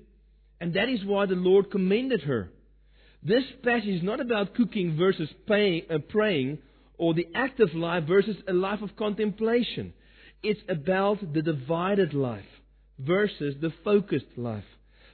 And 0.60 0.74
that 0.74 0.90
is 0.90 1.06
why 1.06 1.26
the 1.26 1.36
Lord 1.36 1.72
commended 1.72 2.22
her. 2.24 2.50
This 3.24 3.44
passage 3.64 3.90
is 3.90 4.04
not 4.04 4.20
about 4.20 4.56
cooking 4.56 4.96
versus 4.98 5.30
paying, 5.48 5.84
uh, 5.90 5.98
praying 6.10 6.60
or 6.98 7.14
the 7.14 7.28
active 7.34 7.74
life 7.74 8.04
versus 8.06 8.38
a 8.48 8.54
life 8.54 8.82
of 8.82 8.96
contemplation. 8.96 9.94
It's 10.44 10.62
about 10.70 11.34
the 11.34 11.42
divided 11.42 12.14
life 12.14 12.46
versus 13.00 13.56
the 13.62 13.72
focused 13.84 14.38
life. 14.38 14.64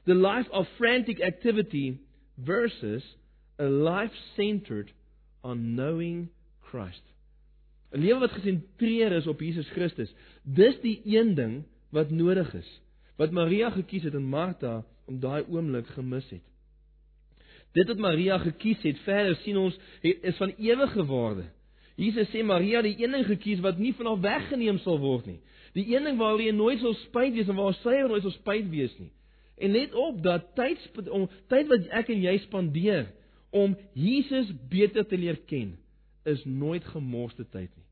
The 0.06 0.14
life 0.14 0.48
of 0.52 0.66
frantic 0.78 1.22
activity 1.22 2.00
versus 2.38 3.04
a 3.58 3.66
life 3.66 4.12
centered 4.36 4.92
on 5.44 5.76
knowing 5.76 6.30
Christ. 6.62 7.02
'n 7.94 8.00
Lewe 8.02 8.20
wat 8.20 8.32
gesentreer 8.32 9.12
is 9.12 9.28
op 9.28 9.40
Jesus 9.40 9.70
Christus. 9.70 10.14
Dis 10.44 10.80
die 10.82 11.02
een 11.06 11.36
ding 11.36 11.64
wat 11.90 12.10
nodig 12.10 12.54
is. 12.54 12.82
Wat 13.18 13.32
Maria 13.32 13.70
gekies 13.70 14.04
het 14.04 14.14
en 14.14 14.26
Martha 14.26 14.84
om 15.06 15.20
daai 15.20 15.44
oomblik 15.50 15.88
gemis 15.94 16.30
het. 16.30 16.46
Dit 17.74 17.88
wat 17.88 17.98
Maria 17.98 18.38
gekies 18.38 18.82
het, 18.82 19.00
verder 19.06 19.36
sien 19.36 19.58
ons 19.58 19.78
is 20.02 20.38
van 20.38 20.54
ewige 20.58 21.06
waarde. 21.06 21.46
Jesus 21.96 22.30
sê 22.34 22.42
Maria 22.46 22.82
het 22.82 22.90
die 22.90 23.06
een 23.06 23.14
ding 23.14 23.26
gekies 23.26 23.62
wat 23.62 23.78
nie 23.78 23.94
van 23.94 24.10
haar 24.10 24.22
weggeneem 24.22 24.80
sal 24.82 24.98
word 25.02 25.30
nie. 25.30 25.40
Die 25.78 25.86
een 25.94 26.06
ding 26.10 26.18
waaroor 26.18 26.42
jy 26.42 26.54
nooit 26.54 26.82
sal 26.82 26.96
spyt 27.06 27.34
wees 27.38 27.50
en 27.50 27.58
waar 27.58 27.78
sy 27.82 28.00
nooit 28.08 28.26
sal 28.26 28.34
spyt 28.34 28.70
wees 28.74 28.94
nie. 28.98 29.12
En 29.62 29.74
let 29.74 29.94
op 29.94 30.22
dat 30.26 30.54
tyd 30.58 31.10
om 31.14 31.30
tyd 31.54 31.70
wat 31.70 31.90
ek 32.02 32.10
en 32.10 32.26
jy 32.26 32.38
spandeer 32.48 33.08
om 33.54 33.78
Jesus 33.94 34.50
beter 34.70 35.06
te 35.06 35.18
leer 35.18 35.38
ken 35.50 35.76
is 36.26 36.42
nooit 36.46 36.86
gemorste 36.94 37.46
tyd 37.46 37.70
nie. 37.70 37.83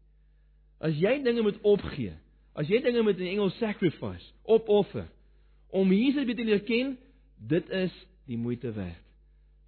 As 0.82 0.98
jy 0.98 1.20
dinge 1.22 1.44
moet 1.46 1.60
opgee, 1.68 2.16
as 2.58 2.70
jy 2.70 2.82
dinge 2.82 3.04
met 3.06 3.20
'n 3.20 3.30
Engels 3.36 3.58
sacrifice, 3.58 4.26
opoffer 4.44 5.08
om 5.70 5.92
Jesus 5.94 6.26
beter 6.26 6.46
leer 6.46 6.64
ken, 6.66 6.98
dit 7.38 7.70
is 7.70 7.94
die 8.28 8.38
moeite 8.38 8.72
werd. 8.72 9.04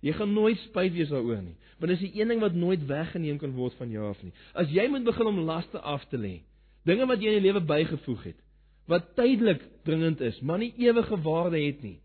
Jy 0.02 0.12
gaan 0.14 0.34
nooit 0.34 0.58
spyt 0.58 0.94
wees 0.94 1.10
daaroor 1.10 1.42
nie, 1.42 1.56
want 1.80 1.92
dit 1.92 2.02
is 2.02 2.10
die 2.10 2.20
een 2.20 2.28
ding 2.28 2.42
wat 2.42 2.54
nooit 2.54 2.86
weggeneem 2.86 3.38
kan 3.38 3.54
word 3.56 3.74
van 3.74 3.90
jou 3.90 4.10
af 4.10 4.24
nie. 4.24 4.34
As 4.54 4.70
jy 4.70 4.88
moet 4.88 5.04
begin 5.04 5.28
om 5.28 5.40
laste 5.40 5.80
af 5.80 6.04
te 6.10 6.18
lê, 6.18 6.42
dinge 6.84 7.06
wat 7.06 7.22
jy 7.22 7.28
in 7.28 7.40
jou 7.40 7.46
lewe 7.46 7.62
bygevoeg 7.62 8.24
het, 8.24 8.40
wat 8.88 9.16
tydelik 9.16 9.62
dringend 9.84 10.22
is, 10.22 10.42
maar 10.42 10.60
nie 10.60 10.74
ewige 10.78 11.22
waarde 11.22 11.62
het 11.62 11.84
nie. 11.84 12.00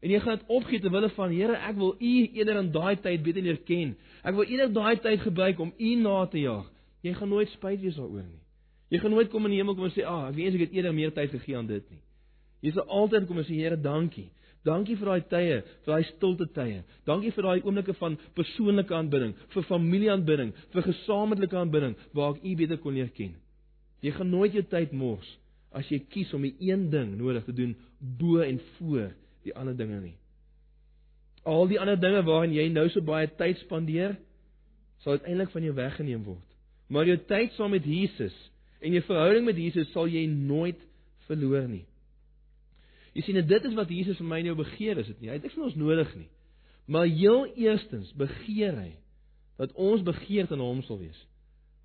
En 0.00 0.10
jy 0.10 0.20
gaan 0.20 0.38
dit 0.38 0.52
opgee 0.52 0.80
ter 0.80 0.92
wille 0.92 1.08
van 1.12 1.32
Here, 1.32 1.56
ek 1.68 1.76
wil 1.76 1.94
U 2.00 2.12
eerder 2.32 2.60
in 2.60 2.70
daai 2.72 2.96
tyd 3.04 3.22
beter 3.24 3.44
leer 3.44 3.58
ken. 3.68 3.96
Ek 4.24 4.36
wil 4.36 4.48
eerder 4.48 4.72
daai 4.72 5.00
tyd 5.00 5.20
gebruik 5.20 5.60
om 5.60 5.72
U 5.76 5.94
na 6.00 6.26
te 6.26 6.40
jaag. 6.40 6.68
Jy 7.02 7.14
gaan 7.16 7.28
nooit 7.28 7.48
spyt 7.54 7.80
wees 7.80 7.96
daaroor 7.96 8.26
nie. 8.26 8.42
Jy 8.90 8.98
gaan 8.98 9.14
nooit 9.14 9.30
kom 9.30 9.46
in 9.46 9.54
die 9.54 9.60
hemel 9.60 9.74
kom 9.74 9.84
en 9.84 9.94
sê, 9.94 10.04
"Ag, 10.04 10.24
ah, 10.24 10.28
ek 10.28 10.36
wens 10.36 10.54
ek 10.54 10.60
het 10.60 10.72
eerder 10.72 10.94
meer 10.94 11.12
tyd 11.12 11.30
gegee 11.30 11.56
aan 11.56 11.66
dit 11.66 11.90
nie." 11.90 12.02
Jy 12.62 12.72
sal 12.72 12.84
altyd 12.88 13.26
kom 13.26 13.38
en 13.38 13.44
sê, 13.44 13.54
"Here, 13.54 13.76
dankie." 13.76 14.30
Dankie 14.64 14.96
vir 14.96 15.06
daai 15.08 15.22
tye, 15.30 15.62
vir 15.84 15.94
daai 15.94 16.04
stilte 16.04 16.46
tye. 16.52 16.82
Dankie 17.08 17.32
vir 17.32 17.46
daai 17.46 17.62
oomblikke 17.64 17.94
van 17.96 18.18
persoonlike 18.36 18.92
aanbidding, 18.92 19.32
vir 19.54 19.62
familieaanbidding, 19.62 20.52
vir 20.74 20.82
gesamentlike 20.82 21.56
aanbidding 21.56 21.96
waar 22.12 22.34
ek 22.34 22.44
U 22.44 22.56
beter 22.56 22.80
kon 22.82 22.94
leer 22.94 23.08
ken. 23.08 23.34
Jy 24.04 24.12
gaan 24.16 24.30
nooit 24.30 24.52
jou 24.52 24.62
tyd 24.68 24.92
mors 24.92 25.38
as 25.72 25.88
jy 25.88 26.00
kies 26.12 26.32
om 26.34 26.42
die 26.42 26.54
een 26.60 26.90
ding 26.90 27.14
nodig 27.16 27.44
te 27.46 27.54
doen 27.56 27.76
bo 28.00 28.42
en 28.44 28.60
voor 28.76 29.12
die 29.46 29.54
ander 29.56 29.76
dinge 29.76 30.00
nie. 30.02 30.16
Al 31.48 31.68
die 31.70 31.80
ander 31.80 31.96
dinge 31.96 32.20
waarin 32.26 32.52
jy 32.52 32.68
nou 32.68 32.88
so 32.92 33.00
baie 33.00 33.30
tyd 33.38 33.62
spandeer, 33.64 34.18
sal 35.00 35.16
uiteindelik 35.16 35.54
van 35.54 35.64
jou 35.64 35.74
weggeneem 35.78 36.24
word. 36.26 36.49
Maar 36.90 37.06
jou 37.06 37.18
tyd 37.30 37.54
saam 37.54 37.70
met 37.70 37.86
Jesus 37.86 38.34
en 38.82 38.96
jou 38.96 39.02
verhouding 39.06 39.46
met 39.46 39.58
Jesus 39.60 39.90
sal 39.94 40.10
jy 40.10 40.24
nooit 40.26 40.80
verloor 41.28 41.68
nie. 41.70 41.84
Jy 43.14 43.24
sien 43.26 43.40
dit 43.46 43.66
is 43.66 43.76
wat 43.78 43.90
Jesus 43.90 44.18
vir 44.18 44.28
my 44.30 44.40
en 44.42 44.50
jou 44.50 44.58
begeer 44.58 44.98
is 45.02 45.10
dit 45.12 45.22
nie. 45.22 45.30
Hy 45.30 45.38
het 45.38 45.46
niks 45.46 45.56
van 45.58 45.68
ons 45.68 45.78
nodig 45.78 46.10
nie. 46.18 46.28
Maar 46.90 47.06
heel 47.06 47.46
eerstens 47.54 48.10
begeer 48.18 48.74
hy 48.78 48.90
dat 49.60 49.74
ons 49.78 50.02
begeerte 50.06 50.56
aan 50.56 50.64
hom 50.64 50.80
sal 50.86 50.98
wees. 51.02 51.18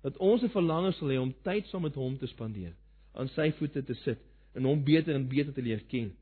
Dat 0.02 0.16
ons 0.22 0.42
'n 0.42 0.50
verlange 0.50 0.92
sal 0.92 1.10
hê 1.10 1.18
om 1.20 1.34
tyd 1.42 1.66
saam 1.66 1.82
met 1.82 1.94
hom 1.94 2.16
te 2.18 2.26
spandeer, 2.26 2.74
aan 3.14 3.28
sy 3.28 3.52
voete 3.58 3.82
te 3.82 3.94
sit 3.94 4.18
en 4.54 4.64
hom 4.64 4.84
beter 4.84 5.14
en 5.14 5.28
beter 5.28 5.52
te 5.52 5.62
leer 5.62 5.82
ken. 5.88 6.12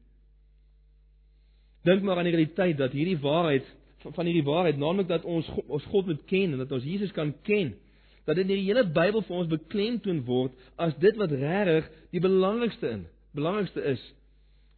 Dink 1.84 2.02
maar 2.02 2.18
aan 2.18 2.24
die 2.24 2.36
realiteit 2.36 2.76
dat 2.76 2.92
hierdie 2.92 3.18
waarheid 3.18 3.64
van 4.04 4.26
hierdie 4.26 4.44
waarheid, 4.44 4.76
naamlik 4.76 5.08
dat 5.08 5.24
ons 5.24 5.48
ons 5.66 5.84
God 5.84 6.06
moet 6.06 6.24
ken 6.26 6.52
en 6.52 6.58
dat 6.58 6.72
ons 6.72 6.84
Jesus 6.84 7.12
kan 7.12 7.32
ken, 7.42 7.74
dat 8.24 8.36
dit 8.36 8.44
in 8.46 8.54
die 8.54 8.66
hele 8.66 8.84
Bybel 8.84 9.22
vir 9.26 9.36
ons 9.36 9.50
beklemtoon 9.50 10.22
word 10.28 10.54
as 10.80 10.94
dit 11.02 11.16
wat 11.20 11.32
regtig 11.32 11.90
die 12.14 12.22
belangrikste 12.24 12.90
in, 12.90 13.06
belangrikste 13.36 13.84
is 13.94 14.02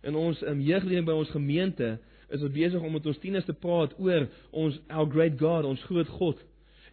in 0.07 0.17
ons 0.19 0.43
um, 0.47 0.61
jeugleiding 0.63 1.07
by 1.07 1.15
ons 1.17 1.33
gemeente 1.35 1.97
is 2.31 2.43
ons 2.43 2.55
besig 2.55 2.83
om 2.83 2.93
met 2.95 3.07
ons 3.07 3.19
tieners 3.23 3.47
te 3.47 3.55
praat 3.55 3.95
oor 4.03 4.27
ons 4.51 4.79
our 4.91 5.07
great 5.11 5.39
God, 5.39 5.67
ons 5.67 5.83
groot 5.87 6.09
God. 6.19 6.41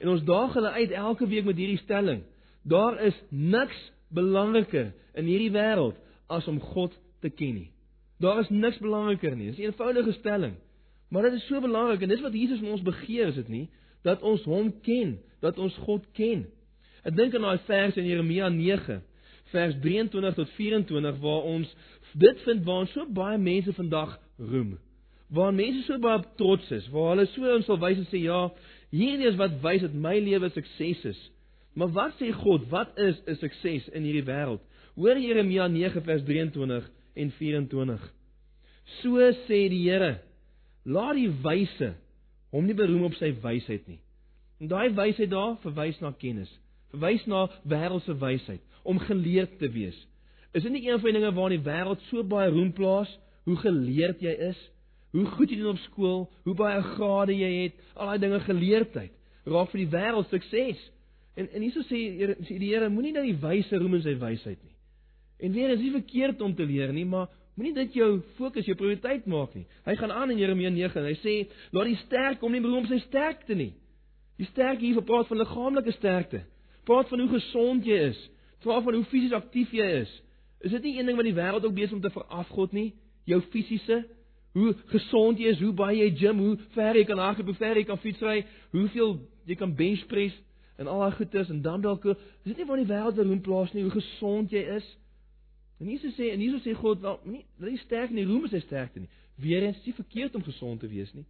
En 0.01 0.11
ons 0.13 0.25
daag 0.25 0.53
hulle 0.57 0.73
uit 0.77 0.93
elke 0.97 1.27
week 1.29 1.45
met 1.47 1.57
hierdie 1.57 1.81
stelling: 1.81 2.21
Daar 2.69 2.99
is 3.01 3.17
niks 3.29 3.77
belangriker 4.13 4.91
in 5.17 5.29
hierdie 5.29 5.53
wêreld 5.53 5.97
as 6.29 6.47
om 6.49 6.59
God 6.73 6.93
te 7.21 7.31
ken 7.33 7.57
nie. 7.57 7.69
Daar 8.21 8.43
is 8.43 8.51
niks 8.53 8.77
belangriker 8.81 9.35
nie. 9.35 9.51
Dis 9.51 9.59
'n 9.59 9.71
eenvoudige 9.71 10.13
stelling. 10.19 10.55
Maar 11.09 11.29
dit 11.29 11.33
is 11.33 11.47
so 11.47 11.61
belangrik 11.61 12.01
en 12.01 12.09
dis 12.09 12.21
wat 12.21 12.33
Jesus 12.33 12.59
van 12.59 12.73
ons 12.73 12.81
begeer, 12.81 13.27
is 13.27 13.35
dit 13.35 13.47
nie? 13.47 13.69
Dat 14.03 14.21
ons 14.21 14.43
hom 14.43 14.71
ken, 14.81 15.19
dat 15.43 15.59
ons 15.59 15.75
God 15.85 16.05
ken. 16.17 16.45
Ek 17.03 17.15
dink 17.17 17.35
aan 17.35 17.43
daai 17.43 17.65
vers 17.67 17.99
in 17.99 18.07
Jeremia 18.07 18.49
9 18.53 19.01
vers 19.53 19.75
23 19.83 20.33
tot 20.39 20.49
24 20.57 21.19
waar 21.21 21.45
ons 21.45 21.69
dit 22.17 22.41
vind 22.47 22.63
waar 22.65 22.87
so 22.93 23.05
baie 23.19 23.37
mense 23.37 23.73
vandag 23.77 24.15
roem. 24.39 24.77
Waar 25.33 25.53
mense 25.53 25.83
so 25.87 25.99
baie 26.01 26.23
trots 26.39 26.71
is, 26.73 26.87
waar 26.93 27.13
hulle 27.13 27.27
so 27.33 27.55
ons 27.57 27.69
sal 27.69 27.79
wys 27.81 28.01
en 28.01 28.09
sê 28.09 28.23
ja, 28.23 28.47
hierdie 28.93 29.29
is 29.29 29.39
wat 29.41 29.59
wys 29.65 29.85
dat 29.85 29.95
my 30.05 30.15
lewe 30.21 30.49
sukses 30.53 31.05
is. 31.13 31.21
Maar 31.77 31.89
wat 31.93 32.19
sê 32.19 32.29
God? 32.37 32.69
Wat 32.69 32.97
is 33.01 33.21
'n 33.27 33.35
sukses 33.41 33.89
in 33.89 34.03
hierdie 34.05 34.25
wêreld? 34.25 34.61
Hoor 34.95 35.17
Jeremia 35.17 35.67
9 35.67 36.01
vers 36.01 36.23
23 36.23 36.89
en 37.15 37.31
24. 37.31 38.13
So 39.01 39.31
sê 39.47 39.69
die 39.69 39.89
Here: 39.89 40.21
Laat 40.85 41.15
die 41.15 41.31
wyse 41.43 41.93
hom 42.51 42.65
nie 42.65 42.77
beroem 42.77 43.03
op 43.03 43.15
sy 43.15 43.33
wysheid 43.41 43.87
nie. 43.87 43.99
En 44.63 44.69
daai 44.71 44.93
wysheid 44.95 45.27
daar 45.27 45.57
verwys 45.59 45.97
na 45.99 46.13
kennis, 46.15 46.51
verwys 46.93 47.25
na 47.27 47.49
wêreldse 47.67 48.13
wysheid, 48.15 48.61
om 48.87 48.99
geleerd 48.99 49.57
te 49.59 49.67
wees. 49.73 49.97
Is 50.55 50.63
dit 50.63 50.71
nie 50.71 50.85
een 50.85 51.01
van 51.01 51.09
die 51.09 51.17
dinge 51.17 51.31
waarin 51.35 51.59
die 51.59 51.65
wêreld 51.65 52.05
so 52.07 52.23
baie 52.23 52.47
roem 52.53 52.69
plaas, 52.71 53.11
hoe 53.43 53.57
geleerd 53.59 54.23
jy 54.23 54.31
is, 54.47 54.61
hoe 55.11 55.25
goed 55.33 55.51
jy 55.51 55.57
doen 55.59 55.73
op 55.73 55.81
skool, 55.89 56.23
hoe 56.47 56.55
baie 56.55 56.79
grade 56.93 57.35
jy 57.35 57.51
het, 57.57 57.83
al 57.97 58.13
daai 58.13 58.23
dinge 58.23 58.39
geleerdheid, 58.45 59.11
raak 59.51 59.73
vir 59.73 59.83
die 59.83 59.89
wêreld 59.97 60.31
sukses. 60.31 60.87
En 61.35 61.51
en 61.51 61.67
hieso 61.67 61.83
sê 61.89 61.99
sê 62.47 62.55
die 62.55 62.71
Here, 62.71 62.87
moenie 62.87 63.13
dat 63.19 63.27
die 63.27 63.35
wyse 63.43 63.83
roem 63.83 63.99
in 63.99 64.07
sy 64.07 64.15
wysheid 64.23 64.63
nie. 64.63 64.75
En 65.43 65.59
weer 65.59 65.75
is 65.75 65.83
nie 65.83 65.91
verkeerd 65.99 66.39
om 66.39 66.55
te 66.55 66.63
leer 66.63 66.95
nie, 66.95 67.03
maar 67.03 67.27
moenie 67.59 67.75
dit 67.83 67.99
jou 67.99 68.13
fokus, 68.39 68.63
jou 68.63 68.79
prioriteit 68.79 69.27
maak 69.27 69.59
nie. 69.59 69.67
Hy 69.83 69.99
gaan 69.99 70.15
aan 70.23 70.31
in 70.31 70.39
Jeremia 70.39 70.71
9 70.71 71.03
en 71.03 71.11
hy 71.11 71.15
sê, 71.19 71.39
laat 71.75 71.91
die 71.91 72.03
sterk 72.07 72.39
kom 72.39 72.55
nie 72.55 72.63
beroem 72.63 72.87
op 72.87 72.93
sy 72.93 73.03
sterkte 73.09 73.59
nie. 73.59 73.73
Die 74.41 74.47
sterk 74.49 74.81
hier 74.81 75.01
praat 75.05 75.27
van 75.27 75.37
liggaamlike 75.37 75.91
sterkte. 75.91 76.43
Praat 76.83 77.09
van 77.09 77.19
hoe 77.19 77.29
gesond 77.29 77.85
jy 77.85 77.99
is. 78.09 78.19
Praat 78.63 78.83
van 78.83 78.97
hoe 78.97 79.05
fisies 79.11 79.35
aktief 79.35 79.71
jy 79.75 79.85
is. 80.01 80.11
Is 80.63 80.71
dit 80.71 80.83
nie 80.83 80.97
een 80.97 81.09
ding 81.09 81.19
wat 81.19 81.27
die 81.27 81.35
wêreld 81.35 81.65
ook 81.65 81.75
besig 81.75 81.97
om 81.97 82.01
te 82.01 82.11
veraf 82.13 82.49
God 82.55 82.71
nie? 82.71 82.93
Jou 83.27 83.39
fisiese, 83.51 84.03
hoe 84.53 84.73
gesond 84.91 85.39
jy 85.39 85.51
is, 85.53 85.61
hoe 85.63 85.73
baie 85.75 85.99
jy 85.99 86.09
gym, 86.17 86.39
hoe 86.39 86.57
ver 86.75 86.97
jy 86.99 87.03
kan 87.09 87.19
hardloop, 87.19 87.51
hoe 87.51 87.59
ver 87.59 87.79
jy 87.79 87.85
kan 87.89 87.99
fietsry, 88.03 88.43
hoeveel 88.71 89.15
jy 89.49 89.57
kan 89.59 89.73
bench 89.75 90.05
press 90.11 90.35
en 90.81 90.89
al 90.89 91.03
daai 91.03 91.17
goedes 91.17 91.51
en 91.53 91.61
dan 91.61 91.81
dalk 91.83 92.05
is 92.09 92.17
dit 92.47 92.57
nie 92.57 92.67
van 92.69 92.81
die 92.81 92.89
wêreld 92.89 93.17
wat 93.17 93.27
roem 93.27 93.41
plaas 93.45 93.73
nie, 93.75 93.83
hoe 93.85 93.93
gesond 93.93 94.53
jy 94.53 94.63
is. 94.77 94.87
En 95.81 95.89
Jesus 95.89 96.15
sê 96.17 96.31
en 96.33 96.41
Jesus 96.41 96.63
sê 96.65 96.73
God, 96.77 97.01
wel, 97.03 97.19
nie 97.27 97.43
dat 97.59 97.69
jy 97.69 97.79
sterk 97.83 98.13
nie, 98.15 98.25
roem 98.29 98.47
is 98.47 98.55
jy 98.55 98.63
sterkte 98.63 99.03
nie. 99.03 99.11
Weerens 99.41 99.79
is 99.81 99.87
dit 99.89 99.97
verkeerd 99.97 100.35
om 100.37 100.45
gesond 100.45 100.81
te 100.81 100.89
wees 100.89 101.11
nie. 101.17 101.25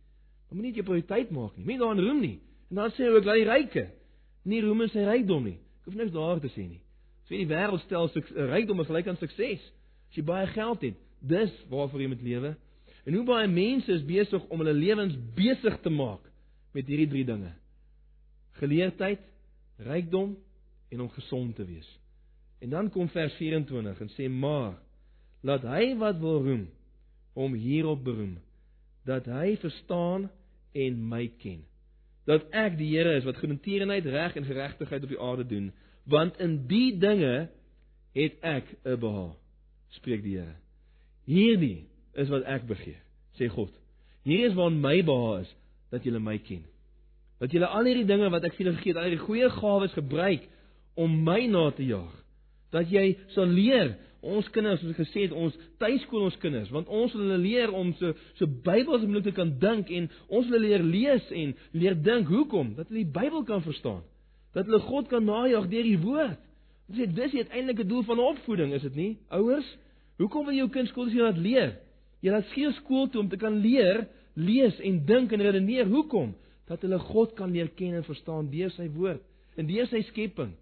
Maar 0.47 0.59
moenie 0.59 0.73
dit 0.73 0.81
jou 0.81 0.87
prioriteit 0.91 1.31
maak 1.33 1.55
nie. 1.55 1.63
Moenie 1.63 1.81
daaraan 1.81 2.03
roem 2.03 2.19
nie. 2.21 2.35
Dan 2.73 2.91
sê 2.95 3.05
hy 3.05 3.13
ook 3.13 3.27
dat 3.27 3.37
die 3.37 3.49
ryke 3.49 3.85
nie 4.49 4.61
roem 4.63 4.83
in 4.85 4.91
sy 4.91 5.05
rykdom 5.05 5.45
nie. 5.45 5.59
Ek 5.81 5.87
hoef 5.87 5.97
niks 5.99 6.13
daar 6.15 6.41
te 6.41 6.49
sê 6.55 6.65
nie. 6.65 6.81
Sê 7.29 7.39
die 7.39 7.49
wêreld 7.49 7.83
stel 7.85 8.09
rykdom 8.51 8.81
as 8.81 8.89
gelyk 8.89 9.09
aan 9.11 9.19
sukses. 9.21 9.63
As 10.09 10.17
jy 10.17 10.23
baie 10.27 10.47
geld 10.53 10.85
het, 10.89 11.01
dis 11.23 11.53
waarvoor 11.71 12.03
jy 12.03 12.09
moet 12.11 12.25
lewe. 12.25 12.53
En 13.03 13.17
hoe 13.17 13.25
baie 13.27 13.49
mense 13.51 13.91
is 13.91 14.05
besig 14.07 14.43
om 14.49 14.63
hulle 14.63 14.75
lewens 14.75 15.15
besig 15.35 15.75
te 15.83 15.91
maak 15.93 16.25
met 16.73 16.87
hierdie 16.89 17.09
drie 17.11 17.25
dinge. 17.27 17.51
Geleerdheid, 18.59 19.21
rykdom 19.83 20.35
en 20.93 21.03
om 21.05 21.11
gesond 21.13 21.55
te 21.55 21.65
wees. 21.67 21.89
En 22.63 22.71
dan 22.71 22.89
kom 22.89 23.09
vers 23.11 23.33
24 23.37 24.01
en 24.05 24.11
sê 24.15 24.29
maar 24.31 24.77
laat 25.43 25.65
hy 25.67 25.93
wat 25.99 26.21
wil 26.23 26.39
roem 26.45 26.63
hom 27.35 27.55
hierop 27.57 28.03
beroem 28.05 28.37
dat 29.07 29.27
hy 29.27 29.57
verstaan 29.59 30.29
en 30.71 30.99
my 31.09 31.25
ken. 31.41 31.63
Dat 32.29 32.45
ek 32.55 32.77
die 32.79 32.89
Here 32.93 33.17
is 33.17 33.25
wat 33.27 33.37
goedertierenheid, 33.41 34.05
reg 34.05 34.35
en 34.39 34.47
geregtigheid 34.47 35.03
op 35.03 35.11
die 35.11 35.19
aarde 35.19 35.45
doen, 35.47 35.71
want 36.09 36.37
in 36.43 36.61
die 36.67 36.97
dinge 36.99 37.49
het 38.15 38.37
ek 38.41 38.75
'n 38.83 38.99
behaag, 38.99 39.35
spreek 39.89 40.23
die 40.23 40.37
Here. 40.37 40.55
Hierdie 41.25 41.87
is 42.13 42.29
wat 42.29 42.43
ek 42.43 42.67
begeer, 42.67 43.01
sê 43.39 43.49
God. 43.49 43.71
Hier 44.23 44.47
is 44.47 44.53
waar 44.53 44.71
my 44.71 45.03
behaag 45.03 45.41
is 45.41 45.55
dat 45.91 46.03
julle 46.03 46.19
my 46.19 46.37
ken. 46.37 46.63
Dat 47.39 47.51
julle 47.51 47.67
al 47.67 47.85
hierdie 47.85 48.07
dinge 48.07 48.29
wat 48.29 48.43
ek 48.43 48.55
vir 48.55 48.65
julle 48.65 48.77
gegee 48.77 48.93
het, 48.93 48.97
al 48.97 49.09
hierdie 49.09 49.25
goeie 49.25 49.49
gawes 49.49 49.93
gebruik 49.93 50.47
om 50.95 51.23
my 51.23 51.45
na 51.47 51.71
te 51.71 51.85
jaag. 51.85 52.13
Dat 52.71 52.89
jy 52.89 53.17
sal 53.27 53.45
leer 53.45 53.97
ons 54.23 54.47
kinders, 54.55 54.79
soos 54.81 54.93
ek 54.93 55.01
gesê 55.03 55.25
het, 55.25 55.35
ons 55.35 55.55
tuiskool 55.81 56.27
ons 56.29 56.37
kinders, 56.41 56.71
want 56.73 56.87
ons 56.87 57.11
wil 57.15 57.25
hulle 57.25 57.41
leer 57.43 57.73
om 57.75 57.91
so 57.99 58.13
so 58.39 58.47
Bybels 58.65 59.03
om 59.03 59.17
te 59.23 59.33
kan 59.35 59.51
dink 59.59 59.91
en 59.91 60.09
ons 60.29 60.49
wil 60.51 60.63
leer 60.63 60.83
lees 60.83 61.29
en 61.35 61.53
leer 61.75 61.97
dink. 61.99 62.31
Hoekom? 62.31 62.73
Dat 62.77 62.89
hulle 62.89 63.03
die 63.03 63.13
Bybel 63.19 63.43
kan 63.47 63.63
verstaan. 63.65 64.01
Dat 64.55 64.69
hulle 64.69 64.79
God 64.85 65.09
kan 65.11 65.25
najag 65.27 65.67
deur 65.71 65.89
die 65.89 65.99
woord. 65.99 66.39
Ons 66.89 66.99
sê 66.99 67.07
dis 67.09 67.35
die 67.35 67.43
uiteindelike 67.43 67.87
doel 67.89 68.03
van 68.07 68.21
opvoeding, 68.23 68.73
is 68.77 68.85
dit 68.87 68.95
nie? 68.99 69.11
Ouers, 69.33 69.67
hoekom 70.21 70.47
wil 70.47 70.55
jy 70.55 70.63
jou 70.63 70.71
kind 70.77 70.91
skool 70.91 71.11
toe 71.11 71.23
laat 71.23 71.39
leer? 71.41 71.75
Jy 72.23 72.31
laat 72.31 72.49
skielik 72.51 72.79
skool 72.79 73.09
toe 73.11 73.23
om 73.23 73.29
te 73.31 73.39
kan 73.39 73.55
leer, 73.63 74.05
lees 74.39 74.79
en 74.83 75.03
dink 75.07 75.33
en 75.35 75.43
redeneer. 75.43 75.89
Hoekom? 75.91 76.31
Dat 76.69 76.83
hulle 76.85 76.99
God 77.11 77.35
kan 77.37 77.51
leer 77.51 77.71
ken 77.75 77.97
en 77.99 78.07
verstaan 78.07 78.47
deur 78.51 78.71
sy 78.77 78.87
woord 78.95 79.23
en 79.59 79.67
deur 79.69 79.89
sy 79.91 80.01
skepping. 80.07 80.53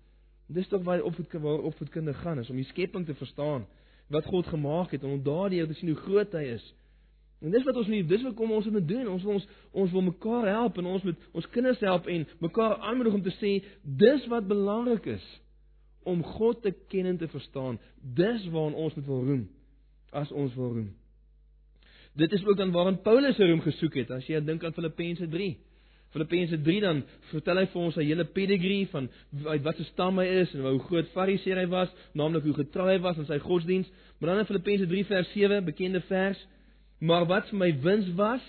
Dis 0.51 0.67
tog 0.67 0.83
waar 0.83 1.01
opvoedkunde 1.01 1.47
waar 1.47 1.63
opvoedkunde 1.69 2.13
gaan 2.13 2.39
is 2.39 2.49
om 2.49 2.59
die 2.59 2.67
skepping 2.71 3.05
te 3.05 3.15
verstaan 3.15 3.65
wat 4.11 4.25
God 4.25 4.47
gemaak 4.47 4.91
het 4.91 5.03
en 5.03 5.09
om 5.09 5.23
daardeur 5.23 5.67
te 5.67 5.73
sien 5.73 5.89
hoe 5.93 6.03
groot 6.03 6.33
hy 6.35 6.43
is. 6.57 6.65
En 7.41 7.51
dis 7.51 7.63
wat 7.65 7.77
ons 7.79 7.87
moet 7.89 8.09
dis 8.09 8.23
wat 8.27 8.35
kom 8.37 8.51
ons 8.51 8.67
moet 8.69 8.87
doen. 8.87 9.07
Ons 9.09 9.23
wil 9.23 9.39
ons 9.39 9.47
ons 9.71 9.93
wil 9.95 10.03
mekaar 10.11 10.49
help 10.51 10.77
en 10.77 10.89
ons 10.91 11.05
moet 11.07 11.29
ons 11.31 11.47
kinders 11.55 11.79
help 11.79 12.09
en 12.11 12.27
mekaar 12.43 12.75
aanmoedig 12.77 13.17
om 13.17 13.23
te 13.25 13.33
sê 13.39 13.53
dis 13.83 14.27
wat 14.33 14.49
belangrik 14.49 15.07
is 15.15 15.25
om 16.03 16.23
God 16.25 16.61
te 16.61 16.73
ken 16.91 17.05
en 17.05 17.17
te 17.17 17.29
verstaan. 17.31 17.79
Dis 18.01 18.45
waarna 18.53 18.85
ons 18.85 18.97
moet 18.97 19.09
wil 19.09 19.25
roem 19.29 19.47
as 20.11 20.31
ons 20.31 20.53
wil 20.59 20.73
roem. 20.75 20.91
Dit 22.19 22.33
is 22.35 22.45
ook 22.45 22.57
dan 22.57 22.73
waarin 22.75 22.99
Paulus 23.01 23.37
sy 23.39 23.47
roem 23.47 23.61
gesoek 23.63 24.01
het. 24.01 24.11
As 24.11 24.27
jy 24.27 24.41
dink 24.43 24.65
aan 24.67 24.75
Filippense 24.75 25.27
3. 25.31 25.51
Filippense 26.11 26.57
3 26.61 26.79
dan 26.83 27.03
vertel 27.29 27.61
hy 27.61 27.65
vir 27.71 27.81
ons 27.81 27.95
sy 27.95 28.03
hele 28.03 28.25
pedigree 28.35 28.87
van 28.91 29.07
uit 29.45 29.63
watter 29.63 29.87
stam 29.87 30.19
hy 30.19 30.25
is 30.41 30.51
en 30.57 30.65
hoe 30.67 30.79
groot 30.89 31.07
fariseer 31.15 31.61
hy 31.61 31.67
was, 31.71 31.91
naamlik 32.19 32.49
hoe 32.49 32.57
getrou 32.57 32.89
hy 32.89 32.97
was 33.03 33.19
in 33.21 33.29
sy 33.29 33.39
godsdiens. 33.39 33.87
Maar 34.19 34.33
dan 34.33 34.43
in 34.43 34.49
Filippense 34.49 34.89
3 34.91 35.05
vers 35.07 35.31
7, 35.31 35.61
bekende 35.65 36.03
vers, 36.09 36.41
maar 36.99 37.25
wat 37.31 37.47
vir 37.49 37.61
my 37.63 37.71
wins 37.85 38.11
was, 38.19 38.43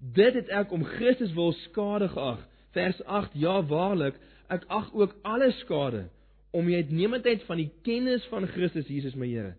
dit 0.00 0.36
het 0.36 0.52
ek 0.60 0.76
om 0.76 0.84
Christus 0.96 1.32
wil 1.36 1.54
skade 1.64 2.10
geag. 2.12 2.44
Vers 2.76 3.00
8, 3.08 3.34
ja 3.40 3.56
waarlik, 3.72 4.20
ek 4.52 4.68
ag 4.68 4.92
ook 4.92 5.16
alles 5.26 5.56
skade 5.64 6.04
om 6.54 6.68
die 6.68 6.78
uitnemendheid 6.82 7.42
van 7.48 7.62
die 7.62 7.70
kennis 7.86 8.24
van 8.30 8.46
Christus 8.50 8.88
Jesus 8.90 9.16
my 9.18 9.28
Here. 9.30 9.56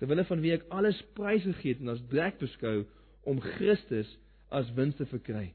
Terwyl 0.00 0.24
van 0.26 0.42
wie 0.42 0.54
ek 0.56 0.66
alles 0.74 0.98
prys 1.14 1.44
gegee 1.46 1.76
het 1.76 1.82
en 1.84 1.94
as 1.94 2.04
drek 2.10 2.40
beskou 2.42 2.82
om 3.28 3.40
Christus 3.54 4.08
as 4.50 4.70
wins 4.74 4.96
te 4.98 5.06
verkry. 5.06 5.52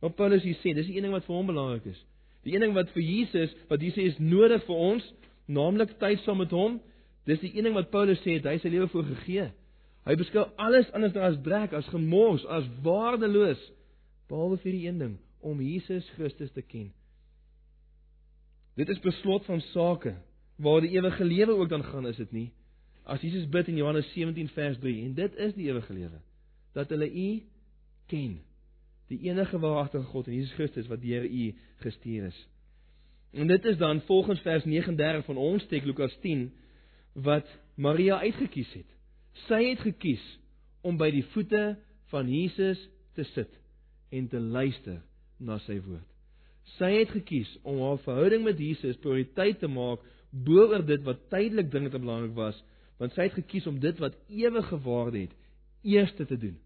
Wat 0.00 0.16
Paulus 0.16 0.44
hier 0.44 0.58
sê, 0.60 0.74
dis 0.76 0.88
die 0.88 0.98
een 0.98 1.06
ding 1.08 1.14
wat 1.14 1.24
vir 1.26 1.36
hom 1.36 1.48
belangrik 1.48 1.86
is. 1.92 2.00
Die 2.46 2.54
een 2.54 2.66
ding 2.66 2.74
wat 2.76 2.90
vir 2.94 3.02
Jesus, 3.02 3.54
wat 3.70 3.82
hy 3.82 3.92
sê 3.94 4.08
is 4.10 4.18
nodig 4.22 4.64
vir 4.66 4.82
ons, 4.90 5.06
naamlik 5.46 5.96
tyd 6.00 6.20
saam 6.24 6.42
met 6.42 6.52
hom, 6.54 6.80
dis 7.26 7.40
die 7.42 7.52
een 7.56 7.66
ding 7.68 7.74
wat 7.74 7.90
Paulus 7.94 8.20
sê, 8.22 8.36
hy 8.42 8.58
sy 8.62 8.70
lewe 8.72 8.90
voor 8.92 9.08
gegee. 9.14 9.48
Hy 10.06 10.14
beskou 10.18 10.44
alles 10.62 10.90
anders 10.94 11.16
as 11.18 11.40
drek, 11.42 11.74
as 11.74 11.88
gemors, 11.90 12.44
as 12.46 12.68
waardeloos, 12.84 13.62
behalwe 14.30 14.60
vir 14.62 14.76
die 14.76 14.84
een 14.86 15.00
ding, 15.02 15.16
om 15.42 15.62
Jesus 15.62 16.06
Christus 16.14 16.52
te 16.54 16.62
ken. 16.62 16.92
Dit 18.76 18.92
is 18.92 19.00
beslot 19.02 19.46
van 19.48 19.62
sake 19.72 20.14
waar 20.62 20.84
die 20.84 20.92
ewige 20.94 21.24
lewe 21.24 21.56
ook 21.56 21.68
dan 21.72 21.84
gaan, 21.84 22.06
is 22.06 22.20
dit 22.20 22.32
nie? 22.32 22.48
As 23.06 23.22
Jesus 23.22 23.46
bid 23.48 23.68
in 23.68 23.78
Johannes 23.80 24.08
17 24.12 24.48
vers 24.54 24.78
3 24.82 25.04
en 25.04 25.14
dit 25.14 25.36
is 25.46 25.54
die 25.56 25.68
ewige 25.70 25.94
lewe 25.94 26.20
dat 26.76 26.90
hulle 26.92 27.08
U 27.08 27.28
ken 28.10 28.38
die 29.10 29.20
enige 29.28 29.58
waaragtige 29.58 30.04
God 30.10 30.26
en 30.26 30.34
Jesus 30.34 30.54
Christus 30.58 30.88
wat 30.90 31.02
deur 31.02 31.24
U 31.24 31.54
gestuur 31.84 32.26
is. 32.30 32.38
En 33.36 33.46
dit 33.46 33.64
is 33.64 33.76
dan 33.76 34.00
volgens 34.00 34.40
vers 34.40 34.64
39 34.64 35.24
van 35.24 35.36
ons 35.36 35.66
teks 35.66 35.84
Lukas 35.84 36.16
10 36.20 36.48
wat 37.12 37.46
Maria 37.74 38.18
uitgekies 38.18 38.72
het. 38.72 38.88
Sy 39.46 39.62
het 39.68 39.82
gekies 39.84 40.24
om 40.80 40.96
by 40.96 41.10
die 41.12 41.24
voete 41.34 41.76
van 42.12 42.28
Jesus 42.30 42.80
te 43.14 43.24
sit 43.34 43.52
en 44.14 44.28
te 44.32 44.40
luister 44.40 45.02
na 45.38 45.58
sy 45.66 45.78
woord. 45.84 46.06
Sy 46.76 46.90
het 46.96 47.12
gekies 47.14 47.50
om 47.62 47.80
haar 47.84 48.00
verhouding 48.04 48.44
met 48.46 48.58
Jesus 48.58 48.98
prioriteit 49.02 49.60
te 49.60 49.68
maak 49.70 50.02
bo 50.30 50.66
oor 50.70 50.84
dit 50.86 51.02
wat 51.06 51.28
tydelik 51.32 51.70
dinge 51.72 51.92
te 51.92 52.00
belangrik 52.00 52.34
was, 52.36 52.56
want 53.00 53.14
sy 53.14 53.28
het 53.28 53.36
gekies 53.36 53.68
om 53.68 53.78
dit 53.80 53.98
wat 54.02 54.16
ewige 54.32 54.78
waarde 54.84 55.26
het 55.26 55.36
eerste 55.86 56.26
te 56.26 56.38
doen. 56.40 56.56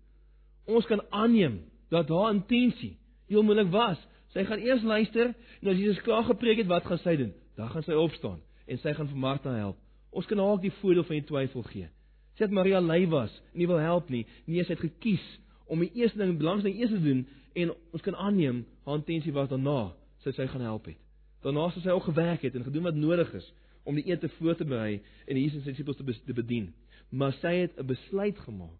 Ons 0.70 0.86
kan 0.86 1.02
aanneem 1.10 1.60
dat 1.90 2.08
haar 2.08 2.34
intensie 2.34 2.96
heel 3.30 3.42
moeilik 3.46 3.70
was. 3.70 3.98
Sy 4.34 4.44
gaan 4.46 4.62
eers 4.62 4.82
luister 4.86 5.32
en 5.34 5.70
as 5.72 5.78
Jesus 5.78 6.02
klaar 6.06 6.24
gepreek 6.24 6.62
het, 6.62 6.70
wat 6.70 6.86
gaan 6.86 7.00
sy 7.02 7.16
doen? 7.18 7.32
Dan 7.58 7.70
gaan 7.72 7.86
sy 7.86 7.98
opstaan 7.98 8.38
en 8.70 8.78
sy 8.78 8.94
gaan 8.94 9.08
vir 9.10 9.18
Martha 9.18 9.54
help. 9.58 9.78
Ons 10.10 10.26
kan 10.30 10.38
haar 10.38 10.56
ook 10.56 10.62
die 10.62 10.74
voordeel 10.80 11.06
van 11.06 11.18
die 11.18 11.26
twyfel 11.26 11.66
gee. 11.70 11.90
Sy 12.38 12.46
het 12.46 12.54
Maria 12.54 12.80
lei 12.80 13.04
was 13.10 13.32
nie 13.52 13.66
wil 13.70 13.82
help 13.82 14.10
nie. 14.10 14.24
Nee, 14.46 14.64
sy 14.64 14.76
het 14.76 14.84
gekies 14.84 15.24
om 15.70 15.82
die 15.82 15.90
eerste 15.98 16.18
ding 16.22 16.36
belangrik 16.38 16.78
eers 16.78 16.94
te 16.94 17.02
doen 17.02 17.24
en 17.58 17.72
ons 17.92 18.04
kan 18.06 18.16
aanneem 18.16 18.64
haar 18.86 19.00
intensie 19.00 19.34
was 19.34 19.50
daarna 19.50 19.90
sy 20.24 20.34
sy 20.36 20.46
gaan 20.50 20.64
help 20.66 20.86
het. 20.90 20.98
Daarna 21.44 21.70
sou 21.72 21.82
sy 21.82 21.94
ook 21.94 22.10
gewerk 22.10 22.44
het 22.46 22.56
en 22.58 22.66
gedoen 22.66 22.86
wat 22.86 22.98
nodig 22.98 23.32
is 23.38 23.46
om 23.88 23.96
die 23.96 24.06
ete 24.10 24.28
voor 24.38 24.58
te 24.58 24.66
berei 24.68 25.00
en 25.26 25.38
Jesus 25.40 25.64
se 25.64 25.72
disippels 25.72 25.98
te 26.26 26.34
bedien. 26.36 26.70
Maar 27.10 27.32
sy 27.40 27.54
het 27.64 27.78
'n 27.78 27.86
besluit 27.86 28.38
gemaak 28.38 28.78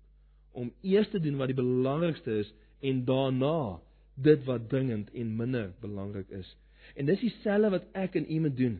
om 0.52 0.72
eers 0.82 1.08
te 1.10 1.20
doen 1.20 1.36
wat 1.36 1.48
die 1.48 1.56
belangrikste 1.56 2.38
is 2.38 2.52
en 2.80 3.04
daarna 3.04 3.80
dit 4.14 4.44
wat 4.44 4.68
dringend 4.68 5.10
en 5.16 5.36
minder 5.36 5.72
belangrik 5.80 6.28
is. 6.28 6.48
En 6.96 7.06
dis 7.06 7.20
dieselfde 7.20 7.70
wat 7.76 7.86
ek 7.92 8.16
en 8.18 8.26
u 8.28 8.40
moet 8.40 8.56
doen. 8.56 8.78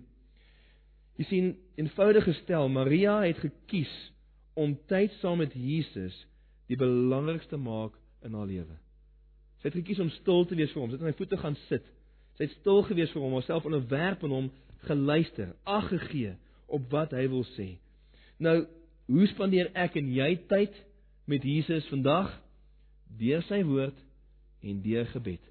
Jy 1.21 1.27
sien, 1.29 1.51
eenvoudig 1.77 2.25
gestel, 2.25 2.69
Maria 2.73 3.21
het 3.27 3.41
gekies 3.43 3.93
om 4.57 4.77
tyd 4.89 5.13
saam 5.21 5.41
met 5.43 5.53
Jesus 5.55 6.17
die 6.71 6.79
belangrikste 6.81 7.59
maak 7.61 7.97
in 8.25 8.35
haar 8.37 8.49
lewe. 8.49 8.77
Sy 9.61 9.69
het 9.69 9.77
gekies 9.77 10.01
om 10.01 10.11
stil 10.15 10.47
te 10.49 10.57
wees 10.57 10.73
vir 10.73 10.83
hom, 10.83 10.91
sy 10.91 10.97
het 10.97 11.05
aan 11.05 11.13
sy 11.13 11.19
voete 11.19 11.39
gaan 11.41 11.59
sit. 11.69 11.87
Sy 12.39 12.47
het 12.47 12.55
stil 12.57 12.83
gewees 12.89 13.13
vir 13.13 13.25
hom, 13.25 13.35
homself 13.37 13.67
onderwerp 13.69 14.23
aan 14.25 14.37
hom, 14.37 14.51
geluister, 14.89 15.51
ag 15.69 15.91
gegee 15.93 16.37
op 16.73 16.87
wat 16.93 17.13
hy 17.13 17.27
wil 17.29 17.45
sê. 17.53 17.75
Nou, 18.41 18.63
hoe 19.11 19.27
spandeer 19.35 19.69
ek 19.77 19.99
en 20.01 20.09
jy 20.15 20.31
tyd 20.49 20.77
met 21.29 21.45
Jesus 21.45 21.89
vandag? 21.93 22.33
Deur 23.19 23.43
sy 23.49 23.63
woord 23.67 23.97
en 24.67 24.83
deur 24.85 25.07
gebed. 25.15 25.43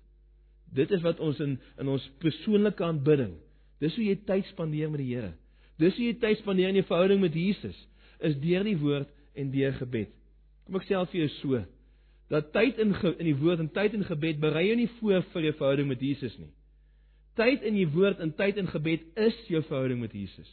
Dit 0.75 0.91
is 0.93 1.01
wat 1.01 1.19
ons 1.23 1.39
in 1.43 1.57
in 1.81 1.89
ons 1.89 2.05
persoonlike 2.21 2.83
aanbidding. 2.85 3.33
Dis 3.81 3.95
hoe 3.97 4.05
jy 4.05 4.17
tyd 4.27 4.47
spandeer 4.51 4.91
met 4.91 5.01
die 5.01 5.09
Here. 5.13 5.33
Dis 5.81 5.95
hoe 5.97 6.09
jy 6.09 6.19
tyd 6.21 6.41
spandeer 6.43 6.69
in 6.69 6.79
jou 6.81 6.85
verhouding 6.89 7.21
met 7.23 7.35
Jesus, 7.35 7.75
is 8.19 8.37
deur 8.43 8.65
die 8.67 8.77
woord 8.77 9.09
en 9.39 9.51
deur 9.51 9.75
gebed. 9.79 10.11
Kom 10.67 10.77
ek 10.77 10.87
sê 10.87 10.97
al 10.99 11.09
vir 11.09 11.23
jou 11.23 11.33
so 11.39 11.65
dat 12.29 12.51
tyd 12.53 12.77
in 12.77 12.93
in 12.93 13.25
die 13.25 13.37
woord 13.39 13.63
en 13.63 13.71
tyd 13.73 13.95
in 13.97 14.05
gebed 14.05 14.37
berei 14.41 14.67
jou 14.67 14.75
nie 14.77 14.89
voor 14.99 15.23
vir 15.33 15.47
jou 15.47 15.53
verhouding 15.57 15.87
met 15.89 16.01
Jesus 16.05 16.35
nie. 16.37 16.51
Tyd 17.39 17.63
in 17.65 17.73
die 17.79 17.87
woord 17.89 18.19
en 18.21 18.35
tyd 18.37 18.59
in 18.61 18.69
gebed 18.69 19.07
is 19.17 19.37
jou 19.49 19.63
verhouding 19.65 20.03
met 20.03 20.13
Jesus. 20.13 20.49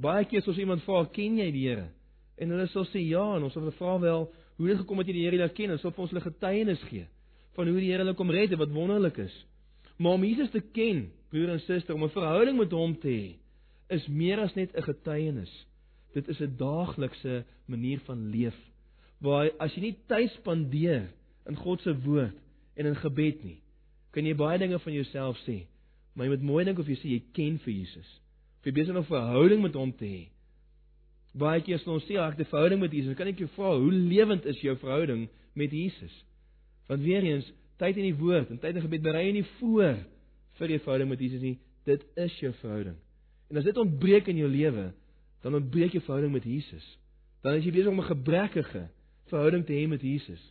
Baie 0.00 0.24
keer 0.24 0.40
as 0.40 0.48
ons 0.48 0.58
iemand 0.62 0.80
vra, 0.86 1.04
"Ken 1.12 1.36
jy 1.36 1.50
die 1.52 1.68
Here?" 1.68 1.90
en 2.40 2.54
hulle 2.54 2.66
sal 2.72 2.86
sê 2.88 3.02
ja, 3.04 3.22
en 3.36 3.44
ons 3.46 3.52
sal 3.52 3.68
vra 3.76 3.96
wel, 4.00 4.26
hoe 4.60 4.68
dit 4.68 4.76
gekom 4.76 5.00
het 5.00 5.08
jy 5.08 5.14
die 5.16 5.24
Here 5.24 5.38
leer 5.40 5.52
ken 5.56 5.72
en 5.72 5.78
sop 5.80 5.98
ons 5.98 6.10
hulle 6.12 6.20
getuienis 6.20 6.82
gee 6.90 7.06
van 7.56 7.66
hoe 7.66 7.80
die 7.80 7.88
Here 7.88 8.04
hulle 8.04 8.14
kom 8.14 8.30
red 8.30 8.52
en 8.52 8.60
wat 8.60 8.74
wonderlik 8.74 9.16
is. 9.24 9.32
Maar 9.96 10.18
om 10.18 10.24
Jesus 10.24 10.50
te 10.52 10.60
ken, 10.60 11.06
broer 11.32 11.54
en 11.54 11.62
suster, 11.64 11.94
om 11.94 12.04
'n 12.04 12.12
verhouding 12.12 12.58
met 12.58 12.72
hom 12.72 12.92
te 13.00 13.08
hê, 13.08 13.36
is 13.88 14.06
meer 14.08 14.38
as 14.38 14.54
net 14.54 14.76
'n 14.76 14.82
getuienis. 14.82 15.66
Dit 16.12 16.28
is 16.28 16.40
'n 16.40 16.56
daaglikse 16.56 17.44
manier 17.66 18.00
van 18.04 18.30
leef 18.30 18.56
waar 19.20 19.50
as 19.60 19.74
jy 19.76 19.80
nie 19.80 19.96
tyd 20.08 20.32
spandeer 20.38 21.10
in 21.48 21.56
God 21.56 21.82
se 21.84 21.92
woord 22.04 22.36
en 22.76 22.86
in 22.86 22.96
gebed 22.96 23.44
nie, 23.44 23.58
kan 24.14 24.26
jy 24.26 24.34
baie 24.34 24.58
dinge 24.58 24.78
van 24.80 24.92
jouself 24.96 25.40
sê, 25.44 25.66
maar 26.14 26.26
jy 26.26 26.30
moet 26.34 26.48
mooi 26.48 26.64
dink 26.64 26.78
of 26.78 26.88
jy 26.88 26.96
sê 26.96 27.08
jy 27.12 27.22
ken 27.36 27.58
vir 27.58 27.74
Jesus. 27.74 28.08
Of 28.60 28.68
jy 28.68 28.72
besig 28.72 28.94
om 28.94 29.02
'n 29.02 29.12
verhouding 29.12 29.62
met 29.62 29.74
hom 29.74 29.92
te 29.92 30.04
hê. 30.04 30.28
Baie 31.32 31.62
keer 31.62 31.78
as 31.78 31.86
ons 31.86 32.04
sê 32.08 32.16
ek 32.18 32.38
het 32.38 32.46
'n 32.46 32.50
verhouding 32.50 32.80
met 32.80 32.92
Jesus, 32.92 33.16
kan 33.16 33.28
ek 33.28 33.38
jou 33.38 33.48
vra, 33.54 33.78
hoe 33.78 33.92
lewend 33.92 34.46
is 34.46 34.60
jou 34.60 34.76
verhouding 34.76 35.28
met 35.54 35.70
Jesus? 35.70 36.24
Want 36.88 37.02
weer 37.02 37.22
eens, 37.22 37.52
tyd 37.78 37.96
in 37.96 38.02
die 38.02 38.18
woord 38.18 38.50
en 38.50 38.58
tyd 38.58 38.76
in 38.76 38.82
gebed 38.82 39.02
berei 39.02 39.26
jy 39.26 39.32
nie 39.32 39.46
voor 39.58 39.96
vir 40.58 40.68
jou 40.68 40.78
verhouding 40.78 41.08
met 41.08 41.20
Jesus 41.20 41.40
nie. 41.40 41.58
Dit 41.84 42.04
is 42.16 42.38
jou 42.40 42.52
verhouding. 42.60 42.96
En 43.50 43.56
as 43.56 43.64
dit 43.64 43.76
ontbreek 43.76 44.28
in 44.28 44.36
jou 44.36 44.48
lewe, 44.48 44.92
dan 45.42 45.54
ontbreek 45.54 45.92
jou 45.92 46.02
verhouding 46.02 46.32
met 46.32 46.44
Jesus. 46.44 46.98
Dan 47.42 47.54
is 47.54 47.64
jy 47.64 47.72
besig 47.72 47.92
om 47.92 48.00
'n 48.00 48.12
gebrekkige 48.14 48.88
verhouding 49.30 49.64
te 49.66 49.72
hê 49.72 49.88
met 49.88 50.02
Jesus. 50.02 50.42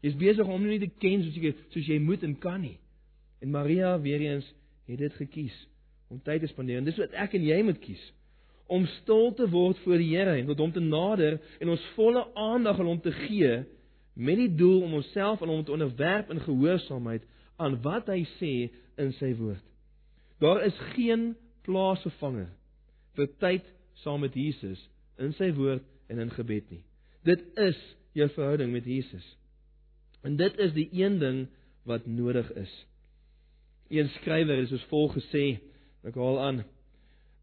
Jy's 0.00 0.14
besig 0.14 0.46
om 0.46 0.50
hom 0.50 0.66
nie 0.66 0.78
te 0.78 0.90
ken 1.02 1.22
soos 1.22 1.34
jy 1.34 1.54
soos 1.74 1.86
jy 1.86 1.98
moet 1.98 2.22
en 2.22 2.38
kan 2.38 2.60
nie. 2.60 2.78
En 3.40 3.50
Maria 3.50 4.00
weer 4.00 4.20
eens 4.20 4.46
het 4.86 4.98
dit 4.98 5.12
gekies 5.12 5.56
om 6.08 6.20
tyd 6.22 6.40
te 6.40 6.46
spandeer. 6.46 6.78
En 6.78 6.84
dis 6.84 6.96
wat 6.96 7.12
ek 7.12 7.34
en 7.34 7.42
jy 7.42 7.62
moet 7.62 7.78
kies 7.82 8.12
om 8.68 8.84
stil 8.98 9.32
te 9.34 9.48
word 9.48 9.78
voor 9.84 10.00
die 10.00 10.10
Here 10.12 10.36
en 10.36 10.48
tot 10.50 10.60
hom 10.60 10.72
te 10.74 10.84
nader 10.84 11.38
en 11.58 11.72
ons 11.72 11.86
volle 11.96 12.26
aandag 12.36 12.80
aan 12.80 12.90
hom 12.92 13.00
te 13.00 13.14
gee 13.24 13.62
met 14.18 14.40
die 14.40 14.50
doel 14.60 14.82
om 14.84 14.98
onsself 14.98 15.42
aan 15.42 15.52
hom 15.52 15.64
te 15.64 15.72
onderwerp 15.72 16.30
in 16.34 16.42
gehoorsaamheid 16.44 17.24
aan 17.56 17.78
wat 17.82 18.10
hy 18.12 18.20
sê 18.36 18.52
in 19.00 19.12
sy 19.18 19.32
woord. 19.38 19.64
Daar 20.42 20.60
is 20.66 20.76
geen 20.94 21.32
plaasvervanger 21.66 22.50
vir 23.18 23.30
tyd 23.42 23.66
saam 24.04 24.22
met 24.22 24.36
Jesus 24.36 24.82
in 25.18 25.32
sy 25.38 25.50
woord 25.56 25.86
en 26.12 26.20
in 26.22 26.30
gebed 26.34 26.68
nie. 26.70 26.82
Dit 27.26 27.42
is 27.58 27.78
jou 28.16 28.28
verhouding 28.36 28.72
met 28.72 28.86
Jesus. 28.86 29.24
En 30.22 30.36
dit 30.36 30.58
is 30.58 30.74
die 30.76 30.88
een 30.92 31.18
ding 31.22 31.46
wat 31.88 32.06
nodig 32.06 32.50
is. 32.58 32.72
Een 33.88 34.10
skrywer 34.18 34.60
het 34.60 34.68
soos 34.70 34.84
volg 34.90 35.16
gesê, 35.16 35.44
ek 36.06 36.18
haal 36.18 36.40
aan: 36.42 36.62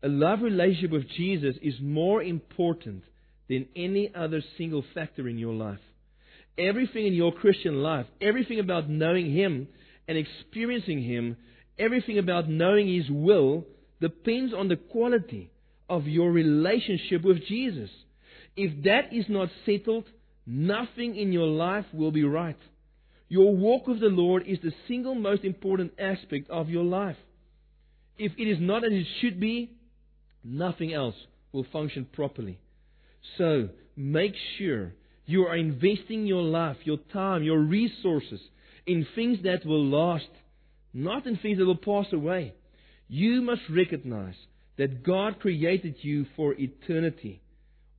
A 0.05 0.07
love 0.07 0.43
relationship 0.43 0.91
with 0.91 1.09
Jesus 1.17 1.55
is 1.63 1.73
more 1.81 2.21
important 2.21 3.03
than 3.49 3.65
any 3.75 4.13
other 4.13 4.43
single 4.55 4.85
factor 4.93 5.27
in 5.27 5.39
your 5.39 5.53
life. 5.53 5.79
Everything 6.59 7.07
in 7.07 7.13
your 7.13 7.31
Christian 7.31 7.81
life, 7.81 8.05
everything 8.21 8.59
about 8.59 8.87
knowing 8.87 9.33
him 9.33 9.67
and 10.07 10.15
experiencing 10.15 11.01
him, 11.01 11.37
everything 11.79 12.19
about 12.19 12.47
knowing 12.47 12.87
his 12.87 13.09
will 13.09 13.65
depends 13.99 14.53
on 14.53 14.67
the 14.67 14.75
quality 14.75 15.49
of 15.89 16.05
your 16.05 16.31
relationship 16.31 17.23
with 17.23 17.43
Jesus. 17.47 17.89
If 18.55 18.83
that 18.83 19.11
is 19.11 19.25
not 19.27 19.49
settled, 19.65 20.05
nothing 20.45 21.15
in 21.15 21.31
your 21.31 21.47
life 21.47 21.85
will 21.91 22.11
be 22.11 22.23
right. 22.23 22.59
Your 23.27 23.55
walk 23.55 23.87
with 23.87 24.01
the 24.01 24.09
Lord 24.09 24.43
is 24.45 24.59
the 24.61 24.73
single 24.87 25.15
most 25.15 25.43
important 25.43 25.93
aspect 25.97 26.51
of 26.51 26.69
your 26.69 26.83
life. 26.83 27.17
If 28.19 28.33
it 28.37 28.47
is 28.47 28.59
not 28.61 28.85
as 28.85 28.91
it 28.93 29.07
should 29.19 29.39
be, 29.39 29.71
nothing 30.45 30.93
else 30.93 31.15
will 31.51 31.65
function 31.73 32.07
properly. 32.13 32.59
So, 33.37 33.69
make 33.95 34.33
sure 34.57 34.93
you 35.25 35.43
are 35.47 35.57
investing 35.57 36.25
your 36.25 36.43
life, 36.43 36.77
your 36.83 36.99
time, 37.11 37.43
your 37.43 37.59
resources 37.59 38.39
in 38.85 39.07
things 39.15 39.39
that 39.43 39.65
will 39.65 39.85
last, 39.85 40.29
not 40.93 41.25
in 41.25 41.37
things 41.37 41.57
that 41.57 41.65
will 41.65 41.75
pass 41.75 42.11
away. 42.13 42.53
You 43.07 43.41
must 43.41 43.61
recognize 43.69 44.35
that 44.77 45.03
God 45.03 45.39
created 45.39 45.95
you 46.01 46.25
for 46.35 46.53
eternity, 46.53 47.41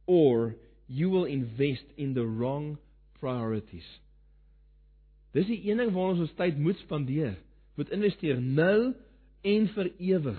or 0.07 0.55
you 0.88 1.11
will 1.11 1.24
invest 1.24 1.84
in 1.97 2.14
the 2.14 2.24
wrong 2.24 2.78
priorities. 3.20 3.86
Dis 5.34 5.49
die 5.51 5.59
een 5.68 5.80
ding 5.82 5.92
waar 5.92 6.14
ons 6.14 6.22
ons 6.24 6.36
tyd 6.38 6.57
moet 6.59 6.78
spandeer, 6.80 7.34
moet 7.76 7.90
investeer 7.92 8.38
nou 8.40 8.94
en 9.44 9.66
vir 9.74 9.90
ewig, 9.99 10.38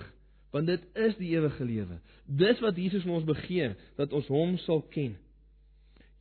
want 0.50 0.66
dit 0.66 0.84
is 0.96 1.16
die 1.20 1.34
ewige 1.36 1.64
lewe. 1.64 1.98
Dis 2.24 2.60
wat 2.64 2.76
Jesus 2.76 3.04
van 3.04 3.18
ons 3.18 3.28
begeer, 3.28 3.76
dat 3.96 4.12
ons 4.16 4.28
hom 4.32 4.56
sal 4.64 4.80
ken. 4.94 5.16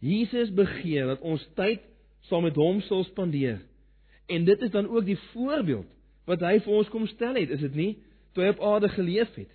Jesus 0.04 0.52
begeer 0.54 1.08
dat 1.14 1.24
ons 1.26 1.44
tyd 1.58 1.86
saam 2.28 2.44
met 2.46 2.58
hom 2.60 2.82
sal 2.86 3.06
spandeer. 3.08 3.62
En 4.28 4.46
dit 4.46 4.62
is 4.62 4.72
dan 4.74 4.90
ook 4.92 5.06
die 5.08 5.20
voorbeeld 5.32 5.88
wat 6.28 6.44
hy 6.44 6.58
vir 6.60 6.74
ons 6.76 6.90
kom 6.92 7.08
stel 7.08 7.40
het, 7.40 7.54
is 7.56 7.64
dit 7.64 7.76
nie? 7.76 7.92
Toe 8.36 8.44
hy 8.44 8.52
op 8.52 8.64
aarde 8.74 8.90
geleef 8.92 9.32
het. 9.40 9.52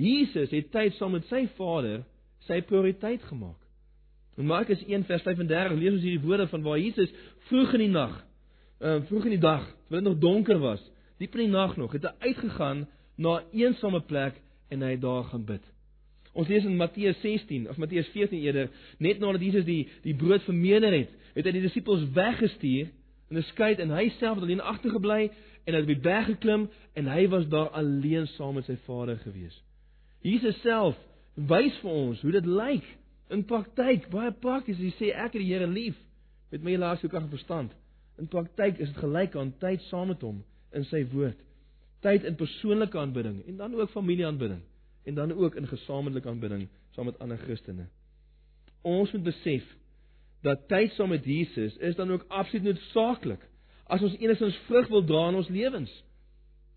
Jesus 0.00 0.52
het 0.52 0.70
tyd 0.72 0.96
saam 0.96 1.12
met 1.16 1.28
sy 1.28 1.44
Vader 1.58 2.02
sy 2.48 2.62
prioriteit 2.64 3.22
gemaak. 3.28 3.60
In 4.36 4.48
Markus 4.48 4.82
1:35 4.84 5.76
lees 5.76 5.94
ons 5.96 6.04
hierdie 6.04 6.24
woorde 6.24 6.46
van 6.48 6.62
waar 6.62 6.78
Jesus 6.78 7.12
vroeg 7.48 7.72
in 7.78 7.86
die 7.86 7.92
nag, 7.92 8.16
uh 8.80 9.00
vroeg 9.08 9.24
in 9.24 9.36
die 9.36 9.44
dag, 9.44 9.64
terwyl 9.86 10.02
dit 10.02 10.08
nog 10.10 10.18
donker 10.20 10.58
was, 10.60 10.82
diep 11.18 11.36
in 11.36 11.46
die 11.46 11.54
nag 11.54 11.76
nog, 11.76 11.92
het 11.96 12.04
hy 12.04 12.28
uitgegaan 12.28 12.84
na 13.16 13.40
'n 13.40 13.44
eensame 13.52 14.00
plek 14.00 14.34
en 14.68 14.82
hy 14.82 14.90
het 14.90 15.00
daar 15.00 15.24
gaan 15.24 15.44
bid. 15.44 15.64
Ons 16.32 16.48
lees 16.48 16.64
in 16.64 16.76
Matteus 16.76 17.20
16 17.20 17.68
of 17.68 17.76
Matteus 17.76 18.08
14 18.12 18.40
eerder, 18.40 18.70
net 18.98 19.18
nadat 19.18 19.40
Jesus 19.40 19.64
die 19.64 19.88
die 20.02 20.14
brood 20.14 20.42
vermeerder 20.42 20.92
het, 20.92 21.10
het 21.34 21.44
hy 21.44 21.52
die 21.52 21.64
disippels 21.64 22.04
weggestuur 22.12 22.90
in 23.30 23.38
'n 23.38 23.42
skei 23.42 23.74
en 23.74 23.90
hy 23.90 24.08
self 24.18 24.34
het 24.34 24.44
alleen 24.44 24.60
agtergebly 24.60 25.30
en 25.64 25.74
hy 25.74 25.80
het 25.80 25.88
op 25.88 25.94
die 25.94 26.02
berg 26.08 26.26
geklim 26.26 26.68
en 26.94 27.06
hy 27.06 27.28
was 27.28 27.48
daar 27.48 27.68
alleen 27.68 28.26
saam 28.26 28.54
met 28.54 28.64
sy 28.64 28.76
Vader 28.84 29.18
gewees. 29.18 29.62
Jesus 30.20 30.60
self 30.60 30.96
wys 31.34 31.74
vir 31.82 31.90
ons 31.90 32.20
hoe 32.20 32.32
dit 32.32 32.46
lyk 32.46 32.84
in 33.30 33.44
praktyk, 33.44 34.10
baie 34.10 34.32
prakties. 34.32 34.78
Hy 34.78 34.92
sê 34.98 35.10
ek 35.14 35.34
het 35.34 35.42
die 35.42 35.52
Here 35.52 35.66
lief 35.66 35.96
met 36.52 36.62
my 36.62 36.76
hele 36.76 36.84
hart, 36.84 37.00
siel, 37.00 37.10
krag 37.10 37.26
en 37.26 37.32
verstand. 37.32 37.72
In 38.20 38.28
praktyk 38.28 38.78
is 38.78 38.92
dit 38.92 39.02
gelyk 39.02 39.34
aan 39.36 39.52
tyd 39.60 39.82
saam 39.90 40.08
met 40.08 40.22
hom 40.24 40.44
in 40.72 40.84
sy 40.84 41.02
woord. 41.12 41.40
Tyd 42.06 42.26
in 42.28 42.38
persoonlike 42.38 42.98
aanbidding 42.98 43.42
en 43.46 43.58
dan 43.58 43.74
ook 43.74 43.90
familieaanbidding 43.90 44.62
en 45.06 45.14
dan 45.14 45.32
ook 45.32 45.56
in 45.58 45.66
gesamentlike 45.66 46.28
aanbidding 46.28 46.68
saam 46.94 47.10
met 47.10 47.18
ander 47.18 47.38
Christene. 47.38 47.88
Ons 48.82 49.12
moet 49.12 49.26
besef 49.26 49.66
dat 50.46 50.68
tyd 50.70 50.92
saam 50.94 51.10
met 51.10 51.24
Jesus 51.24 51.76
is 51.76 51.96
dan 51.98 52.10
ook 52.10 52.24
absoluut 52.28 52.64
noodsaaklik 52.64 53.42
as 53.86 54.02
ons 54.02 54.16
enigstens 54.18 54.58
vrug 54.66 54.88
wil 54.88 55.04
dra 55.04 55.28
in 55.28 55.38
ons 55.42 55.48
lewens. 55.48 55.92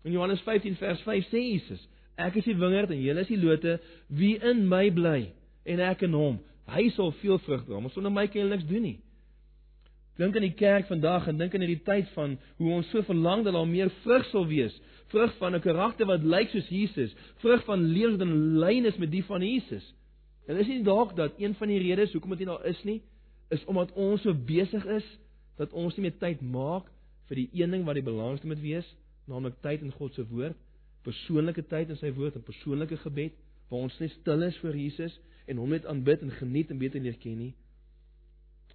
In 0.02 0.12
Johannes 0.12 0.42
15 0.46 0.76
vers 0.80 1.02
5 1.06 1.28
sê 1.28 1.42
Jesus: 1.52 1.82
Ek 2.16 2.36
is 2.38 2.46
die 2.48 2.56
wingerd 2.56 2.92
en 2.94 3.02
julle 3.02 3.24
is 3.24 3.30
die 3.30 3.40
lote. 3.40 3.78
Wie 4.08 4.36
in 4.38 4.66
my 4.68 4.88
bly 4.94 5.30
en 5.68 5.82
ek 5.84 6.06
in 6.06 6.16
hom, 6.16 6.40
hy 6.70 6.88
sal 6.94 7.12
veel 7.20 7.40
vrug 7.46 7.66
dra. 7.66 7.80
Maar 7.80 7.94
sonder 7.94 8.14
my 8.14 8.26
kan 8.30 8.42
jy 8.42 8.48
niks 8.50 8.68
doen 8.70 8.86
nie. 8.86 8.98
Dink 10.20 10.36
aan 10.36 10.44
die 10.44 10.56
kerk 10.56 10.88
vandag 10.90 11.28
en 11.30 11.38
dink 11.40 11.54
aan 11.56 11.64
hierdie 11.64 11.84
tyd 11.86 12.08
van 12.14 12.36
hoe 12.60 12.72
ons 12.76 12.88
so 12.92 13.02
verlang 13.08 13.44
dat 13.46 13.56
daar 13.56 13.68
meer 13.68 13.92
vrug 14.04 14.26
sal 14.30 14.46
wees. 14.50 14.74
Vrug 15.10 15.36
van 15.38 15.54
'n 15.54 15.60
karakter 15.60 16.06
wat 16.06 16.22
lyk 16.22 16.48
soos 16.50 16.68
Jesus, 16.68 17.14
vrug 17.42 17.64
van 17.64 17.82
lewe 17.82 18.16
wat 18.16 18.26
in 18.26 18.58
lyn 18.58 18.84
is 18.84 18.96
met 18.96 19.10
die 19.10 19.24
van 19.24 19.42
Jesus. 19.42 19.94
En 20.46 20.56
is 20.56 20.66
nie 20.66 20.82
dalk 20.82 21.16
dat 21.16 21.32
een 21.38 21.54
van 21.54 21.68
die 21.68 21.78
redes 21.78 22.12
hoekom 22.12 22.30
dit 22.30 22.38
nie 22.38 22.48
daar 22.48 22.66
is 22.66 22.82
nie, 22.84 23.02
is 23.50 23.64
omdat 23.64 23.92
ons 23.92 24.22
so 24.22 24.34
besig 24.34 24.86
is 24.86 25.18
dat 25.56 25.72
ons 25.72 25.96
nie 25.96 26.02
meer 26.02 26.18
tyd 26.18 26.40
maak 26.40 26.86
vir 27.26 27.36
die 27.36 27.50
een 27.52 27.70
ding 27.70 27.84
wat 27.84 27.94
die 27.94 28.02
belangrikste 28.02 28.46
moet 28.46 28.60
wees, 28.60 28.96
naamlik 29.26 29.60
tyd 29.60 29.82
in 29.82 29.92
God 29.92 30.14
se 30.14 30.26
woord 30.26 30.56
persoonlike 31.06 31.64
tyd 31.70 31.90
in 31.92 31.98
sy 32.00 32.12
woord 32.16 32.36
en 32.36 32.44
persoonlike 32.44 32.98
gebed 33.04 33.36
waar 33.70 33.86
ons 33.86 33.98
net 34.02 34.12
stil 34.18 34.44
is 34.44 34.56
voor 34.60 34.76
Jesus 34.76 35.16
en 35.48 35.60
hom 35.60 35.72
net 35.72 35.86
aanbid 35.88 36.22
en 36.26 36.32
geniet 36.40 36.70
en 36.72 36.80
beter 36.80 37.02
leer 37.02 37.16
ken 37.22 37.38
nie. 37.38 37.52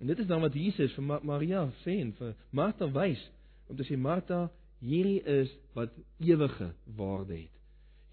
En 0.01 0.09
dit 0.09 0.19
is 0.19 0.27
dan 0.27 0.43
wat 0.43 0.55
Jesus 0.57 0.93
vir 0.97 1.05
Maria 1.27 1.65
sê 1.83 1.99
en 2.01 2.11
vir 2.17 2.33
Martha 2.55 2.88
wys 2.91 3.21
om 3.69 3.77
te 3.77 3.86
sê 3.88 3.97
Martha, 3.97 4.47
hierdie 4.86 5.21
is 5.41 5.51
wat 5.73 5.93
ewige 6.21 6.71
waarde 6.97 7.38
het. 7.39 7.53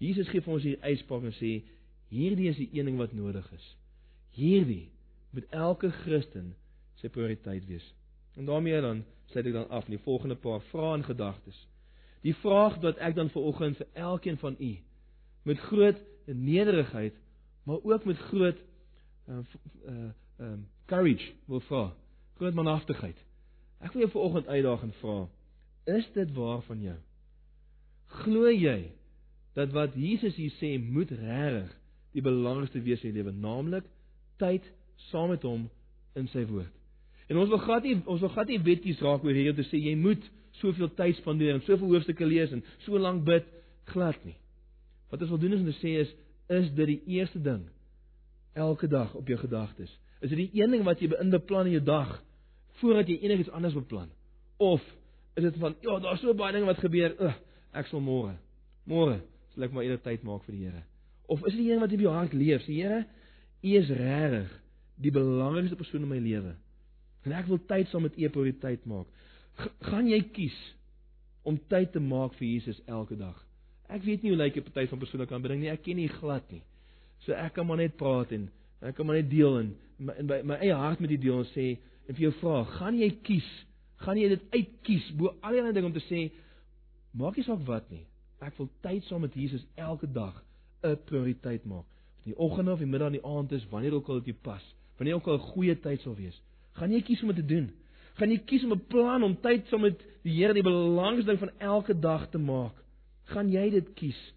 Jesus 0.03 0.29
gee 0.31 0.43
vir 0.43 0.53
ons 0.57 0.65
hier 0.65 0.81
uitspraak 0.81 1.27
en 1.29 1.35
sê 1.37 1.53
hierdie 2.13 2.49
is 2.51 2.59
die 2.59 2.69
een 2.73 2.89
ding 2.89 2.99
wat 2.99 3.13
nodig 3.15 3.45
is. 3.55 3.67
Hierdie 4.35 4.89
moet 5.33 5.49
elke 5.49 5.91
Christen 6.03 6.53
sy 7.01 7.09
prioriteit 7.13 7.65
wees. 7.69 7.85
En 8.37 8.49
daarmee 8.49 8.81
dan 8.81 9.03
sluit 9.31 9.49
ek 9.49 9.55
dan 9.55 9.69
af 9.69 9.87
met 9.87 9.97
die 9.97 10.05
volgende 10.05 10.35
paar 10.35 10.61
vrae 10.71 10.97
en 10.97 11.05
gedagtes. 11.05 11.57
Die 12.23 12.35
vraag 12.41 12.79
wat 12.83 13.01
ek 13.03 13.15
dan 13.15 13.31
vanoggend 13.33 13.77
vir 13.77 13.87
elkeen 13.93 14.37
van 14.41 14.55
u 14.59 14.73
met 15.43 15.59
groot 15.59 15.99
nederigheid, 16.25 17.15
maar 17.63 17.83
ook 17.83 18.05
met 18.05 18.17
groot 18.29 18.59
uh 19.27 19.39
uh 19.87 20.09
um 20.39 20.67
courage 20.85 21.33
wil 21.45 21.59
vra, 21.59 21.93
groot 22.35 22.53
manhaftigheid. 22.53 23.17
Ek 23.79 23.91
wil 23.93 24.05
jou 24.05 24.11
vanoggend 24.11 24.47
uitdaag 24.47 24.81
en 24.87 24.93
vra, 25.01 25.17
is 25.89 26.05
dit 26.15 26.33
waar 26.35 26.61
van 26.67 26.81
jou? 26.81 26.97
Glo 28.23 28.51
jy 28.51 28.91
dat 29.57 29.73
wat 29.73 29.97
Jesus 29.97 30.35
hier 30.35 30.53
sê 30.59 30.75
moet 30.81 31.11
regtig 31.11 31.71
die 32.13 32.21
belangrikste 32.25 32.81
wees 32.85 33.01
in 33.01 33.11
jou 33.11 33.19
lewe, 33.19 33.33
naamlik 33.33 33.87
tyd 34.41 34.65
saam 35.09 35.31
met 35.33 35.45
hom 35.47 35.67
in 36.19 36.29
sy 36.33 36.45
woord? 36.49 36.71
En 37.29 37.39
ons 37.41 37.49
wil 37.49 37.61
glad 37.63 37.85
nie 37.87 37.97
ons 38.05 38.21
wil 38.21 38.31
glad 38.33 38.51
nie 38.51 38.61
wetjies 38.61 39.01
raak 39.01 39.23
oor 39.25 39.33
hierdie 39.33 39.53
om 39.53 39.59
te 39.59 39.67
sê 39.69 39.81
jy 39.81 39.95
moet 39.99 40.23
soveel 40.59 40.91
tyd 40.97 41.17
spandeer 41.17 41.57
en 41.57 41.65
soveel 41.65 41.95
hoofstukke 41.95 42.27
lees 42.27 42.51
en 42.53 42.61
so 42.85 42.99
lank 43.01 43.23
bid 43.25 43.47
glad 43.89 44.19
nie. 44.27 44.35
Wat 45.09 45.21
ons 45.23 45.33
wil 45.33 45.41
doen 45.41 45.55
is 45.57 45.63
om 45.63 45.71
te 45.71 45.79
sê 45.79 45.95
is 46.03 46.11
is 46.51 46.69
dit 46.75 46.89
die 46.89 47.17
eerste 47.17 47.39
ding 47.41 47.63
elke 48.59 48.87
dag 48.87 49.13
op 49.15 49.27
jou 49.27 49.37
gedagtes. 49.39 49.89
Is 50.21 50.29
dit 50.29 50.43
die 50.43 50.61
een 50.61 50.71
ding 50.71 50.83
wat 50.85 51.01
jy 51.01 51.09
beplan 51.09 51.69
in 51.69 51.77
jou 51.79 51.85
dag 51.87 52.19
voordat 52.81 53.09
jy 53.09 53.17
enigiets 53.23 53.53
anders 53.55 53.75
beplan? 53.77 54.11
Of 54.57 54.83
Is 55.33 55.43
dit 55.43 55.55
van 55.57 55.75
ja, 55.81 55.99
daar's 55.99 56.21
so 56.21 56.33
baie 56.37 56.53
dinge 56.53 56.69
wat 56.69 56.81
gebeur. 56.83 57.15
Ugh, 57.19 57.37
ek 57.73 57.89
sal 57.89 58.01
môre. 58.05 58.35
Môre 58.89 59.19
sal 59.53 59.67
ek 59.67 59.73
maar 59.73 59.85
eerder 59.85 60.01
tyd 60.03 60.25
maak 60.25 60.43
vir 60.47 60.55
die 60.57 60.65
Here. 60.67 60.83
Of 61.31 61.45
is 61.47 61.55
die 61.57 61.69
een 61.71 61.81
wat 61.81 61.93
in 61.93 62.03
jou 62.03 62.13
hart 62.13 62.33
leef? 62.37 62.65
Sê 62.65 62.77
Here, 62.81 63.03
U 63.63 63.73
is 63.79 63.89
regtig 63.89 64.51
die 65.01 65.13
belangrikste 65.13 65.77
persoon 65.79 66.03
in 66.05 66.11
my 66.11 66.19
lewe. 66.21 66.53
En 67.23 67.35
ek 67.37 67.47
wil 67.49 67.61
tyd 67.69 67.89
saam 67.89 68.05
met 68.05 68.17
U 68.19 68.29
prioriteit 68.29 68.85
maak. 68.89 69.07
G 69.57 69.69
gaan 69.87 70.09
jy 70.09 70.19
kies 70.35 70.57
om 71.47 71.57
tyd 71.69 71.93
te 71.93 72.01
maak 72.03 72.35
vir 72.39 72.47
Jesus 72.49 72.81
elke 72.89 73.17
dag? 73.17 73.37
Ek 73.93 74.03
weet 74.05 74.23
nie 74.23 74.33
hoe 74.33 74.39
lyk 74.39 74.57
'n 74.57 74.63
party 74.69 74.87
van 74.89 74.99
persoonlike 74.99 75.33
aanbidding 75.33 75.61
nie. 75.61 75.69
Ek 75.69 75.83
ken 75.83 75.95
nie 75.95 76.09
glad 76.09 76.43
nie. 76.51 76.63
So 77.25 77.33
ek 77.33 77.53
kan 77.53 77.67
maar 77.67 77.77
net 77.77 77.97
praat 77.97 78.31
en 78.31 78.49
ek 78.81 78.95
kan 78.95 79.05
maar 79.05 79.15
net 79.15 79.29
deel 79.29 79.59
en 79.59 79.75
in 80.17 80.25
my, 80.27 80.41
my 80.41 80.55
eie 80.55 80.75
hart 80.75 80.99
met 80.99 81.09
die 81.09 81.21
deel 81.21 81.39
en 81.39 81.49
sê 81.53 81.77
en 82.07 82.15
vir 82.15 82.25
jou 82.27 82.33
vra, 82.41 82.63
gaan 82.63 82.97
jy 82.99 83.09
kies? 83.23 83.47
Gaan 84.03 84.19
jy 84.19 84.29
dit 84.33 84.47
uitkies 84.51 85.11
bo 85.17 85.35
al 85.41 85.59
die 85.59 85.73
dinge 85.75 85.89
om 85.89 85.95
te 85.95 86.03
sê 86.09 86.25
maak 87.15 87.37
nie 87.37 87.45
saak 87.47 87.61
wat 87.67 87.89
nie. 87.93 88.03
Ek 88.43 88.57
wil 88.59 88.69
tyd 88.83 89.05
saam 89.07 89.23
met 89.23 89.35
Jesus 89.37 89.63
elke 89.79 90.09
dag 90.11 90.43
'n 90.83 90.97
prioriteit 91.07 91.65
maak. 91.65 91.85
In 92.25 92.33
die 92.33 92.39
oggend 92.39 92.69
of 92.69 92.79
die 92.79 92.87
middag 92.87 93.07
en 93.11 93.19
die 93.19 93.25
aand 93.25 93.51
is 93.51 93.67
wanneer 93.71 93.93
ook 93.93 94.09
al 94.09 94.21
dit 94.23 94.41
pas. 94.41 94.63
Wanneer 94.97 95.15
ook 95.15 95.27
al 95.27 95.39
'n 95.39 95.47
goeie 95.53 95.75
tyd 95.79 96.01
sal 96.01 96.15
wees. 96.15 96.41
Gaan 96.73 96.91
jy 96.91 97.01
kies 97.01 97.21
om 97.21 97.27
dit 97.27 97.35
te 97.35 97.45
doen? 97.45 97.71
Gaan 98.13 98.29
jy 98.29 98.37
kies 98.37 98.63
om 98.63 98.71
'n 98.71 98.85
plan 98.87 99.23
om 99.23 99.35
tyd 99.41 99.67
saam 99.67 99.81
met 99.81 99.99
die 100.23 100.33
Here 100.33 100.53
die 100.53 100.63
belangrikste 100.63 101.31
ding 101.31 101.39
van 101.39 101.51
elke 101.59 101.99
dag 101.99 102.29
te 102.29 102.37
maak? 102.37 102.75
Gaan 103.25 103.49
jy 103.51 103.69
dit 103.69 103.93
kies? 103.93 104.33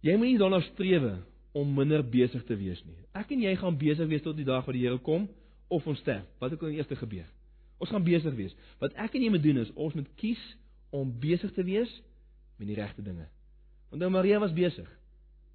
Jy 0.00 0.16
moet 0.16 0.26
nie 0.26 0.38
daarna 0.38 0.60
streef 0.60 1.02
om 1.52 1.74
minder 1.74 2.02
besig 2.02 2.44
te 2.44 2.56
wees 2.56 2.84
nie. 2.84 2.96
Ek 3.14 3.30
en 3.30 3.40
jy 3.40 3.56
gaan 3.56 3.78
besig 3.78 4.08
wees 4.08 4.22
tot 4.22 4.36
die 4.36 4.44
dag 4.44 4.64
wat 4.64 4.74
die 4.74 4.82
Here 4.82 4.98
kom 4.98 5.28
of 5.68 5.86
ons 5.86 5.98
sterf. 5.98 6.24
Wat 6.38 6.52
ook 6.52 6.62
al 6.62 6.68
eers 6.68 6.86
gebeur. 6.86 7.28
Ons 7.82 7.90
gaan 7.90 8.04
besig 8.06 8.34
wees. 8.38 8.54
Wat 8.82 8.94
ek 9.00 9.16
en 9.18 9.24
jy 9.24 9.30
moet 9.34 9.42
doen 9.42 9.62
is 9.64 9.72
ons 9.74 9.94
moet 9.98 10.08
kies 10.20 10.42
om 10.94 11.10
besig 11.22 11.50
te 11.56 11.64
wees 11.66 11.90
met 12.60 12.68
die 12.70 12.78
regte 12.78 13.02
dinge. 13.02 13.26
Onthou 13.92 14.10
Maria 14.12 14.38
was 14.42 14.54
besig. 14.54 14.86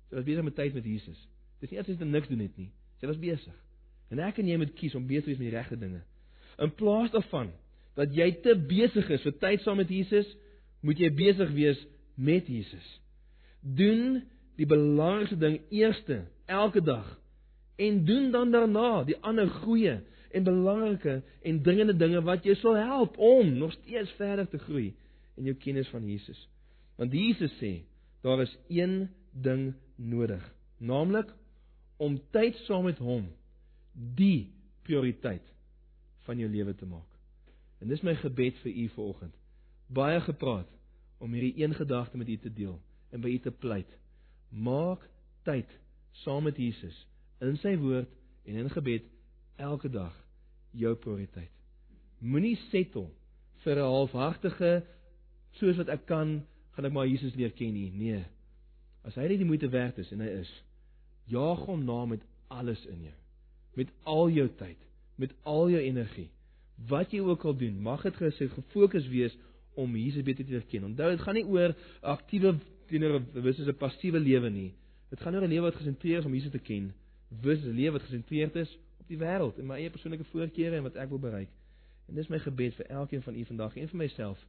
Sy 0.10 0.20
was 0.20 0.28
besig 0.28 0.44
met 0.44 0.58
tyd 0.58 0.76
met 0.76 0.86
Jesus. 0.88 1.20
Dis 1.62 1.72
nie 1.72 1.80
eers 1.80 1.90
sy 1.90 2.08
niks 2.08 2.30
doen 2.32 2.44
het 2.44 2.60
nie. 2.60 2.70
Sy 3.00 3.10
was 3.10 3.20
besig. 3.22 3.56
En 4.12 4.20
ek 4.24 4.42
en 4.42 4.50
jy 4.50 4.58
moet 4.60 4.74
kies 4.78 4.96
om 4.98 5.08
besig 5.08 5.26
te 5.26 5.32
wees 5.32 5.40
met 5.42 5.50
die 5.50 5.56
regte 5.56 5.80
dinge. 5.80 6.02
In 6.60 6.74
plaas 6.76 7.14
daarvan 7.14 7.54
dat 7.98 8.14
jy 8.14 8.28
te 8.44 8.54
besig 8.70 9.08
is 9.14 9.24
vir 9.26 9.38
tyd 9.42 9.64
saam 9.64 9.80
met 9.82 9.90
Jesus, 9.90 10.28
moet 10.86 11.00
jy 11.02 11.10
besig 11.18 11.54
wees 11.56 11.80
met 12.16 12.50
Jesus. 12.50 12.86
Doen 13.62 14.22
die 14.58 14.68
belangrikste 14.70 15.38
ding 15.42 15.62
eerste 15.74 16.26
elke 16.46 16.82
dag 16.82 17.08
en 17.78 18.04
doen 18.06 18.32
dan 18.34 18.54
daarna 18.54 19.04
die 19.06 19.18
ander 19.26 19.50
goeie 19.64 20.00
en 20.32 20.44
belangrike 20.44 21.22
en 21.42 21.62
dringende 21.64 21.96
dinge 21.98 22.22
wat 22.22 22.46
jou 22.46 22.56
sal 22.56 22.76
help 22.76 23.18
om 23.18 23.54
nog 23.58 23.72
steeds 23.72 24.12
verder 24.20 24.48
te 24.50 24.58
groei 24.58 24.94
in 25.38 25.50
jou 25.50 25.56
kennis 25.56 25.90
van 25.94 26.06
Jesus. 26.06 26.40
Want 26.98 27.14
Jesus 27.14 27.54
sê, 27.62 27.84
daar 28.22 28.42
is 28.42 28.58
een 28.68 29.10
ding 29.32 29.74
nodig, 29.96 30.44
naamlik 30.78 31.30
om 31.98 32.20
tyd 32.32 32.58
saam 32.66 32.86
met 32.90 32.98
hom 33.02 33.28
die 33.94 34.54
prioriteit 34.86 35.46
van 36.26 36.40
jou 36.42 36.50
lewe 36.52 36.74
te 36.76 36.86
maak. 36.86 37.10
En 37.82 37.90
dis 37.90 38.02
my 38.06 38.16
gebed 38.18 38.58
vir 38.64 38.74
u 38.74 38.88
vanoggend. 38.96 39.34
Baie 39.88 40.20
gepraat 40.22 40.70
om 41.22 41.34
hierdie 41.34 41.64
een 41.64 41.74
gedagte 41.74 42.18
met 42.18 42.30
u 42.30 42.38
te 42.38 42.54
deel 42.54 42.78
en 43.10 43.22
by 43.22 43.30
u 43.38 43.40
te 43.40 43.52
pleit. 43.52 43.90
Maak 44.50 45.06
tyd 45.48 45.70
saam 46.24 46.44
met 46.44 46.58
Jesus 46.58 46.98
in 47.46 47.58
sy 47.62 47.76
woord 47.78 48.12
en 48.48 48.58
in 48.64 48.70
gebed 48.74 49.06
elke 49.58 49.90
dag 49.90 50.14
jou 50.78 50.94
prioriteit. 50.96 51.52
Moenie 52.20 52.56
settle 52.70 53.10
vir 53.64 53.78
'n 53.78 53.92
halfhartige 53.92 54.84
soos 55.60 55.78
wat 55.78 55.90
ek 55.90 56.06
kan, 56.06 56.44
gaan 56.76 56.86
ek 56.86 56.94
maar 56.94 57.08
Jesus 57.08 57.36
leer 57.36 57.52
ken 57.52 57.74
nie. 57.74 57.92
Nee. 57.92 58.24
As 59.04 59.16
hy 59.16 59.28
net 59.28 59.42
die 59.42 59.46
moeite 59.46 59.70
werd 59.70 59.98
is 59.98 60.12
en 60.12 60.20
hy 60.20 60.30
is, 60.42 60.52
jaag 61.26 61.66
hom 61.66 61.86
na 61.86 62.06
met 62.06 62.22
alles 62.48 62.86
in 62.86 63.04
jou. 63.04 63.16
Met 63.76 63.92
al 64.04 64.30
jou 64.30 64.48
tyd, 64.58 64.78
met 65.16 65.34
al 65.44 65.70
jou 65.70 65.82
energie. 65.82 66.30
Wat 66.88 67.12
jy 67.12 67.20
ook 67.20 67.46
al 67.46 67.58
doen, 67.58 67.82
mag 67.82 68.04
dit 68.04 68.16
gesê 68.16 68.50
gefokus 68.50 69.08
wees 69.08 69.38
om 69.76 69.96
Jesus 69.96 70.24
beter 70.24 70.46
te 70.46 70.52
leer 70.52 70.66
ken. 70.70 70.84
Onthou, 70.84 71.10
dit 71.10 71.22
gaan 71.22 71.38
nie 71.38 71.46
oor 71.46 71.76
aktiewe 72.02 72.58
teenoor 72.88 73.22
wisse 73.34 73.66
'n 73.66 73.78
passiewe 73.78 74.20
lewe 74.20 74.50
nie. 74.50 74.74
Dit 75.10 75.20
gaan 75.20 75.36
oor 75.36 75.44
'n 75.44 75.50
lewe 75.50 75.70
wat 75.70 75.76
gesentreer 75.76 76.20
is 76.20 76.26
om 76.26 76.34
Jesus 76.34 76.52
te 76.52 76.60
ken. 76.60 76.94
Wisse 77.42 77.68
'n 77.68 77.76
lewe 77.76 77.92
wat 77.92 78.04
gesentreerd 78.04 78.56
is 78.56 78.78
die 79.08 79.20
wêreld 79.20 79.60
en 79.60 79.70
my 79.70 79.80
eie 79.80 79.94
persoonlike 79.94 80.28
voorkeure 80.32 80.78
en 80.78 80.86
wat 80.88 81.00
ek 81.00 81.10
wil 81.14 81.22
bereik. 81.24 81.52
En 82.08 82.16
dis 82.16 82.30
my 82.32 82.40
gebed 82.40 82.76
vir 82.80 82.92
elkeen 83.02 83.24
van 83.24 83.36
u 83.36 83.46
vandag 83.46 83.76
en 83.78 83.90
vir 83.92 84.02
myself 84.04 84.44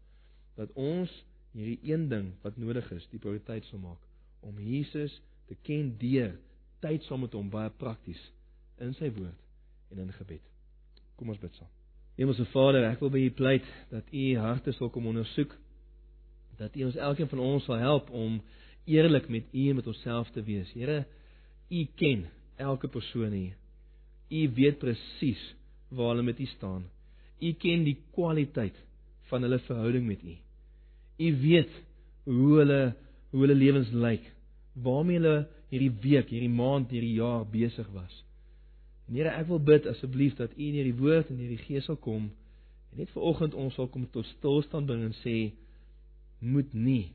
dat 0.59 0.73
ons 0.75 1.13
hierdie 1.55 1.79
een 1.83 2.09
ding 2.11 2.33
wat 2.43 2.59
nodig 2.59 2.87
is, 2.95 3.07
die 3.11 3.21
prioriteit 3.23 3.67
sal 3.71 3.83
maak 3.83 4.03
om 4.47 4.59
Jesus 4.63 5.15
te 5.49 5.57
ken 5.67 5.95
deur 5.99 6.37
tyd 6.85 7.03
saam 7.07 7.25
met 7.25 7.35
hom 7.35 7.49
baie 7.51 7.71
prakties 7.81 8.21
in 8.83 8.95
sy 8.99 9.11
woord 9.11 9.93
en 9.93 10.05
in 10.05 10.13
gebed. 10.15 10.45
Kom 11.19 11.33
ons 11.33 11.41
bid 11.43 11.55
saam. 11.59 11.71
Hemelse 12.19 12.47
Vader, 12.53 12.85
ek 12.91 13.03
wil 13.03 13.13
by 13.15 13.23
U 13.27 13.31
pleit 13.35 13.67
dat 13.91 14.07
U 14.15 14.25
harte 14.43 14.75
sal 14.75 14.91
kom 14.95 15.07
ondersoek 15.11 15.55
dat 16.59 16.75
U 16.75 16.89
ons 16.89 16.99
elkeen 16.99 17.31
van 17.31 17.43
ons 17.43 17.67
sal 17.67 17.79
help 17.83 18.11
om 18.11 18.41
eerlik 18.91 19.29
met 19.31 19.51
U 19.55 19.69
en 19.71 19.79
met 19.79 19.87
onsself 19.87 20.31
te 20.35 20.43
wees. 20.43 20.71
Here, 20.75 21.05
U 21.71 21.85
ken 21.99 22.27
elke 22.59 22.91
persoon 22.91 23.35
hier. 23.35 23.58
U 24.29 24.41
weet 24.55 24.79
presies 24.79 25.43
waar 25.89 26.13
hulle 26.13 26.27
met 26.27 26.41
U 26.41 26.47
staan. 26.47 26.85
U 27.41 27.53
ken 27.63 27.85
die 27.87 27.97
kwaliteit 28.13 28.77
van 29.31 29.45
hulle 29.47 29.59
verhouding 29.67 30.07
met 30.07 30.25
U. 30.25 30.35
U 31.19 31.29
weet 31.43 31.71
hoe 32.25 32.59
hulle 32.59 32.81
hoe 33.31 33.41
hulle 33.45 33.55
lewens 33.55 33.91
lyk. 33.93 34.25
Waarmee 34.73 35.19
hulle 35.21 35.47
hierdie 35.69 35.93
week, 36.01 36.31
hierdie 36.33 36.53
maand, 36.53 36.91
hierdie 36.91 37.17
jaar 37.19 37.45
besig 37.49 37.89
was. 37.93 38.15
En 39.09 39.17
Here, 39.17 39.33
ek 39.33 39.49
wil 39.49 39.61
bid 39.61 39.89
asseblief 39.89 40.37
dat 40.37 40.55
U 40.57 40.63
in 40.65 40.77
hierdie 40.81 40.97
woord 40.97 41.33
en 41.33 41.41
hierdie 41.41 41.61
gees 41.65 41.89
sal 41.89 41.97
kom 42.01 42.31
en 42.89 43.03
net 43.03 43.11
vanoggend 43.13 43.57
ons 43.57 43.75
sal 43.77 43.89
kom 43.93 44.07
tot 44.13 44.27
stilstand 44.31 44.89
bring 44.89 45.03
en 45.05 45.17
sê 45.21 45.37
moet 46.41 46.73
nie 46.73 47.11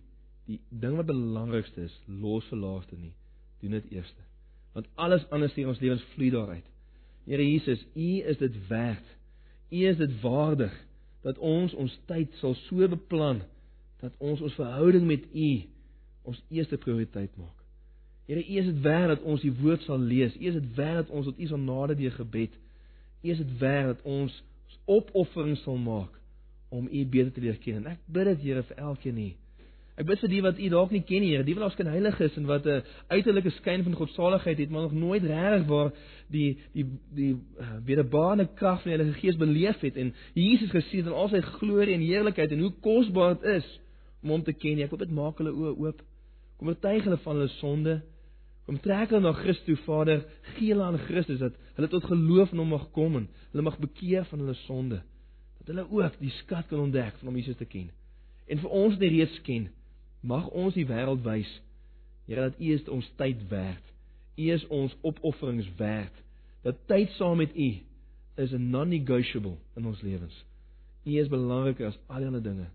die 0.50 0.60
ding 0.70 0.98
wat 1.00 1.08
belangrikste 1.10 1.88
is 1.88 1.96
los 2.08 2.46
vir 2.52 2.60
laaste 2.62 3.00
nie. 3.00 3.14
Doen 3.62 3.78
dit 3.78 3.94
eerste. 3.98 4.26
Want 4.76 4.90
alles 5.00 5.26
anders 5.32 5.56
in 5.58 5.70
ons 5.72 5.82
lewens 5.82 6.04
vloei 6.14 6.30
daaruit. 6.34 6.73
Here 7.26 7.52
Jesus, 7.52 7.86
U 7.96 8.22
is 8.22 8.38
dit 8.38 8.68
werd. 8.68 9.04
U 9.70 9.86
is 9.88 9.98
dit 9.98 10.22
waardig 10.22 10.74
dat 11.24 11.38
ons 11.38 11.74
ons 11.74 12.00
tyd 12.06 12.34
sal 12.42 12.56
so 12.66 12.88
beplan 12.88 13.42
dat 14.04 14.16
ons 14.20 14.42
ons 14.44 14.56
verhouding 14.60 15.06
met 15.08 15.28
U 15.32 15.50
ons 16.28 16.40
eerste 16.52 16.78
prioriteit 16.78 17.32
maak. 17.40 17.60
Here, 18.28 18.44
U 18.44 18.58
is 18.60 18.66
dit 18.66 18.82
werd 18.84 19.08
dat 19.16 19.22
ons 19.28 19.44
die 19.44 19.54
woord 19.62 19.84
sal 19.88 20.00
lees. 20.00 20.36
U 20.36 20.50
is 20.52 20.58
dit 20.60 20.76
werd 20.76 21.06
dat 21.06 21.14
ons 21.16 21.30
tot 21.30 21.40
U 21.40 21.48
sal 21.48 21.64
nader 21.64 21.96
deur 22.00 22.12
gebed. 22.12 22.58
U 23.24 23.30
is 23.32 23.40
dit 23.40 23.58
werd 23.60 23.94
dat 23.94 24.04
ons 24.04 24.36
opoffering 24.86 25.58
sal 25.64 25.80
maak 25.80 26.20
om 26.70 26.88
U 26.92 27.06
beter 27.06 27.32
te 27.32 27.44
leer 27.44 27.58
ken. 27.64 27.84
En 27.84 27.96
ek 27.96 28.04
bid 28.06 28.32
dit 28.34 28.46
Here 28.50 28.64
vir 28.68 28.84
elkeen 28.90 29.20
hier. 29.22 29.40
Ek 29.94 30.08
bid 30.10 30.24
vir 30.24 30.32
die 30.32 30.42
wat 30.42 30.58
U 30.58 30.70
dalk 30.74 30.94
nie 30.94 31.04
ken 31.06 31.22
Here, 31.22 31.44
die 31.46 31.54
wat 31.54 31.68
alskyn 31.68 31.92
heilig 31.92 32.18
is 32.26 32.38
en 32.40 32.48
wat 32.50 32.66
'n 32.66 32.82
uiterlike 33.14 33.52
skyn 33.60 33.84
van 33.86 33.94
godsaligheid 33.94 34.58
het, 34.58 34.70
maar 34.70 34.88
nog 34.88 34.96
nooit 34.98 35.24
regtig 35.24 35.68
waar 35.70 35.92
die 36.34 36.58
die 36.74 36.86
die 37.14 37.34
uh, 37.34 37.78
wederbare 37.86 38.48
krag 38.56 38.82
van 38.82 38.90
die 38.92 38.98
Heilige 38.98 39.20
Gees 39.20 39.38
beleef 39.38 39.80
het 39.82 39.98
en 39.98 40.14
Jesus 40.34 40.72
gesien 40.72 41.06
in 41.06 41.14
al 41.14 41.30
sy 41.30 41.42
glorie 41.42 41.94
en 41.94 42.02
heerlikheid 42.02 42.52
en 42.52 42.60
hoe 42.60 42.74
kosbaar 42.82 43.38
dit 43.38 43.62
is 43.62 43.68
om 44.24 44.30
hom 44.30 44.44
te 44.44 44.54
ken. 44.54 44.82
Ek 44.82 44.90
wil 44.90 45.04
dit 45.04 45.12
maak 45.12 45.38
hulle 45.38 45.54
oë 45.54 45.76
oop. 45.78 46.02
Kom 46.58 46.68
oortuig 46.68 47.04
hulle 47.04 47.18
van 47.18 47.36
hulle 47.36 47.54
sonde. 47.60 48.02
Kom 48.66 48.80
trek 48.80 49.12
hulle 49.12 49.22
na 49.22 49.34
Christus 49.36 49.66
toe, 49.66 49.78
Vader, 49.86 50.24
gee 50.56 50.72
hulle 50.72 50.88
aan 50.88 50.98
Christus 51.06 51.40
dat 51.42 51.54
hulle 51.76 51.90
tot 51.92 52.06
geloof 52.08 52.54
in 52.56 52.64
hom 52.64 52.74
mag 52.74 52.90
kom 52.96 53.20
en 53.20 53.28
hulle 53.52 53.66
mag 53.68 53.78
bekeer 53.78 54.26
van 54.26 54.40
hulle 54.40 54.56
sonde. 54.64 55.04
Dat 55.60 55.74
hulle 55.74 55.86
ook 55.92 56.18
die 56.20 56.32
skat 56.40 56.70
kan 56.72 56.80
ontdek 56.80 57.20
van 57.20 57.30
om 57.30 57.38
Jesus 57.38 57.60
te 57.60 57.68
ken. 57.70 57.92
En 58.48 58.60
vir 58.64 58.70
ons 58.70 58.96
wat 58.96 59.04
reeds 59.04 59.42
ken, 59.46 59.70
mag 60.24 60.48
ons 60.56 60.76
die 60.78 60.88
wêreld 60.88 61.24
wys, 61.26 61.50
Here, 62.24 62.40
dat 62.48 62.60
U 62.60 62.70
is 62.72 62.86
ons 62.88 63.08
tyd 63.20 63.42
werd. 63.50 63.90
U 64.40 64.46
is 64.54 64.64
ons 64.72 64.94
opofferings 65.04 65.68
werd. 65.76 66.22
Dat 66.64 66.80
tyd 66.88 67.12
saam 67.18 67.38
met 67.38 67.52
U 67.56 67.70
is 68.40 68.52
'n 68.52 68.70
non-negotiable 68.70 69.58
in 69.76 69.86
ons 69.86 70.02
lewens. 70.02 70.46
U 71.04 71.20
is 71.20 71.28
belangriker 71.28 71.88
as 71.88 72.00
al 72.08 72.18
die 72.18 72.26
ander 72.26 72.44
dinge. 72.44 72.70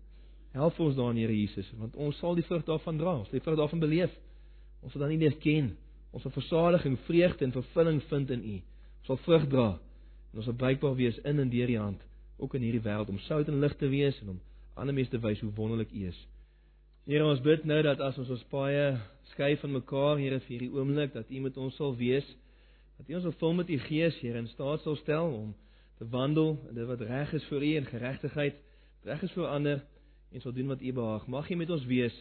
Help 0.51 0.79
ons 0.79 0.95
daarin, 0.95 1.17
Here 1.17 1.39
Jesus, 1.39 1.71
want 1.77 1.95
ons 1.95 2.17
sal 2.17 2.35
die 2.35 2.43
vrug 2.43 2.63
daarvan 2.65 2.97
dra, 2.97 3.17
ons 3.17 3.29
sal 3.29 3.39
die 3.39 3.45
vrug 3.45 3.57
daarvan 3.57 3.79
beleef. 3.79 4.11
Ons 4.81 4.91
sal 4.91 5.01
dan 5.01 5.09
nie 5.09 5.17
net 5.17 5.37
ken, 5.37 5.77
ons 6.11 6.21
sal 6.21 6.31
versadiging, 6.31 6.97
vreugde 6.99 7.45
en 7.45 7.51
vervulling 7.51 8.03
vind 8.03 8.29
in 8.29 8.43
U. 8.43 8.55
Ons 8.99 9.05
sal 9.05 9.17
vrug 9.17 9.47
dra 9.49 9.69
en 10.31 10.37
ons 10.37 10.45
sal 10.45 10.53
bruikbaar 10.53 10.95
wees 10.95 11.17
in 11.17 11.39
en 11.39 11.49
deur 11.49 11.69
U 11.69 11.77
hand, 11.77 12.01
ook 12.37 12.53
in 12.55 12.61
hierdie 12.61 12.83
wêreld 12.85 13.09
om 13.09 13.19
sout 13.19 13.47
en 13.47 13.59
lig 13.59 13.75
te 13.75 13.87
wees 13.87 14.21
en 14.21 14.29
om 14.29 14.41
ander 14.73 14.95
mense 14.95 15.11
te 15.11 15.19
wys 15.19 15.41
hoe 15.41 15.51
wonderlik 15.53 15.91
U 15.91 16.05
is. 16.07 16.27
Here, 17.09 17.25
ons 17.25 17.39
bid 17.41 17.63
nou 17.65 17.79
dat 17.81 17.97
as 18.05 18.19
ons 18.21 18.29
ons 18.29 18.41
paie 18.51 18.81
skei 19.31 19.55
van 19.57 19.71
mekaar, 19.73 20.19
Here, 20.21 20.37
vir 20.43 20.51
hierdie 20.53 20.69
oomblik 20.75 21.15
dat 21.15 21.31
U 21.33 21.39
met 21.41 21.55
ons 21.57 21.73
sal 21.79 21.95
wees, 21.97 22.27
dat 22.99 23.09
U 23.09 23.15
ons 23.17 23.25
sal 23.25 23.33
vul 23.39 23.55
met 23.57 23.71
U 23.73 23.77
Gees, 23.87 24.19
Here, 24.21 24.37
in 24.37 24.49
staat 24.51 24.83
sal 24.85 24.97
stel 24.99 25.31
om 25.33 25.47
te 25.97 26.05
wandel 26.13 26.59
in 26.69 26.77
dit 26.77 26.85
wat 26.85 27.01
reg 27.09 27.33
is 27.33 27.47
vir 27.49 27.65
U 27.65 27.71
en 27.79 27.89
geregtigheid 27.89 28.61
reg 29.09 29.25
is 29.25 29.33
vir 29.33 29.49
ander 29.49 29.81
en 30.29 30.43
sal 30.43 30.53
doen 30.53 30.69
wat 30.69 30.85
U 30.85 30.93
behaag. 30.99 31.25
Mag 31.33 31.49
U 31.49 31.57
met 31.57 31.73
ons 31.73 31.87
wees. 31.89 32.13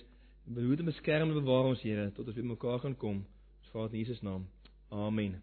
Behoed 0.48 0.80
en 0.80 0.88
beskerm 0.88 1.28
en 1.28 1.36
bewaar 1.42 1.68
ons 1.74 1.84
Here 1.84 2.08
tot 2.16 2.24
ons 2.24 2.40
weer 2.40 2.48
mekaar 2.54 2.80
kan 2.80 2.96
kom. 2.96 3.20
Ons 3.60 3.76
Vader 3.76 3.92
in 3.92 4.06
Jesus 4.06 4.24
naam. 4.24 4.48
Amen. 4.88 5.36